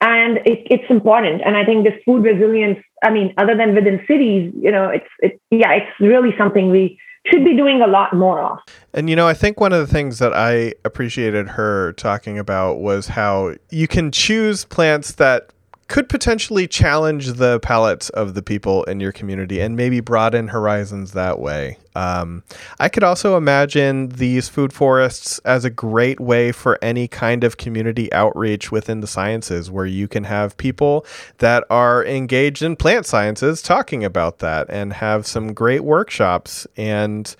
And 0.00 0.32
it, 0.50 0.58
it's 0.74 0.88
important. 0.90 1.42
And 1.46 1.56
I 1.56 1.64
think 1.64 1.78
this 1.88 1.98
food 2.04 2.22
resilience, 2.24 2.78
I 3.02 3.10
mean, 3.10 3.32
other 3.42 3.56
than 3.56 3.74
within 3.74 3.96
cities, 4.10 4.52
you 4.64 4.70
know, 4.70 4.88
it's, 4.88 5.12
it, 5.26 5.40
yeah, 5.50 5.72
it's 5.72 5.92
really 6.00 6.32
something 6.36 6.70
we 6.70 6.98
should 7.28 7.44
be 7.44 7.56
doing 7.56 7.80
a 7.82 7.86
lot 7.86 8.12
more 8.24 8.40
of. 8.40 8.58
And 8.92 9.08
you 9.08 9.14
know, 9.16 9.28
I 9.28 9.34
think 9.34 9.60
one 9.60 9.72
of 9.72 9.78
the 9.84 9.86
things 9.96 10.18
that 10.18 10.32
I 10.34 10.74
appreciated 10.84 11.44
her 11.50 11.92
talking 11.94 12.36
about 12.38 12.78
was 12.78 13.08
how 13.20 13.54
you 13.70 13.86
can 13.86 14.10
choose 14.10 14.64
plants 14.64 15.12
that 15.24 15.50
could 15.92 16.08
potentially 16.08 16.66
challenge 16.66 17.34
the 17.34 17.60
palates 17.60 18.08
of 18.08 18.32
the 18.32 18.40
people 18.40 18.82
in 18.84 18.98
your 18.98 19.12
community 19.12 19.60
and 19.60 19.76
maybe 19.76 20.00
broaden 20.00 20.48
horizons 20.48 21.12
that 21.12 21.38
way. 21.38 21.76
Um, 21.94 22.44
I 22.80 22.88
could 22.88 23.04
also 23.04 23.36
imagine 23.36 24.08
these 24.08 24.48
food 24.48 24.72
forests 24.72 25.38
as 25.40 25.66
a 25.66 25.70
great 25.70 26.18
way 26.18 26.50
for 26.50 26.78
any 26.80 27.08
kind 27.08 27.44
of 27.44 27.58
community 27.58 28.10
outreach 28.10 28.72
within 28.72 29.00
the 29.00 29.06
sciences 29.06 29.70
where 29.70 29.84
you 29.84 30.08
can 30.08 30.24
have 30.24 30.56
people 30.56 31.04
that 31.38 31.62
are 31.68 32.02
engaged 32.06 32.62
in 32.62 32.74
plant 32.74 33.04
sciences 33.04 33.60
talking 33.60 34.02
about 34.02 34.38
that 34.38 34.68
and 34.70 34.94
have 34.94 35.26
some 35.26 35.52
great 35.52 35.84
workshops 35.84 36.66
and 36.74 37.36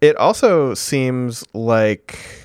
it 0.00 0.14
also 0.16 0.74
seems 0.74 1.44
like 1.54 2.43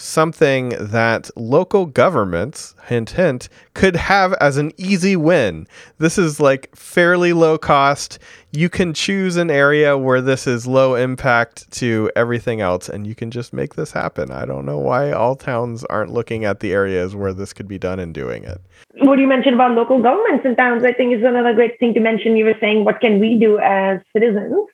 something 0.00 0.70
that 0.78 1.30
local 1.36 1.86
governments, 1.86 2.74
hint, 2.86 3.10
hint, 3.10 3.48
could 3.74 3.96
have 3.96 4.32
as 4.34 4.56
an 4.56 4.72
easy 4.76 5.16
win. 5.16 5.66
This 5.98 6.18
is 6.18 6.40
like 6.40 6.74
fairly 6.74 7.32
low 7.32 7.58
cost. 7.58 8.18
You 8.52 8.68
can 8.68 8.94
choose 8.94 9.36
an 9.36 9.50
area 9.50 9.96
where 9.96 10.20
this 10.20 10.46
is 10.46 10.66
low 10.66 10.94
impact 10.94 11.70
to 11.72 12.10
everything 12.16 12.60
else, 12.60 12.88
and 12.88 13.06
you 13.06 13.14
can 13.14 13.30
just 13.30 13.52
make 13.52 13.74
this 13.74 13.92
happen. 13.92 14.30
I 14.30 14.44
don't 14.44 14.66
know 14.66 14.78
why 14.78 15.12
all 15.12 15.36
towns 15.36 15.84
aren't 15.84 16.12
looking 16.12 16.44
at 16.44 16.60
the 16.60 16.72
areas 16.72 17.14
where 17.14 17.32
this 17.32 17.52
could 17.52 17.68
be 17.68 17.78
done 17.78 18.00
and 18.00 18.14
doing 18.14 18.44
it. 18.44 18.60
What 19.02 19.18
you 19.18 19.26
mentioned 19.26 19.54
about 19.54 19.72
local 19.72 20.02
governments 20.02 20.44
and 20.44 20.56
towns, 20.56 20.82
I 20.84 20.92
think 20.92 21.14
is 21.14 21.22
another 21.22 21.54
great 21.54 21.78
thing 21.78 21.94
to 21.94 22.00
mention. 22.00 22.36
You 22.36 22.46
were 22.46 22.56
saying, 22.60 22.84
what 22.84 23.00
can 23.00 23.20
we 23.20 23.38
do 23.38 23.58
as 23.58 24.00
citizens 24.12 24.66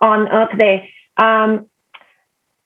on 0.00 0.28
Earth 0.28 0.58
Day? 0.58 0.90
Um, 1.16 1.66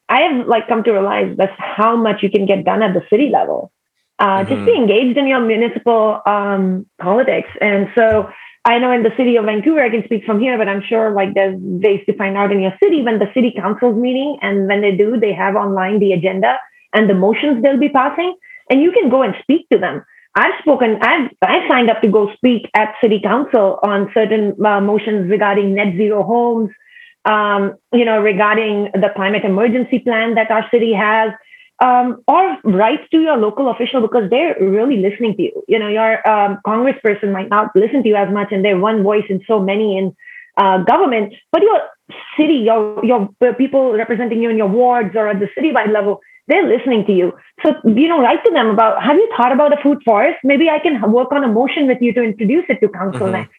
I 0.08 0.22
have 0.22 0.46
like 0.46 0.68
come 0.68 0.82
to 0.84 0.92
realize 0.92 1.36
that's 1.36 1.58
how 1.58 1.96
much 1.96 2.22
you 2.22 2.30
can 2.30 2.46
get 2.46 2.64
done 2.64 2.82
at 2.82 2.94
the 2.94 3.02
city 3.10 3.28
level. 3.28 3.72
Uh, 4.18 4.44
Just 4.44 4.64
be 4.64 4.74
engaged 4.74 5.18
in 5.18 5.26
your 5.26 5.40
municipal 5.40 6.22
um, 6.24 6.86
politics. 6.98 7.50
And 7.60 7.88
so 7.94 8.30
I 8.64 8.78
know 8.78 8.90
in 8.90 9.02
the 9.02 9.12
city 9.16 9.36
of 9.36 9.44
Vancouver, 9.44 9.82
I 9.82 9.90
can 9.90 10.04
speak 10.04 10.24
from 10.24 10.40
here, 10.40 10.56
but 10.56 10.68
I'm 10.68 10.82
sure 10.82 11.10
like 11.10 11.34
there's 11.34 11.56
ways 11.60 12.02
to 12.06 12.16
find 12.16 12.36
out 12.36 12.50
in 12.50 12.60
your 12.60 12.72
city 12.82 13.02
when 13.02 13.18
the 13.18 13.30
city 13.34 13.52
council's 13.54 13.96
meeting. 13.96 14.38
And 14.40 14.66
when 14.68 14.80
they 14.80 14.96
do, 14.96 15.20
they 15.20 15.34
have 15.34 15.54
online 15.54 15.98
the 15.98 16.12
agenda 16.12 16.56
and 16.94 17.10
the 17.10 17.14
motions 17.14 17.62
they'll 17.62 17.78
be 17.78 17.90
passing. 17.90 18.34
And 18.70 18.80
you 18.80 18.90
can 18.90 19.10
go 19.10 19.22
and 19.22 19.34
speak 19.42 19.68
to 19.70 19.78
them. 19.78 20.04
I've 20.34 20.58
spoken, 20.60 20.98
I've, 21.00 21.30
I've 21.42 21.68
signed 21.68 21.90
up 21.90 22.02
to 22.02 22.08
go 22.08 22.32
speak 22.34 22.70
at 22.74 22.94
city 23.02 23.20
council 23.22 23.78
on 23.82 24.10
certain 24.12 24.54
uh, 24.64 24.80
motions 24.80 25.30
regarding 25.30 25.74
net 25.74 25.94
zero 25.96 26.22
homes, 26.22 26.70
um, 27.26 27.74
you 27.92 28.04
know, 28.04 28.20
regarding 28.20 28.90
the 28.94 29.10
climate 29.14 29.44
emergency 29.44 29.98
plan 29.98 30.34
that 30.36 30.50
our 30.50 30.68
city 30.70 30.92
has, 30.92 31.32
um, 31.84 32.22
or 32.26 32.56
write 32.64 33.10
to 33.10 33.20
your 33.20 33.36
local 33.36 33.68
official 33.68 34.00
because 34.00 34.30
they're 34.30 34.56
really 34.60 34.96
listening 34.96 35.36
to 35.36 35.42
you. 35.42 35.64
You 35.68 35.78
know, 35.78 35.88
your 35.88 36.26
um, 36.28 36.58
congressperson 36.66 37.32
might 37.32 37.50
not 37.50 37.70
listen 37.74 38.02
to 38.02 38.08
you 38.08 38.16
as 38.16 38.32
much, 38.32 38.48
and 38.52 38.64
they're 38.64 38.78
one 38.78 39.02
voice 39.02 39.26
in 39.28 39.42
so 39.46 39.60
many 39.60 39.98
in 39.98 40.16
uh, 40.56 40.84
government, 40.84 41.34
but 41.52 41.62
your 41.62 41.80
city, 42.36 42.54
your 42.54 43.04
your 43.04 43.28
people 43.58 43.92
representing 43.92 44.40
you 44.40 44.48
in 44.48 44.56
your 44.56 44.68
wards 44.68 45.14
or 45.14 45.28
at 45.28 45.40
the 45.40 45.48
citywide 45.58 45.92
level, 45.92 46.20
they're 46.46 46.66
listening 46.66 47.04
to 47.06 47.12
you. 47.12 47.32
So 47.62 47.74
you 47.84 48.08
know, 48.08 48.22
write 48.22 48.42
to 48.44 48.52
them 48.52 48.68
about 48.68 49.02
have 49.02 49.16
you 49.16 49.28
thought 49.36 49.52
about 49.52 49.78
a 49.78 49.82
food 49.82 49.98
forest? 50.04 50.38
Maybe 50.44 50.70
I 50.70 50.78
can 50.78 51.12
work 51.12 51.32
on 51.32 51.44
a 51.44 51.48
motion 51.48 51.88
with 51.88 51.98
you 52.00 52.14
to 52.14 52.22
introduce 52.22 52.64
it 52.68 52.80
to 52.80 52.88
council 52.88 53.26
Mhm. 53.26 53.32
next 53.32 53.56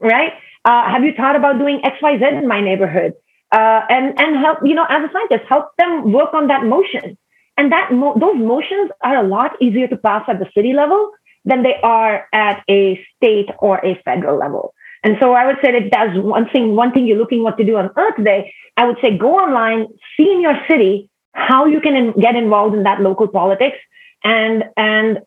right? 0.00 0.32
Uh, 0.64 0.90
have 0.90 1.04
you 1.04 1.12
thought 1.16 1.36
about 1.36 1.58
doing 1.58 1.80
X, 1.84 1.96
Y, 2.02 2.18
Z 2.18 2.24
in 2.24 2.48
my 2.48 2.60
neighborhood? 2.60 3.12
Uh, 3.52 3.82
and 3.88 4.18
and 4.18 4.36
help 4.36 4.58
you 4.64 4.74
know 4.74 4.86
as 4.88 5.08
a 5.08 5.12
scientist, 5.12 5.48
help 5.48 5.66
them 5.78 6.12
work 6.12 6.34
on 6.34 6.48
that 6.48 6.64
motion. 6.64 7.16
And 7.56 7.70
that 7.70 7.92
mo- 7.92 8.18
those 8.18 8.36
motions 8.36 8.90
are 9.02 9.16
a 9.16 9.28
lot 9.28 9.52
easier 9.60 9.86
to 9.86 9.96
pass 9.96 10.24
at 10.26 10.38
the 10.40 10.48
city 10.56 10.72
level 10.72 11.10
than 11.44 11.62
they 11.62 11.76
are 11.82 12.26
at 12.32 12.64
a 12.68 13.00
state 13.14 13.50
or 13.58 13.78
a 13.84 14.00
federal 14.04 14.38
level. 14.38 14.74
And 15.04 15.16
so 15.20 15.34
I 15.34 15.46
would 15.46 15.56
say 15.62 15.70
that 15.72 15.90
that's 15.92 16.18
one 16.18 16.48
thing. 16.48 16.74
One 16.74 16.90
thing 16.92 17.06
you're 17.06 17.18
looking 17.18 17.42
what 17.42 17.58
to 17.58 17.64
do 17.64 17.76
on 17.76 17.90
Earth 17.96 18.24
Day. 18.24 18.52
I 18.76 18.86
would 18.86 18.96
say 19.02 19.16
go 19.16 19.36
online, 19.36 19.86
see 20.16 20.32
in 20.32 20.40
your 20.40 20.58
city 20.68 21.10
how 21.32 21.66
you 21.66 21.80
can 21.80 21.94
in- 21.94 22.18
get 22.18 22.34
involved 22.34 22.74
in 22.74 22.84
that 22.84 23.00
local 23.00 23.28
politics, 23.28 23.76
and 24.24 24.64
and 24.76 25.18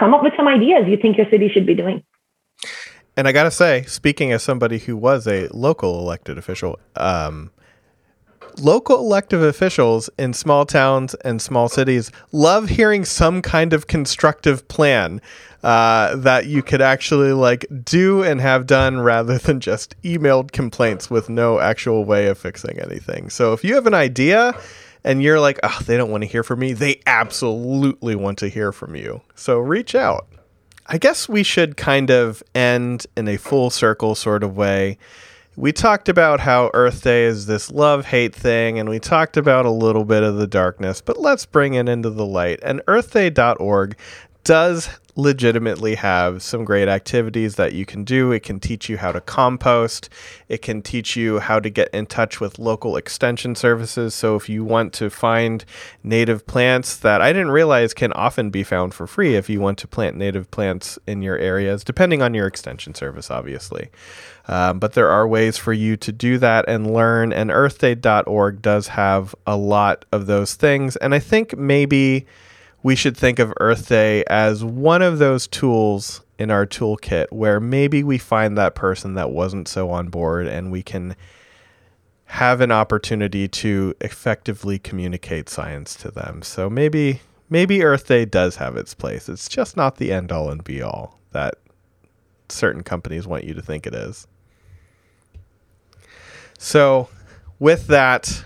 come 0.00 0.14
up 0.14 0.22
with 0.22 0.32
some 0.36 0.48
ideas 0.48 0.84
you 0.88 0.96
think 0.96 1.18
your 1.18 1.28
city 1.30 1.48
should 1.50 1.66
be 1.66 1.74
doing. 1.74 2.02
And 3.16 3.26
I 3.26 3.32
gotta 3.32 3.50
say, 3.50 3.82
speaking 3.84 4.32
as 4.32 4.42
somebody 4.42 4.78
who 4.78 4.96
was 4.96 5.26
a 5.26 5.48
local 5.48 5.98
elected 6.00 6.36
official, 6.36 6.78
um, 6.96 7.50
local 8.58 8.98
elective 8.98 9.42
officials 9.42 10.08
in 10.18 10.32
small 10.32 10.66
towns 10.66 11.14
and 11.16 11.40
small 11.40 11.68
cities 11.68 12.10
love 12.32 12.68
hearing 12.68 13.04
some 13.04 13.42
kind 13.42 13.72
of 13.72 13.86
constructive 13.86 14.66
plan 14.68 15.20
uh, 15.62 16.14
that 16.16 16.46
you 16.46 16.62
could 16.62 16.80
actually 16.80 17.32
like 17.32 17.66
do 17.84 18.22
and 18.22 18.40
have 18.40 18.66
done 18.66 19.00
rather 19.00 19.38
than 19.46 19.60
just 19.60 20.00
emailed 20.02 20.52
complaints 20.52 21.10
with 21.10 21.28
no 21.28 21.58
actual 21.58 22.04
way 22.04 22.26
of 22.26 22.38
fixing 22.38 22.78
anything. 22.80 23.30
So 23.30 23.52
if 23.52 23.64
you 23.64 23.74
have 23.74 23.86
an 23.86 23.94
idea 23.94 24.58
and 25.04 25.22
you're 25.22 25.40
like, 25.40 25.58
oh, 25.62 25.78
they 25.86 25.96
don't 25.96 26.10
want 26.10 26.22
to 26.22 26.28
hear 26.28 26.42
from 26.42 26.60
me, 26.60 26.72
they 26.72 27.00
absolutely 27.06 28.14
want 28.14 28.38
to 28.38 28.48
hear 28.48 28.72
from 28.72 28.94
you. 28.94 29.20
So 29.34 29.58
reach 29.58 29.94
out. 29.94 30.26
I 30.88 30.98
guess 30.98 31.28
we 31.28 31.42
should 31.42 31.76
kind 31.76 32.10
of 32.10 32.42
end 32.54 33.06
in 33.16 33.26
a 33.28 33.36
full 33.36 33.70
circle 33.70 34.14
sort 34.14 34.44
of 34.44 34.56
way. 34.56 34.98
We 35.56 35.72
talked 35.72 36.08
about 36.08 36.40
how 36.40 36.70
Earth 36.74 37.02
Day 37.02 37.24
is 37.24 37.46
this 37.46 37.70
love 37.70 38.06
hate 38.06 38.34
thing, 38.34 38.78
and 38.78 38.88
we 38.88 39.00
talked 39.00 39.36
about 39.36 39.64
a 39.64 39.70
little 39.70 40.04
bit 40.04 40.22
of 40.22 40.36
the 40.36 40.46
darkness, 40.46 41.00
but 41.00 41.18
let's 41.18 41.46
bring 41.46 41.74
it 41.74 41.88
into 41.88 42.10
the 42.10 42.26
light. 42.26 42.60
And 42.62 42.82
earthday.org 42.86 43.96
does 44.44 44.90
legitimately 45.16 45.94
have 45.94 46.42
some 46.42 46.64
great 46.64 46.88
activities 46.88 47.56
that 47.56 47.72
you 47.72 47.86
can 47.86 48.04
do. 48.04 48.32
It 48.32 48.42
can 48.42 48.60
teach 48.60 48.88
you 48.88 48.98
how 48.98 49.12
to 49.12 49.20
compost. 49.20 50.10
It 50.48 50.60
can 50.60 50.82
teach 50.82 51.16
you 51.16 51.38
how 51.38 51.58
to 51.58 51.70
get 51.70 51.88
in 51.92 52.06
touch 52.06 52.38
with 52.38 52.58
local 52.58 52.96
extension 52.96 53.54
services. 53.54 54.14
So 54.14 54.36
if 54.36 54.48
you 54.48 54.62
want 54.62 54.92
to 54.94 55.08
find 55.08 55.64
native 56.04 56.46
plants 56.46 56.96
that 56.98 57.22
I 57.22 57.32
didn't 57.32 57.50
realize 57.50 57.94
can 57.94 58.12
often 58.12 58.50
be 58.50 58.62
found 58.62 58.92
for 58.92 59.06
free 59.06 59.34
if 59.36 59.48
you 59.48 59.60
want 59.60 59.78
to 59.78 59.88
plant 59.88 60.16
native 60.16 60.50
plants 60.50 60.98
in 61.06 61.22
your 61.22 61.38
areas, 61.38 61.82
depending 61.82 62.20
on 62.20 62.34
your 62.34 62.46
extension 62.46 62.94
service, 62.94 63.30
obviously. 63.30 63.88
Um, 64.48 64.78
but 64.78 64.92
there 64.92 65.10
are 65.10 65.26
ways 65.26 65.56
for 65.56 65.72
you 65.72 65.96
to 65.96 66.12
do 66.12 66.38
that 66.38 66.68
and 66.68 66.92
learn, 66.92 67.32
and 67.32 67.50
earthday.org 67.50 68.62
does 68.62 68.88
have 68.88 69.34
a 69.46 69.56
lot 69.56 70.04
of 70.12 70.26
those 70.26 70.54
things. 70.54 70.94
And 70.96 71.14
I 71.14 71.18
think 71.18 71.56
maybe 71.56 72.26
we 72.86 72.94
should 72.94 73.16
think 73.16 73.40
of 73.40 73.52
Earth 73.58 73.88
Day 73.88 74.22
as 74.28 74.62
one 74.62 75.02
of 75.02 75.18
those 75.18 75.48
tools 75.48 76.20
in 76.38 76.52
our 76.52 76.64
toolkit 76.64 77.32
where 77.32 77.58
maybe 77.58 78.04
we 78.04 78.16
find 78.16 78.56
that 78.56 78.76
person 78.76 79.14
that 79.14 79.32
wasn't 79.32 79.66
so 79.66 79.90
on 79.90 80.06
board 80.06 80.46
and 80.46 80.70
we 80.70 80.84
can 80.84 81.16
have 82.26 82.60
an 82.60 82.70
opportunity 82.70 83.48
to 83.48 83.92
effectively 84.00 84.78
communicate 84.78 85.48
science 85.48 85.96
to 85.96 86.12
them. 86.12 86.42
So 86.42 86.70
maybe 86.70 87.22
maybe 87.50 87.82
Earth 87.82 88.06
Day 88.06 88.24
does 88.24 88.54
have 88.54 88.76
its 88.76 88.94
place. 88.94 89.28
It's 89.28 89.48
just 89.48 89.76
not 89.76 89.96
the 89.96 90.12
end 90.12 90.30
all 90.30 90.48
and 90.48 90.62
be 90.62 90.80
all 90.80 91.18
that 91.32 91.56
certain 92.48 92.84
companies 92.84 93.26
want 93.26 93.42
you 93.42 93.54
to 93.54 93.62
think 93.62 93.88
it 93.88 93.96
is. 93.96 94.28
So, 96.56 97.08
with 97.58 97.88
that, 97.88 98.44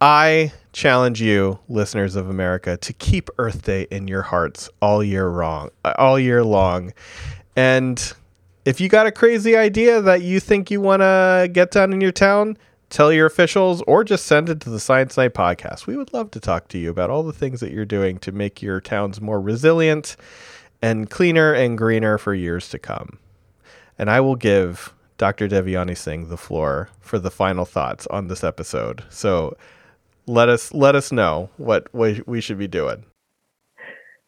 I 0.00 0.52
challenge 0.72 1.20
you, 1.20 1.58
listeners 1.68 2.16
of 2.16 2.28
America, 2.28 2.76
to 2.78 2.92
keep 2.92 3.30
Earth 3.38 3.62
Day 3.62 3.86
in 3.90 4.08
your 4.08 4.22
hearts 4.22 4.68
all 4.80 5.02
year 5.04 5.30
long, 5.30 5.70
uh, 5.84 5.94
all 5.98 6.18
year 6.18 6.42
long. 6.42 6.92
And 7.56 8.12
if 8.64 8.80
you 8.80 8.88
got 8.88 9.06
a 9.06 9.12
crazy 9.12 9.56
idea 9.56 10.00
that 10.00 10.22
you 10.22 10.40
think 10.40 10.70
you 10.70 10.80
want 10.80 11.02
to 11.02 11.48
get 11.52 11.70
done 11.70 11.92
in 11.92 12.00
your 12.00 12.12
town, 12.12 12.56
tell 12.88 13.12
your 13.12 13.26
officials 13.26 13.82
or 13.86 14.04
just 14.04 14.26
send 14.26 14.48
it 14.48 14.60
to 14.60 14.70
the 14.70 14.80
Science 14.80 15.16
Night 15.16 15.34
podcast. 15.34 15.86
We 15.86 15.96
would 15.96 16.12
love 16.12 16.30
to 16.32 16.40
talk 16.40 16.68
to 16.68 16.78
you 16.78 16.90
about 16.90 17.10
all 17.10 17.22
the 17.22 17.32
things 17.32 17.60
that 17.60 17.72
you're 17.72 17.84
doing 17.84 18.18
to 18.18 18.32
make 18.32 18.62
your 18.62 18.80
towns 18.80 19.20
more 19.20 19.40
resilient 19.40 20.16
and 20.80 21.08
cleaner 21.08 21.52
and 21.52 21.78
greener 21.78 22.18
for 22.18 22.34
years 22.34 22.68
to 22.70 22.78
come. 22.78 23.18
And 23.98 24.10
I 24.10 24.20
will 24.20 24.36
give 24.36 24.94
Dr. 25.18 25.48
Devyani 25.48 25.96
Singh 25.96 26.28
the 26.28 26.36
floor 26.36 26.88
for 27.00 27.18
the 27.18 27.30
final 27.30 27.64
thoughts 27.64 28.06
on 28.08 28.28
this 28.28 28.42
episode. 28.42 29.04
So 29.08 29.56
let 30.26 30.48
us 30.48 30.72
let 30.72 30.94
us 30.94 31.12
know 31.12 31.50
what 31.56 31.88
we, 31.92 32.40
should 32.40 32.58
be 32.58 32.68
doing. 32.68 33.04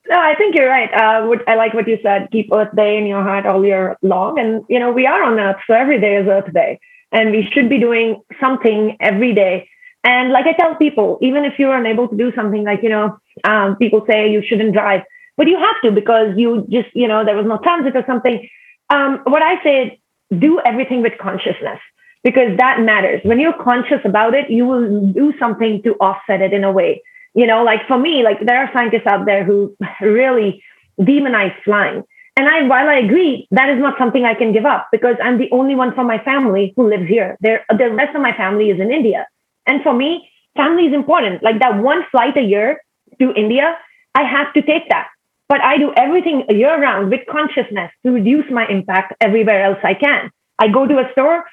No, 0.09 0.19
I 0.19 0.35
think 0.37 0.55
you're 0.55 0.69
right. 0.69 0.93
Uh, 0.93 1.27
what, 1.27 1.49
I 1.49 1.55
like 1.55 1.73
what 1.73 1.89
you 1.89 1.99
said. 2.03 2.29
Keep 2.31 2.51
Earth 2.53 2.75
Day 2.77 2.99
in 2.99 3.07
your 3.07 3.23
heart 3.23 3.47
all 3.47 3.65
year 3.65 3.97
long, 4.03 4.39
and 4.39 4.65
you 4.69 4.79
know 4.79 4.93
we 4.93 5.07
are 5.07 5.23
on 5.23 5.39
Earth, 5.39 5.57
so 5.67 5.75
every 5.75 6.01
day 6.01 6.17
is 6.17 6.29
Earth 6.29 6.53
Day, 6.53 6.79
and 7.13 7.31
we 7.31 7.49
should 7.53 7.69
be 7.69 7.79
doing 7.79 8.23
something 8.41 8.97
every 9.01 9.35
day. 9.35 9.69
And 10.03 10.33
like 10.33 10.47
I 10.47 10.53
tell 10.53 10.77
people, 10.77 11.19
even 11.23 11.45
if 11.45 11.55
you're 11.59 11.75
unable 11.75 12.09
to 12.09 12.17
do 12.17 12.33
something, 12.35 12.65
like 12.65 12.83
you 12.83 12.91
know, 12.91 13.19
um, 13.45 13.77
people 13.77 14.05
say 14.09 14.31
you 14.31 14.43
shouldn't 14.47 14.75
drive, 14.75 15.03
but 15.37 15.47
you 15.47 15.59
have 15.59 15.77
to 15.85 15.91
because 15.91 16.35
you 16.37 16.67
just 16.71 16.89
you 16.95 17.09
know 17.09 17.25
there 17.25 17.37
was 17.37 17.47
no 17.47 17.59
transit 17.59 17.97
or 17.97 18.05
something. 18.07 18.49
Um, 18.91 19.21
what 19.25 19.43
I 19.43 19.63
say, 19.65 20.01
do 20.39 20.61
everything 20.61 21.01
with 21.01 21.15
consciousness 21.19 21.81
because 22.25 22.57
that 22.57 22.81
matters. 22.81 23.21
When 23.23 23.39
you're 23.39 23.63
conscious 23.63 24.01
about 24.05 24.35
it, 24.35 24.51
you 24.51 24.67
will 24.67 25.13
do 25.13 25.33
something 25.39 25.83
to 25.83 25.95
offset 25.97 26.41
it 26.41 26.53
in 26.53 26.65
a 26.65 26.73
way. 26.73 27.03
You 27.35 27.47
know, 27.47 27.63
like 27.63 27.87
for 27.87 27.99
me, 27.99 28.23
like 28.23 28.39
there 28.45 28.59
are 28.59 28.71
scientists 28.73 29.07
out 29.07 29.27
there 29.27 29.45
who 29.45 29.77
really 30.01 30.65
demonize 30.99 31.55
flying. 31.63 32.03
And 32.37 32.49
I, 32.49 32.63
while 32.63 32.89
I 32.89 32.95
agree, 32.95 33.47
that 33.53 33.69
is 33.69 33.79
not 33.79 33.97
something 33.97 34.25
I 34.25 34.35
can 34.35 34.53
give 34.53 34.65
up 34.65 34.89
because 34.91 35.17
I'm 35.23 35.39
the 35.39 35.51
only 35.53 35.77
one 35.77 35.95
from 35.95 36.09
my 36.09 36.19
family 36.19 36.73
who 36.77 36.89
lives 36.89 37.09
here. 37.09 37.37
There, 37.41 37.65
the 37.69 37.93
rest 37.93 38.17
of 38.17 38.23
my 38.23 38.37
family 38.37 38.71
is 38.71 38.81
in 38.81 38.91
India. 38.91 39.29
And 39.67 39.83
for 39.83 39.95
me, 39.95 40.29
family 40.57 40.87
is 40.87 40.95
important. 40.95 41.45
Like 41.45 41.61
that 41.61 41.81
one 41.81 42.05
flight 42.11 42.37
a 42.37 42.43
year 42.43 42.83
to 43.21 43.33
India, 43.35 43.77
I 44.17 44.23
have 44.25 44.53
to 44.55 44.63
take 44.63 44.89
that. 44.89 45.09
But 45.49 45.61
I 45.61 45.79
do 45.79 45.93
everything 45.97 46.45
year 46.49 46.81
round 46.81 47.11
with 47.11 47.21
consciousness 47.31 47.93
to 48.05 48.11
reduce 48.11 48.51
my 48.51 48.67
impact 48.67 49.15
everywhere 49.21 49.63
else 49.63 49.79
I 49.85 49.95
can. 49.95 50.31
I 50.59 50.69
go 50.69 50.87
to 50.87 50.99
a 50.99 51.11
store, 51.13 51.45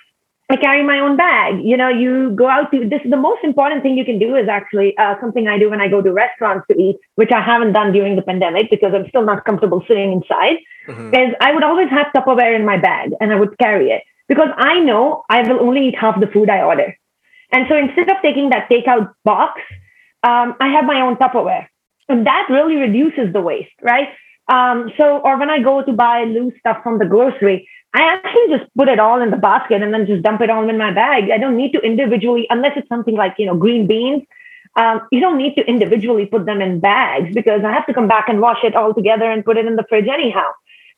I 0.51 0.57
carry 0.57 0.83
my 0.83 0.99
own 0.99 1.15
bag. 1.17 1.61
You 1.63 1.77
know, 1.77 1.89
you 1.89 2.31
go 2.31 2.47
out 2.47 2.71
to 2.71 2.87
this. 2.87 3.01
The 3.09 3.17
most 3.17 3.43
important 3.43 3.83
thing 3.83 3.97
you 3.97 4.05
can 4.05 4.19
do 4.19 4.35
is 4.35 4.47
actually 4.49 4.97
uh, 4.97 5.15
something 5.21 5.47
I 5.47 5.57
do 5.57 5.69
when 5.69 5.81
I 5.81 5.87
go 5.87 6.01
to 6.01 6.11
restaurants 6.11 6.67
to 6.69 6.77
eat, 6.77 6.97
which 7.15 7.31
I 7.31 7.41
haven't 7.41 7.73
done 7.73 7.91
during 7.91 8.15
the 8.15 8.21
pandemic 8.21 8.69
because 8.69 8.93
I'm 8.93 9.07
still 9.09 9.23
not 9.23 9.45
comfortable 9.45 9.83
sitting 9.87 10.11
inside. 10.11 10.57
Mm-hmm. 10.87 11.15
Is 11.15 11.35
I 11.39 11.53
would 11.53 11.63
always 11.63 11.89
have 11.89 12.07
Tupperware 12.15 12.55
in 12.55 12.65
my 12.65 12.77
bag 12.77 13.11
and 13.19 13.31
I 13.31 13.35
would 13.35 13.57
carry 13.57 13.91
it 13.91 14.03
because 14.27 14.49
I 14.57 14.79
know 14.79 15.23
I 15.29 15.41
will 15.47 15.59
only 15.59 15.87
eat 15.87 15.95
half 15.97 16.19
the 16.19 16.27
food 16.27 16.49
I 16.49 16.61
order. 16.61 16.97
And 17.51 17.65
so 17.69 17.75
instead 17.75 18.09
of 18.09 18.17
taking 18.21 18.49
that 18.49 18.69
takeout 18.69 19.13
box, 19.25 19.61
um, 20.23 20.55
I 20.59 20.69
have 20.69 20.85
my 20.85 21.01
own 21.01 21.17
Tupperware, 21.17 21.67
and 22.07 22.25
that 22.25 22.47
really 22.49 22.75
reduces 22.75 23.33
the 23.33 23.41
waste, 23.41 23.73
right? 23.81 24.09
Um, 24.47 24.91
so, 24.97 25.17
or 25.19 25.37
when 25.37 25.49
I 25.49 25.61
go 25.61 25.83
to 25.83 25.93
buy 25.93 26.23
loose 26.23 26.53
stuff 26.59 26.77
from 26.83 26.99
the 26.99 27.05
grocery, 27.05 27.67
I 27.93 28.03
actually 28.03 28.57
just 28.57 28.69
put 28.77 28.87
it 28.87 28.99
all 28.99 29.21
in 29.21 29.31
the 29.31 29.37
basket 29.37 29.81
and 29.81 29.93
then 29.93 30.05
just 30.05 30.23
dump 30.23 30.41
it 30.41 30.49
all 30.49 30.69
in 30.69 30.77
my 30.77 30.93
bag. 30.93 31.29
I 31.29 31.37
don't 31.37 31.57
need 31.57 31.73
to 31.73 31.79
individually, 31.81 32.47
unless 32.49 32.77
it's 32.77 32.87
something 32.87 33.15
like, 33.15 33.35
you 33.37 33.45
know, 33.45 33.55
green 33.55 33.87
beans. 33.87 34.23
Um, 34.77 35.01
you 35.11 35.19
don't 35.19 35.37
need 35.37 35.55
to 35.55 35.65
individually 35.65 36.25
put 36.25 36.45
them 36.45 36.61
in 36.61 36.79
bags 36.79 37.33
because 37.33 37.61
I 37.65 37.73
have 37.73 37.85
to 37.87 37.93
come 37.93 38.07
back 38.07 38.29
and 38.29 38.39
wash 38.39 38.59
it 38.63 38.73
all 38.73 38.93
together 38.93 39.29
and 39.29 39.43
put 39.43 39.57
it 39.57 39.65
in 39.65 39.75
the 39.75 39.83
fridge 39.89 40.07
anyhow. 40.07 40.47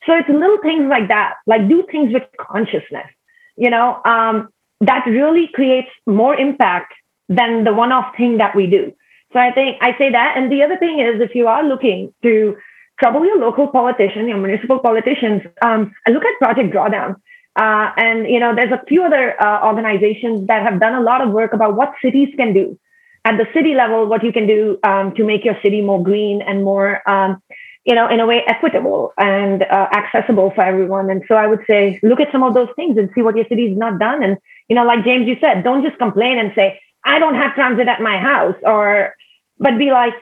So 0.06 0.14
it's 0.14 0.28
little 0.28 0.58
things 0.58 0.86
like 0.88 1.08
that, 1.08 1.34
like 1.46 1.68
do 1.68 1.84
things 1.90 2.12
with 2.12 2.22
consciousness, 2.38 3.10
you 3.56 3.70
know, 3.70 4.00
um, 4.04 4.48
that 4.80 5.04
really 5.06 5.48
creates 5.52 5.88
more 6.06 6.36
impact 6.36 6.94
than 7.28 7.64
the 7.64 7.72
one 7.72 7.90
off 7.90 8.16
thing 8.16 8.38
that 8.38 8.54
we 8.54 8.68
do. 8.68 8.92
So 9.32 9.40
I 9.40 9.50
think 9.50 9.78
I 9.80 9.96
say 9.98 10.10
that. 10.12 10.36
And 10.36 10.52
the 10.52 10.62
other 10.62 10.76
thing 10.76 11.00
is 11.00 11.20
if 11.20 11.34
you 11.34 11.48
are 11.48 11.64
looking 11.64 12.14
to 12.22 12.56
trouble 12.98 13.24
your 13.24 13.38
local 13.38 13.68
politician, 13.68 14.28
your 14.28 14.38
municipal 14.38 14.78
politicians, 14.78 15.42
um, 15.62 15.92
and 16.06 16.14
look 16.14 16.24
at 16.24 16.38
Project 16.38 16.74
Drawdown. 16.74 17.16
Uh, 17.56 17.90
and 17.96 18.28
you 18.28 18.40
know, 18.40 18.54
there's 18.54 18.72
a 18.72 18.82
few 18.88 19.04
other 19.04 19.40
uh, 19.40 19.64
organizations 19.66 20.46
that 20.48 20.62
have 20.62 20.80
done 20.80 20.94
a 20.94 21.00
lot 21.00 21.20
of 21.20 21.30
work 21.30 21.52
about 21.52 21.76
what 21.76 21.94
cities 22.02 22.28
can 22.36 22.52
do 22.52 22.78
at 23.24 23.36
the 23.38 23.46
city 23.54 23.74
level, 23.74 24.06
what 24.06 24.22
you 24.22 24.32
can 24.32 24.46
do 24.46 24.78
um, 24.82 25.14
to 25.14 25.24
make 25.24 25.44
your 25.44 25.56
city 25.62 25.80
more 25.80 26.02
green 26.02 26.42
and 26.42 26.64
more, 26.64 27.08
um, 27.08 27.42
you 27.84 27.94
know, 27.94 28.08
in 28.08 28.20
a 28.20 28.26
way 28.26 28.42
equitable 28.46 29.12
and 29.16 29.62
uh, 29.62 29.88
accessible 29.92 30.52
for 30.54 30.62
everyone. 30.62 31.08
And 31.10 31.22
so 31.28 31.36
I 31.36 31.46
would 31.46 31.60
say, 31.66 32.00
look 32.02 32.20
at 32.20 32.32
some 32.32 32.42
of 32.42 32.54
those 32.54 32.68
things 32.76 32.98
and 32.98 33.08
see 33.14 33.22
what 33.22 33.36
your 33.36 33.46
city's 33.48 33.76
not 33.76 33.98
done. 33.98 34.22
And 34.22 34.36
you 34.68 34.74
know, 34.74 34.84
like 34.84 35.04
James, 35.04 35.28
you 35.28 35.36
said, 35.40 35.62
don't 35.62 35.84
just 35.84 35.98
complain 35.98 36.38
and 36.38 36.52
say, 36.54 36.80
I 37.04 37.18
don't 37.18 37.34
have 37.34 37.54
transit 37.54 37.86
at 37.86 38.00
my 38.00 38.18
house, 38.18 38.56
or 38.62 39.14
but 39.58 39.78
be 39.78 39.90
like, 39.90 40.14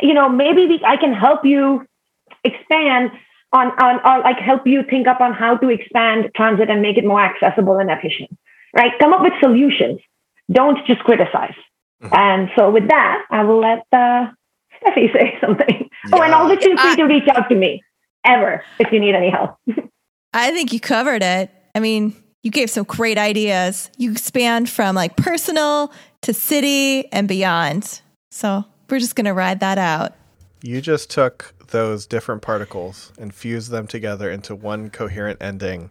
you 0.00 0.14
know, 0.14 0.28
maybe 0.28 0.66
we, 0.66 0.82
I 0.84 0.96
can 0.96 1.12
help 1.12 1.44
you 1.44 1.86
expand 2.44 3.10
on, 3.52 3.68
on 3.68 4.00
or 4.04 4.22
like 4.22 4.38
help 4.38 4.66
you 4.66 4.82
think 4.88 5.06
up 5.06 5.20
on 5.20 5.32
how 5.32 5.56
to 5.56 5.68
expand 5.68 6.30
transit 6.34 6.70
and 6.70 6.82
make 6.82 6.96
it 6.96 7.04
more 7.04 7.22
accessible 7.22 7.78
and 7.78 7.90
efficient, 7.90 8.30
right? 8.74 8.92
Come 8.98 9.12
up 9.12 9.22
with 9.22 9.32
solutions. 9.40 10.00
Don't 10.50 10.78
just 10.86 11.00
criticize. 11.00 11.54
Mm-hmm. 12.02 12.14
And 12.14 12.50
so 12.56 12.70
with 12.70 12.88
that, 12.88 13.24
I 13.30 13.44
will 13.44 13.60
let 13.60 13.86
uh, 13.92 14.30
Steffi 14.82 15.12
say 15.12 15.38
something. 15.40 15.88
Yeah. 16.08 16.10
Oh, 16.12 16.22
and 16.22 16.34
also 16.34 16.56
feel 16.56 16.76
free 16.76 16.96
to 16.96 17.04
reach 17.04 17.28
out 17.28 17.48
to 17.48 17.54
me 17.54 17.82
ever 18.24 18.64
if 18.78 18.92
you 18.92 19.00
need 19.00 19.14
any 19.14 19.30
help. 19.30 19.56
I 20.32 20.50
think 20.50 20.72
you 20.72 20.80
covered 20.80 21.22
it. 21.22 21.50
I 21.74 21.80
mean, 21.80 22.14
you 22.42 22.50
gave 22.50 22.70
some 22.70 22.84
great 22.84 23.18
ideas. 23.18 23.90
You 23.98 24.10
expand 24.12 24.68
from 24.68 24.96
like 24.96 25.16
personal 25.16 25.92
to 26.22 26.32
city 26.32 27.10
and 27.12 27.28
beyond. 27.28 28.00
So 28.30 28.64
we're 28.88 28.98
just 28.98 29.14
going 29.14 29.26
to 29.26 29.34
ride 29.34 29.60
that 29.60 29.78
out. 29.78 30.14
You 30.62 30.80
just 30.80 31.10
took 31.10 31.54
those 31.72 32.06
different 32.06 32.42
particles 32.42 33.12
and 33.18 33.34
fused 33.34 33.70
them 33.70 33.86
together 33.86 34.30
into 34.30 34.54
one 34.54 34.88
coherent 34.88 35.42
ending. 35.42 35.90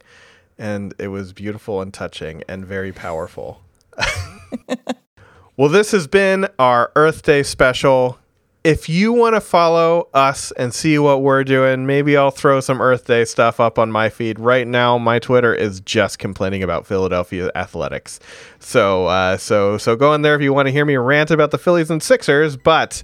And 0.58 0.94
it 0.98 1.10
was 1.10 1.34
beautiful 1.34 1.82
and 1.82 1.94
touching 1.94 2.44
and 2.48 2.66
very 2.66 2.92
powerful. 2.94 3.62
well, 5.58 5.70
this 5.70 5.92
has 5.92 6.08
been 6.08 6.48
our 6.58 6.92
Earth 6.96 7.24
Day 7.24 7.44
special. 7.44 8.18
If 8.64 8.88
you 8.88 9.12
want 9.12 9.36
to 9.36 9.42
follow 9.42 10.08
us 10.14 10.52
and 10.52 10.72
see 10.72 11.00
what 11.00 11.24
we're 11.24 11.44
doing, 11.44 11.88
maybe 11.88 12.16
I'll 12.16 12.30
throw 12.30 12.60
some 12.60 12.80
Earth 12.80 13.08
Day 13.08 13.26
stuff 13.26 13.60
up 13.60 13.80
on 13.80 13.92
my 13.92 14.10
feed. 14.10 14.40
Right 14.40 14.68
now, 14.68 15.00
my 15.00 15.18
Twitter 15.18 15.54
is 15.54 15.82
just 15.82 16.20
complaining 16.20 16.62
about 16.62 16.86
Philadelphia 16.86 17.50
athletics. 17.56 18.20
So, 18.60 19.08
uh, 19.08 19.38
so, 19.38 19.80
so 19.80 19.96
go 19.96 20.14
in 20.14 20.22
there 20.22 20.36
if 20.36 20.42
you 20.42 20.54
want 20.54 20.68
to 20.68 20.72
hear 20.72 20.86
me 20.86 20.96
rant 20.96 21.32
about 21.32 21.50
the 21.50 21.58
Phillies 21.58 21.90
and 21.90 22.04
Sixers. 22.04 22.56
But 22.56 23.02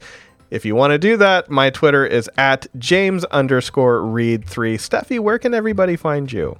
if 0.50 0.66
you 0.66 0.76
want 0.76 0.91
to 0.91 0.98
do 0.98 1.18
that, 1.18 1.50
my 1.50 1.70
Twitter 1.70 2.06
is 2.06 2.30
at 2.38 2.68
James 2.78 3.26
underscore 3.26 4.02
Reed 4.04 4.45
three. 4.45 4.78
Steffi, 4.78 5.20
where 5.20 5.39
can 5.39 5.54
everybody 5.54 5.95
find 5.95 6.32
you? 6.32 6.58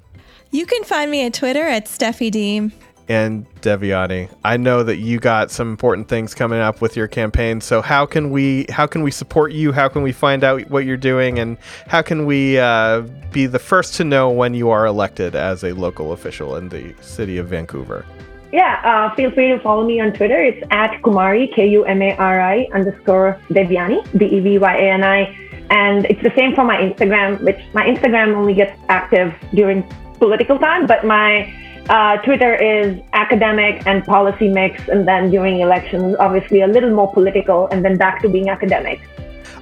You 0.50 0.66
can 0.66 0.84
find 0.84 1.10
me 1.10 1.26
at 1.26 1.34
Twitter 1.34 1.62
at 1.62 1.86
Steffi 1.86 2.30
Deem. 2.30 2.72
And 3.10 3.46
Devyani, 3.62 4.28
I 4.44 4.58
know 4.58 4.82
that 4.82 4.96
you 4.98 5.18
got 5.18 5.50
some 5.50 5.70
important 5.70 6.08
things 6.08 6.34
coming 6.34 6.60
up 6.60 6.82
with 6.82 6.94
your 6.94 7.08
campaign. 7.08 7.62
So 7.62 7.80
how 7.80 8.04
can 8.04 8.30
we 8.30 8.66
how 8.68 8.86
can 8.86 9.02
we 9.02 9.10
support 9.10 9.52
you? 9.52 9.72
How 9.72 9.88
can 9.88 10.02
we 10.02 10.12
find 10.12 10.44
out 10.44 10.68
what 10.70 10.84
you're 10.84 10.98
doing, 10.98 11.38
and 11.38 11.56
how 11.86 12.02
can 12.02 12.26
we 12.26 12.58
uh, 12.58 13.00
be 13.32 13.46
the 13.46 13.58
first 13.58 13.94
to 13.94 14.04
know 14.04 14.28
when 14.28 14.52
you 14.52 14.68
are 14.68 14.84
elected 14.84 15.34
as 15.34 15.64
a 15.64 15.72
local 15.72 16.12
official 16.12 16.56
in 16.56 16.68
the 16.68 16.94
city 17.00 17.38
of 17.38 17.48
Vancouver? 17.48 18.04
Yeah, 18.52 18.80
uh, 18.82 19.14
feel 19.14 19.30
free 19.30 19.48
to 19.48 19.58
follow 19.60 19.84
me 19.84 20.00
on 20.00 20.12
Twitter. 20.12 20.40
It's 20.42 20.62
at 20.70 21.00
Kumari, 21.02 21.52
K 21.54 21.68
U 21.68 21.84
M 21.84 22.00
A 22.02 22.14
R 22.16 22.40
I 22.40 22.66
underscore 22.74 23.38
Devyani, 23.50 24.00
D 24.18 24.24
E 24.24 24.40
V 24.40 24.58
Y 24.58 24.74
A 24.76 24.90
N 24.92 25.04
I. 25.04 25.36
And 25.70 26.06
it's 26.06 26.22
the 26.22 26.32
same 26.34 26.54
for 26.54 26.64
my 26.64 26.76
Instagram, 26.78 27.42
which 27.42 27.58
my 27.74 27.82
Instagram 27.84 28.34
only 28.34 28.54
gets 28.54 28.72
active 28.88 29.34
during 29.54 29.82
political 30.18 30.58
time, 30.58 30.86
but 30.86 31.04
my 31.04 31.52
uh, 31.90 32.16
Twitter 32.22 32.54
is 32.54 32.98
academic 33.12 33.86
and 33.86 34.02
policy 34.04 34.48
mix, 34.48 34.88
and 34.88 35.06
then 35.06 35.30
during 35.30 35.60
elections, 35.60 36.16
obviously 36.18 36.62
a 36.62 36.66
little 36.66 36.90
more 36.90 37.12
political, 37.12 37.66
and 37.68 37.84
then 37.84 37.96
back 37.98 38.22
to 38.22 38.28
being 38.30 38.48
academic. 38.48 38.98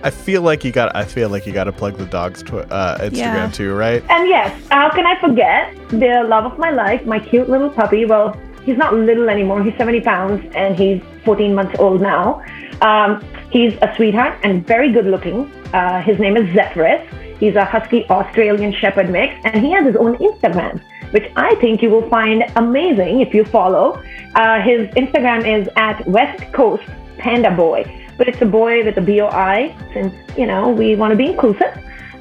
I 0.04 0.10
feel 0.10 0.42
like 0.42 0.62
you 0.64 0.70
got. 0.70 0.94
I 0.94 1.04
feel 1.04 1.28
like 1.28 1.44
you 1.46 1.52
got 1.52 1.64
to 1.64 1.72
plug 1.72 1.96
the 1.96 2.06
dog's 2.06 2.42
twi- 2.42 2.60
uh, 2.70 2.98
Instagram 2.98 3.16
Yeah. 3.16 3.48
too, 3.50 3.74
right? 3.74 4.02
And 4.08 4.28
yes, 4.28 4.52
how 4.70 4.90
can 4.90 5.06
I 5.06 5.18
forget 5.20 5.74
the 5.88 6.24
love 6.28 6.44
of 6.52 6.56
my 6.58 6.70
life, 6.70 7.04
my 7.04 7.18
cute 7.18 7.48
little 7.48 7.70
puppy? 7.70 8.04
Well, 8.04 8.36
he's 8.66 8.76
not 8.76 8.92
little 8.92 9.30
anymore. 9.30 9.62
He's 9.62 9.76
70 9.78 10.00
pounds 10.02 10.44
and 10.54 10.76
he's 10.76 11.00
14 11.24 11.54
months 11.54 11.78
old 11.78 12.02
now. 12.02 12.44
Um, 12.82 13.24
he's 13.50 13.72
a 13.80 13.94
sweetheart 13.96 14.38
and 14.42 14.66
very 14.66 14.92
good 14.92 15.06
looking. 15.06 15.50
Uh, 15.72 16.02
his 16.02 16.18
name 16.18 16.36
is 16.36 16.52
Zephyrus. 16.52 17.02
He's 17.38 17.54
a 17.54 17.64
husky 17.64 18.04
Australian 18.10 18.72
Shepherd 18.72 19.08
mix 19.08 19.34
and 19.44 19.64
he 19.64 19.70
has 19.72 19.86
his 19.86 19.96
own 19.96 20.16
Instagram, 20.18 20.82
which 21.12 21.30
I 21.36 21.54
think 21.56 21.80
you 21.80 21.90
will 21.90 22.08
find 22.10 22.44
amazing 22.56 23.20
if 23.20 23.32
you 23.32 23.44
follow. 23.44 24.02
Uh, 24.34 24.60
his 24.60 24.88
Instagram 24.88 25.46
is 25.46 25.68
at 25.76 26.06
West 26.06 26.52
Coast 26.52 26.84
Panda 27.18 27.54
Boy, 27.54 27.84
but 28.18 28.28
it's 28.28 28.42
a 28.42 28.46
boy 28.46 28.84
with 28.84 28.98
a 28.98 29.00
B 29.00 29.20
O 29.20 29.28
I 29.28 29.74
since, 29.94 30.12
you 30.36 30.46
know, 30.46 30.70
we 30.70 30.96
want 30.96 31.12
to 31.12 31.16
be 31.16 31.26
inclusive 31.26 31.72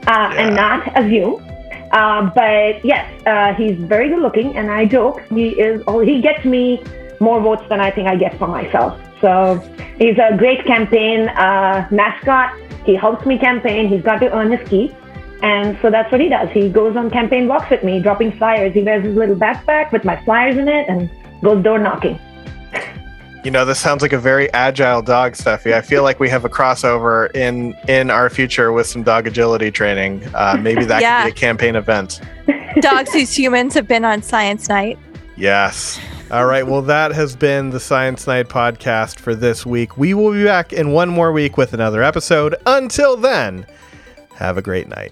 uh, 0.08 0.34
and 0.38 0.56
not 0.56 0.88
assume. 0.98 1.42
Uh, 1.96 2.30
but 2.36 2.84
yes, 2.84 3.06
uh, 3.26 3.54
he's 3.54 3.78
very 3.78 4.10
good 4.10 4.20
looking, 4.20 4.58
and 4.58 4.70
I 4.70 4.84
joke 4.86 5.22
he 5.30 5.52
is. 5.52 5.82
Oh, 5.88 6.02
he 6.02 6.22
gets 6.22 6.44
me 6.44 6.84
more 7.22 7.40
votes 7.40 7.64
than 7.70 7.80
I 7.80 7.90
think 7.90 8.10
I 8.10 8.18
get 8.18 8.38
for 8.38 8.50
myself. 8.50 9.00
So 9.22 9.64
he's 9.98 10.18
a 10.18 10.36
great 10.38 10.66
campaign 10.66 11.30
uh, 11.30 11.88
mascot. 11.92 12.54
He 12.86 12.96
helps 12.96 13.26
me 13.26 13.40
campaign. 13.40 13.88
He's 13.88 14.02
got 14.02 14.20
to 14.20 14.30
earn 14.36 14.52
his 14.52 14.68
keep, 14.68 14.94
and 15.42 15.78
so 15.82 15.90
that's 15.90 16.12
what 16.12 16.20
he 16.20 16.28
does. 16.28 16.50
He 16.52 16.68
goes 16.68 16.98
on 16.98 17.10
campaign 17.10 17.48
walks 17.48 17.70
with 17.72 17.82
me, 17.82 18.02
dropping 18.02 18.34
flyers. 18.34 18.74
He 18.74 18.82
wears 18.82 19.06
his 19.06 19.16
little 19.16 19.38
backpack 19.38 19.94
with 19.94 20.04
my 20.04 20.22
flyers 20.26 20.58
in 20.58 20.68
it, 20.68 20.90
and 20.90 21.10
goes 21.42 21.64
door 21.64 21.80
knocking. 21.80 22.20
You 23.46 23.52
know, 23.52 23.64
this 23.64 23.80
sounds 23.80 24.02
like 24.02 24.12
a 24.12 24.18
very 24.18 24.52
agile 24.54 25.04
dog, 25.04 25.34
Steffi. 25.34 25.72
I 25.74 25.82
feel 25.82 26.02
like 26.02 26.20
we 26.20 26.30
have 26.30 26.46
a 26.46 26.50
crossover 26.50 27.34
in 27.36 27.76
in 27.88 28.10
our 28.10 28.28
future 28.28 28.72
with 28.72 28.88
some 28.88 29.04
dog 29.04 29.28
agility 29.28 29.70
training. 29.70 30.24
Uh, 30.34 30.58
maybe 30.60 30.84
that 30.86 31.00
Yeah. 31.04 31.22
could 31.26 31.36
be 31.36 31.38
a 31.38 31.40
campaign 31.40 31.76
event. 31.76 32.22
Dogs 32.82 33.14
whose 33.14 33.38
humans 33.38 33.76
have 33.76 33.88
been 33.88 34.04
on 34.04 34.24
Science 34.24 34.68
Night. 34.68 34.98
Yes. 35.38 36.00
All 36.32 36.48
right. 36.48 36.66
Well, 36.66 36.82
that 36.82 37.12
has 37.12 37.36
been 37.36 37.70
the 37.70 37.80
Science 37.80 38.26
Night 38.26 38.48
podcast 38.50 39.20
for 39.20 39.36
this 39.36 39.64
week. 39.64 39.96
We 39.96 40.16
will 40.16 40.32
be 40.32 40.44
back 40.44 40.74
in 40.74 40.92
one 40.92 41.10
more 41.10 41.32
week 41.32 41.56
with 41.56 41.72
another 41.72 42.02
episode. 42.02 42.56
Until 42.66 43.16
then, 43.16 43.68
have 44.38 44.58
a 44.58 44.62
great 44.64 44.88
night. 44.90 45.12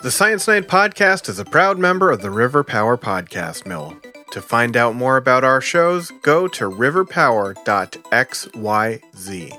The 0.00 0.10
Science 0.10 0.48
Night 0.48 0.66
podcast 0.66 1.28
is 1.28 1.38
a 1.38 1.44
proud 1.44 1.78
member 1.78 2.10
of 2.10 2.20
the 2.20 2.30
River 2.32 2.64
Power 2.64 2.96
Podcast 2.98 3.64
Mill. 3.64 3.96
To 4.32 4.40
find 4.40 4.76
out 4.78 4.94
more 4.94 5.18
about 5.18 5.44
our 5.44 5.60
shows, 5.60 6.10
go 6.22 6.48
to 6.48 6.64
riverpower.xyz. 6.64 9.58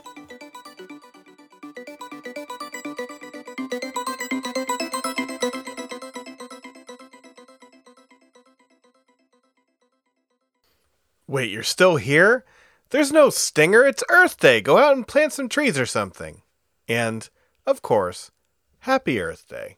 Wait, 11.27 11.51
you're 11.51 11.61
still 11.61 11.97
here? 11.97 12.43
There's 12.89 13.11
no 13.11 13.29
stinger. 13.29 13.85
It's 13.85 14.03
Earth 14.09 14.39
Day. 14.39 14.59
Go 14.59 14.79
out 14.79 14.95
and 14.95 15.07
plant 15.07 15.33
some 15.33 15.49
trees 15.49 15.77
or 15.77 15.85
something. 15.85 16.41
And, 16.87 17.29
of 17.67 17.83
course, 17.83 18.31
Happy 18.79 19.21
Earth 19.21 19.47
Day. 19.47 19.77